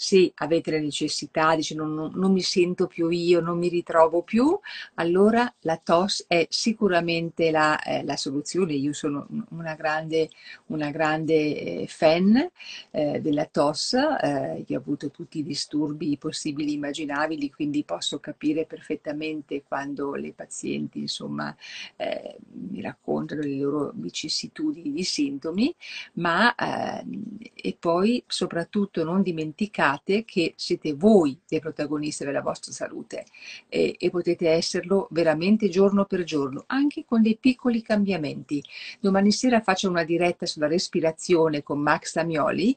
se 0.00 0.30
avete 0.36 0.70
la 0.70 0.78
necessità, 0.78 1.56
dice 1.56 1.74
non, 1.74 1.92
non, 1.92 2.12
non, 2.14 2.30
mi 2.32 2.40
sento 2.40 2.86
più 2.86 3.08
io, 3.08 3.40
non 3.40 3.58
mi 3.58 3.66
ritrovo 3.66 4.22
più, 4.22 4.56
allora 4.94 5.52
la 5.62 5.76
TOS 5.76 6.26
è 6.28 6.46
sicuramente 6.50 7.50
la, 7.50 7.82
eh, 7.82 8.04
la 8.04 8.16
soluzione. 8.16 8.74
Io 8.74 8.92
sono 8.92 9.26
una 9.50 9.74
grande, 9.74 10.28
una 10.66 10.92
grande 10.92 11.34
eh, 11.34 11.86
fan 11.88 12.48
eh, 12.92 13.20
della 13.20 13.46
TOS, 13.46 13.94
eh, 13.94 14.64
io 14.64 14.78
ho 14.78 14.80
avuto 14.80 15.10
tutti 15.10 15.40
i 15.40 15.42
disturbi 15.42 16.16
possibili 16.16 16.74
immaginabili, 16.74 17.50
quindi 17.50 17.82
posso 17.82 18.20
capire 18.20 18.66
perfettamente 18.66 19.64
quando 19.66 20.14
le 20.14 20.32
pazienti 20.32 21.00
insomma 21.00 21.52
eh, 21.96 22.36
mi 22.52 22.80
raccontano 22.80 23.40
le 23.40 23.56
loro 23.56 23.90
vicissitudini 23.96 24.92
di 24.92 25.02
sintomi, 25.02 25.74
ma 26.14 26.54
ehm, 26.54 27.36
e 27.52 27.76
poi 27.76 28.22
soprattutto 28.28 29.02
non 29.02 29.22
dimenticare 29.22 29.86
sappiate 29.88 30.24
che 30.24 30.54
siete 30.56 30.92
voi 30.94 31.38
le 31.48 31.60
protagoniste 31.60 32.24
della 32.24 32.42
vostra 32.42 32.72
salute 32.72 33.24
e, 33.68 33.96
e 33.98 34.10
potete 34.10 34.50
esserlo 34.50 35.08
veramente 35.10 35.68
giorno 35.68 36.04
per 36.04 36.24
giorno, 36.24 36.64
anche 36.66 37.04
con 37.04 37.22
dei 37.22 37.36
piccoli 37.36 37.82
cambiamenti. 37.82 38.62
Domani 39.00 39.32
sera 39.32 39.60
faccio 39.60 39.88
una 39.88 40.04
diretta 40.04 40.46
sulla 40.46 40.66
respirazione 40.66 41.62
con 41.62 41.78
Max 41.80 42.12
Tamioli 42.12 42.76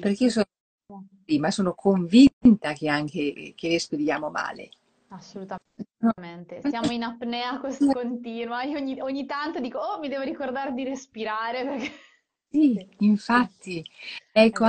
perché 0.00 0.24
io 0.24 0.30
sono, 0.30 0.46
ma 1.38 1.50
sono 1.50 1.74
convinta 1.74 2.72
che 2.72 2.88
anche 2.88 3.52
che 3.54 3.68
respiriamo 3.68 4.30
male. 4.30 4.70
Assolutamente, 5.10 6.60
siamo 6.68 6.90
in 6.90 7.02
apnea 7.02 7.58
continua. 7.92 8.62
Io 8.62 8.78
ogni, 8.78 9.00
ogni 9.00 9.26
tanto 9.26 9.60
dico, 9.60 9.78
oh, 9.78 9.98
mi 9.98 10.08
devo 10.08 10.22
ricordare 10.22 10.72
di 10.72 10.84
respirare 10.84 11.64
perché... 11.64 11.92
Sì, 12.50 12.88
infatti, 13.00 13.84
ecco, 14.32 14.64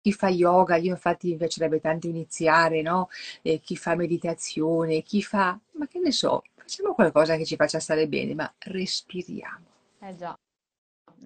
chi 0.00 0.12
fa 0.12 0.28
yoga, 0.28 0.76
io 0.76 0.90
infatti 0.92 1.28
mi 1.28 1.36
piacerebbe 1.36 1.80
tanto 1.80 2.06
iniziare, 2.08 2.82
no? 2.82 3.08
Eh, 3.42 3.60
chi 3.60 3.76
fa 3.76 3.94
meditazione, 3.94 5.02
chi 5.02 5.22
fa, 5.22 5.58
ma 5.72 5.86
che 5.86 5.98
ne 6.00 6.12
so, 6.12 6.42
facciamo 6.54 6.94
qualcosa 6.94 7.36
che 7.36 7.44
ci 7.44 7.56
faccia 7.56 7.80
stare 7.80 8.06
bene, 8.08 8.34
ma 8.34 8.52
respiriamo. 8.58 9.66
Eh 10.00 10.14
già, 10.16 10.36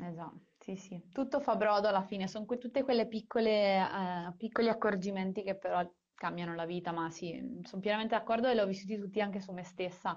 eh 0.02 0.12
già, 0.14 0.30
sì 0.58 0.76
sì, 0.76 1.00
tutto 1.12 1.40
fa 1.40 1.56
brodo 1.56 1.88
alla 1.88 2.02
fine, 2.02 2.28
sono 2.28 2.44
que- 2.44 2.58
tutte 2.58 2.82
quelle 2.84 3.06
piccole, 3.08 3.78
eh, 3.78 4.34
piccoli 4.36 4.68
accorgimenti 4.68 5.42
che 5.42 5.56
però 5.56 5.82
cambiano 6.14 6.54
la 6.54 6.66
vita, 6.66 6.92
ma 6.92 7.10
sì, 7.10 7.60
sono 7.64 7.80
pienamente 7.80 8.14
d'accordo 8.14 8.48
e 8.48 8.54
li 8.54 8.60
ho 8.60 8.66
vissuti 8.66 8.98
tutti 8.98 9.20
anche 9.20 9.40
su 9.40 9.52
me 9.52 9.64
stessa. 9.64 10.16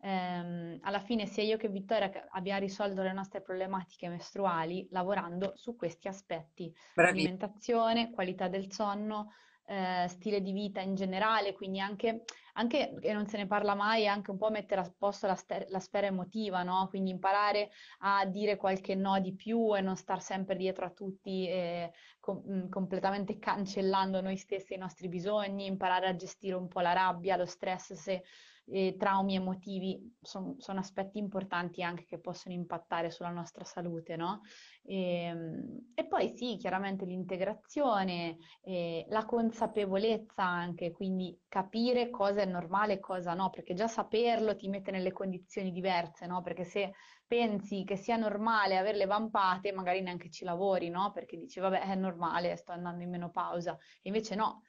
Ehm, 0.00 0.78
alla 0.82 1.00
fine 1.00 1.26
sia 1.26 1.42
io 1.42 1.56
che 1.56 1.68
Vittoria 1.68 2.10
abbiamo 2.30 2.60
risolto 2.60 3.02
le 3.02 3.12
nostre 3.12 3.40
problematiche 3.40 4.08
mestruali 4.08 4.86
lavorando 4.90 5.52
su 5.56 5.74
questi 5.76 6.08
aspetti, 6.08 6.72
Bravi. 6.94 7.18
alimentazione, 7.18 8.10
qualità 8.10 8.48
del 8.48 8.70
sonno, 8.70 9.32
eh, 9.70 10.06
stile 10.08 10.40
di 10.40 10.52
vita 10.52 10.80
in 10.80 10.94
generale, 10.94 11.52
quindi 11.52 11.78
anche, 11.78 12.22
anche, 12.54 12.94
e 13.00 13.12
non 13.12 13.26
se 13.26 13.36
ne 13.36 13.46
parla 13.46 13.74
mai, 13.74 14.08
anche 14.08 14.30
un 14.30 14.38
po' 14.38 14.50
mettere 14.50 14.80
a 14.80 14.94
posto 14.96 15.26
la, 15.26 15.36
la 15.68 15.80
sfera 15.80 16.06
emotiva, 16.06 16.62
no? 16.62 16.86
Quindi 16.88 17.10
imparare 17.10 17.70
a 17.98 18.24
dire 18.24 18.56
qualche 18.56 18.94
no 18.94 19.20
di 19.20 19.34
più 19.34 19.76
e 19.76 19.82
non 19.82 19.96
star 19.96 20.22
sempre 20.22 20.56
dietro 20.56 20.86
a 20.86 20.90
tutti, 20.90 21.46
eh, 21.48 21.92
com- 22.18 22.42
mm, 22.48 22.68
completamente 22.70 23.38
cancellando 23.38 24.22
noi 24.22 24.38
stessi 24.38 24.72
e 24.72 24.76
i 24.76 24.80
nostri 24.80 25.08
bisogni, 25.08 25.66
imparare 25.66 26.06
a 26.06 26.16
gestire 26.16 26.54
un 26.54 26.68
po' 26.68 26.80
la 26.80 26.92
rabbia, 26.94 27.36
lo 27.36 27.46
stress 27.46 27.92
se 27.92 28.22
eh, 28.70 28.96
traumi 28.98 29.34
emotivi 29.34 30.16
son, 30.20 30.56
sono 30.58 30.80
aspetti 30.80 31.18
importanti 31.18 31.82
anche 31.82 32.04
che 32.04 32.18
possono 32.18 32.54
impattare 32.54 33.10
sulla 33.10 33.30
nostra 33.30 33.64
salute, 33.64 34.16
no? 34.16 34.40
E, 34.82 35.22
ehm, 35.24 35.92
e 35.94 36.06
poi 36.06 36.28
sì, 36.36 36.56
chiaramente 36.56 37.04
l'integrazione, 37.04 38.36
eh, 38.62 39.06
la 39.08 39.24
consapevolezza 39.24 40.42
anche, 40.42 40.92
quindi 40.92 41.38
capire 41.48 42.10
cosa 42.10 42.42
è 42.42 42.46
normale 42.46 42.94
e 42.94 43.00
cosa 43.00 43.34
no, 43.34 43.50
perché 43.50 43.74
già 43.74 43.88
saperlo 43.88 44.56
ti 44.56 44.68
mette 44.68 44.90
nelle 44.90 45.12
condizioni 45.12 45.72
diverse, 45.72 46.26
no? 46.26 46.42
Perché 46.42 46.64
se 46.64 46.92
pensi 47.26 47.84
che 47.84 47.96
sia 47.96 48.16
normale 48.16 48.76
avere 48.78 48.96
le 48.96 49.06
vampate, 49.06 49.72
magari 49.72 50.00
neanche 50.02 50.30
ci 50.30 50.44
lavori, 50.44 50.88
no? 50.88 51.10
Perché 51.12 51.36
dici, 51.36 51.60
vabbè, 51.60 51.80
è 51.82 51.94
normale, 51.94 52.56
sto 52.56 52.72
andando 52.72 53.02
in 53.02 53.10
menopausa. 53.10 53.72
E 54.02 54.08
invece 54.08 54.34
no, 54.34 54.62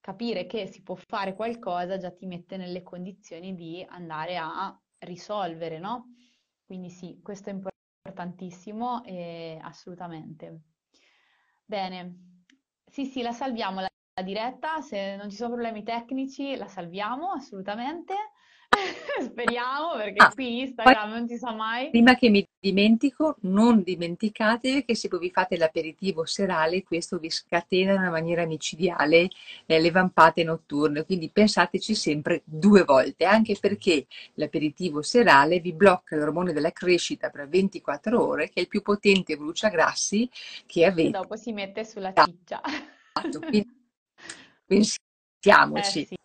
capire 0.00 0.46
che 0.46 0.66
si 0.66 0.82
può 0.82 0.94
fare 0.94 1.34
qualcosa 1.34 1.98
già 1.98 2.10
ti 2.12 2.26
mette 2.26 2.56
nelle 2.56 2.82
condizioni 2.82 3.54
di 3.54 3.84
andare 3.88 4.36
a 4.36 4.78
risolvere, 4.98 5.78
no? 5.78 6.06
Quindi 6.64 6.90
sì, 6.90 7.20
questo 7.22 7.50
è 7.50 7.52
importantissimo 7.52 9.04
e 9.04 9.58
assolutamente. 9.60 10.60
Bene, 11.64 12.44
sì, 12.84 13.04
sì, 13.06 13.22
la 13.22 13.32
salviamo 13.32 13.80
la, 13.80 13.88
la 14.14 14.22
diretta, 14.22 14.80
se 14.80 15.16
non 15.16 15.30
ci 15.30 15.36
sono 15.36 15.50
problemi 15.50 15.82
tecnici 15.82 16.56
la 16.56 16.66
salviamo 16.66 17.30
assolutamente. 17.32 18.14
Speriamo, 19.20 19.96
perché 19.96 20.22
ah, 20.22 20.32
qui 20.32 20.60
Instagram 20.60 21.10
non 21.10 21.28
si 21.28 21.36
sa 21.36 21.52
mai. 21.52 21.90
Prima 21.90 22.14
che 22.14 22.30
mi 22.30 22.46
dimentico, 22.58 23.36
non 23.40 23.82
dimenticatevi 23.82 24.84
che 24.84 24.94
se 24.94 25.08
voi 25.08 25.20
vi 25.20 25.30
fate 25.30 25.56
l'aperitivo 25.56 26.24
serale, 26.24 26.82
questo 26.84 27.18
vi 27.18 27.30
scatena 27.30 27.92
in 27.92 27.98
una 27.98 28.10
maniera 28.10 28.46
micidiale 28.46 29.28
eh, 29.66 29.80
le 29.80 29.90
vampate 29.90 30.44
notturne, 30.44 31.04
quindi 31.04 31.30
pensateci 31.30 31.94
sempre 31.94 32.42
due 32.44 32.84
volte, 32.84 33.24
anche 33.24 33.56
perché 33.60 34.06
l'aperitivo 34.34 35.02
serale 35.02 35.60
vi 35.60 35.72
blocca 35.72 36.16
l'ormone 36.16 36.52
della 36.52 36.72
crescita 36.72 37.30
per 37.30 37.48
24 37.48 38.24
ore, 38.24 38.48
che 38.48 38.54
è 38.54 38.60
il 38.60 38.68
più 38.68 38.82
potente 38.82 39.36
bruciagrassi 39.36 40.30
che 40.66 40.84
avete. 40.84 41.08
E 41.08 41.20
dopo 41.20 41.36
si 41.36 41.52
mette 41.52 41.84
sulla 41.84 42.12
ciccia. 42.12 42.60
Esatto, 42.62 43.40
quindi 43.40 43.68
pensiamoci. 44.64 46.02
Eh, 46.02 46.06
sì. 46.06 46.18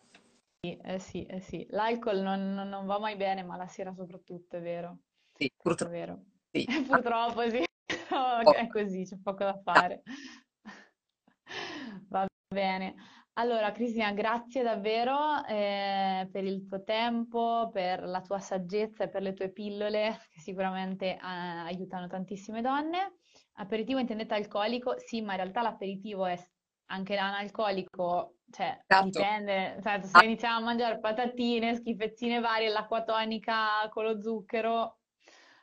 Eh 0.60 0.98
sì, 0.98 1.24
eh 1.26 1.40
sì. 1.40 1.66
L'alcol 1.70 2.18
non, 2.20 2.54
non- 2.54 2.68
non 2.68 2.86
va 2.86 2.98
mai 2.98 3.16
bene, 3.16 3.42
ma 3.42 3.56
la 3.56 3.66
sera 3.68 3.92
soprattutto, 3.94 4.56
è 4.56 4.60
vero. 4.60 4.98
Sì, 5.34 5.46
È 5.46 5.52
purtroppo 5.62 5.88
vero. 5.88 6.24
sì. 6.50 6.64
Purtroppo 6.86 7.48
sì, 7.48 7.64
Oh, 8.10 8.52
è 8.52 8.66
così, 8.68 9.04
c'è 9.04 9.18
poco 9.22 9.44
da 9.44 9.60
fare. 9.62 10.02
Va 12.08 12.26
bene. 12.48 12.94
Allora, 13.34 13.70
Cristina, 13.70 14.12
grazie 14.12 14.62
davvero 14.62 15.44
eh, 15.46 16.26
per 16.32 16.44
il 16.44 16.66
tuo 16.66 16.82
tempo, 16.82 17.68
per 17.70 18.02
la 18.04 18.22
tua 18.22 18.38
saggezza 18.38 19.04
e 19.04 19.08
per 19.10 19.20
le 19.22 19.34
tue 19.34 19.50
pillole 19.52 20.18
che 20.30 20.40
sicuramente 20.40 21.14
eh, 21.16 21.18
aiutano 21.20 22.06
tantissime 22.06 22.62
donne. 22.62 23.18
Aperitivo 23.58 23.98
intendete 23.98 24.32
alcolico? 24.34 24.94
Sì, 24.98 25.20
ma 25.20 25.32
in 25.32 25.38
realtà 25.40 25.60
l'aperitivo 25.62 26.24
è 26.24 26.38
anche 26.86 27.14
l'analcolico 27.14 28.35
cioè, 28.50 28.80
esatto. 28.86 29.06
dipende, 29.06 29.78
cioè, 29.82 30.00
se 30.02 30.10
ah. 30.12 30.24
iniziamo 30.24 30.58
a 30.58 30.60
mangiare 30.60 30.98
patatine, 30.98 31.76
schifezzine 31.76 32.40
varie, 32.40 32.68
l'acqua 32.68 33.02
tonica 33.02 33.88
con 33.90 34.04
lo 34.04 34.22
zucchero, 34.22 34.98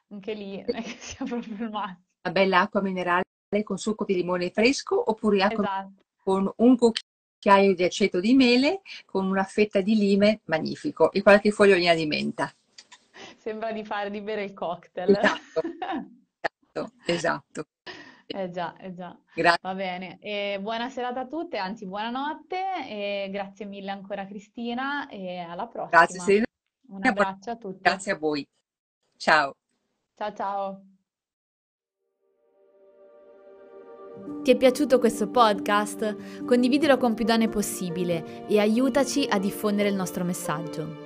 anche 0.09 0.33
lì 0.33 0.57
non 0.57 0.75
è 0.75 0.83
che 0.83 0.95
sia 0.99 1.25
proprio 1.25 1.53
il 1.53 1.69
massimo. 1.69 2.01
Una 2.23 2.33
bella 2.33 2.59
acqua 2.61 2.81
minerale 2.81 3.23
con 3.63 3.77
succo 3.77 4.05
di 4.05 4.15
limone 4.15 4.49
fresco 4.49 5.09
oppure 5.09 5.43
acqua 5.43 5.63
esatto. 5.63 6.03
con 6.23 6.51
un 6.57 6.77
cucchiaio 6.77 7.75
di 7.75 7.83
aceto 7.83 8.19
di 8.19 8.33
mele 8.33 8.81
con 9.05 9.25
una 9.25 9.43
fetta 9.43 9.81
di 9.81 9.95
lime, 9.95 10.41
magnifico, 10.45 11.11
e 11.11 11.21
qualche 11.21 11.51
fogliolina 11.51 11.93
di 11.93 12.05
menta. 12.05 12.53
Sembra 13.37 13.71
di 13.71 13.83
fare, 13.85 14.09
di 14.09 14.21
bere 14.21 14.43
il 14.43 14.53
cocktail. 14.53 15.09
Esatto, 15.09 15.61
esatto. 16.75 16.91
esatto. 17.05 17.65
Eh 18.35 18.49
già, 18.49 18.75
eh 18.77 18.91
già. 18.95 19.15
Grazie. 19.35 19.59
Va 19.61 19.75
bene. 19.75 20.17
E 20.19 20.57
buona 20.59 20.89
serata 20.89 21.19
a 21.19 21.27
tutte, 21.27 21.57
anzi 21.57 21.85
buonanotte 21.85 22.87
e 22.89 23.29
grazie 23.31 23.67
mille 23.67 23.91
ancora 23.91 24.25
Cristina 24.25 25.07
e 25.07 25.37
alla 25.37 25.67
prossima. 25.67 25.99
Grazie 25.99 26.19
Serena. 26.19 26.45
Un 26.87 27.05
abbraccio 27.05 27.51
a 27.51 27.55
tutti. 27.57 27.81
Grazie 27.81 28.13
a 28.13 28.17
voi. 28.17 28.47
Ciao. 29.17 29.55
Ciao 30.15 30.33
ciao. 30.33 30.83
Ti 34.41 34.51
è 34.51 34.57
piaciuto 34.57 34.97
questo 34.97 35.29
podcast? 35.29 36.43
Condividilo 36.43 36.97
con 36.97 37.13
più 37.13 37.25
donne 37.25 37.49
possibile 37.49 38.47
e 38.47 38.59
aiutaci 38.59 39.27
a 39.29 39.37
diffondere 39.37 39.89
il 39.89 39.95
nostro 39.95 40.23
messaggio. 40.23 41.02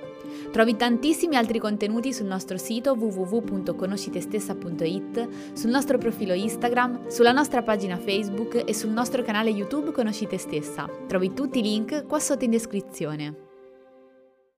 Trovi 0.50 0.76
tantissimi 0.76 1.36
altri 1.36 1.58
contenuti 1.58 2.10
sul 2.12 2.26
nostro 2.26 2.56
sito 2.56 2.92
www.conoscitestessa.it, 2.92 5.28
sul 5.52 5.70
nostro 5.70 5.98
profilo 5.98 6.32
Instagram, 6.32 7.08
sulla 7.08 7.32
nostra 7.32 7.62
pagina 7.62 7.98
Facebook 7.98 8.62
e 8.64 8.72
sul 8.74 8.90
nostro 8.90 9.22
canale 9.22 9.50
YouTube 9.50 9.92
Conosci 9.92 10.26
te 10.26 10.38
stessa. 10.38 10.88
Trovi 11.06 11.34
tutti 11.34 11.58
i 11.58 11.62
link 11.62 12.06
qua 12.06 12.18
sotto 12.18 12.44
in 12.44 12.50
descrizione. 12.50 13.47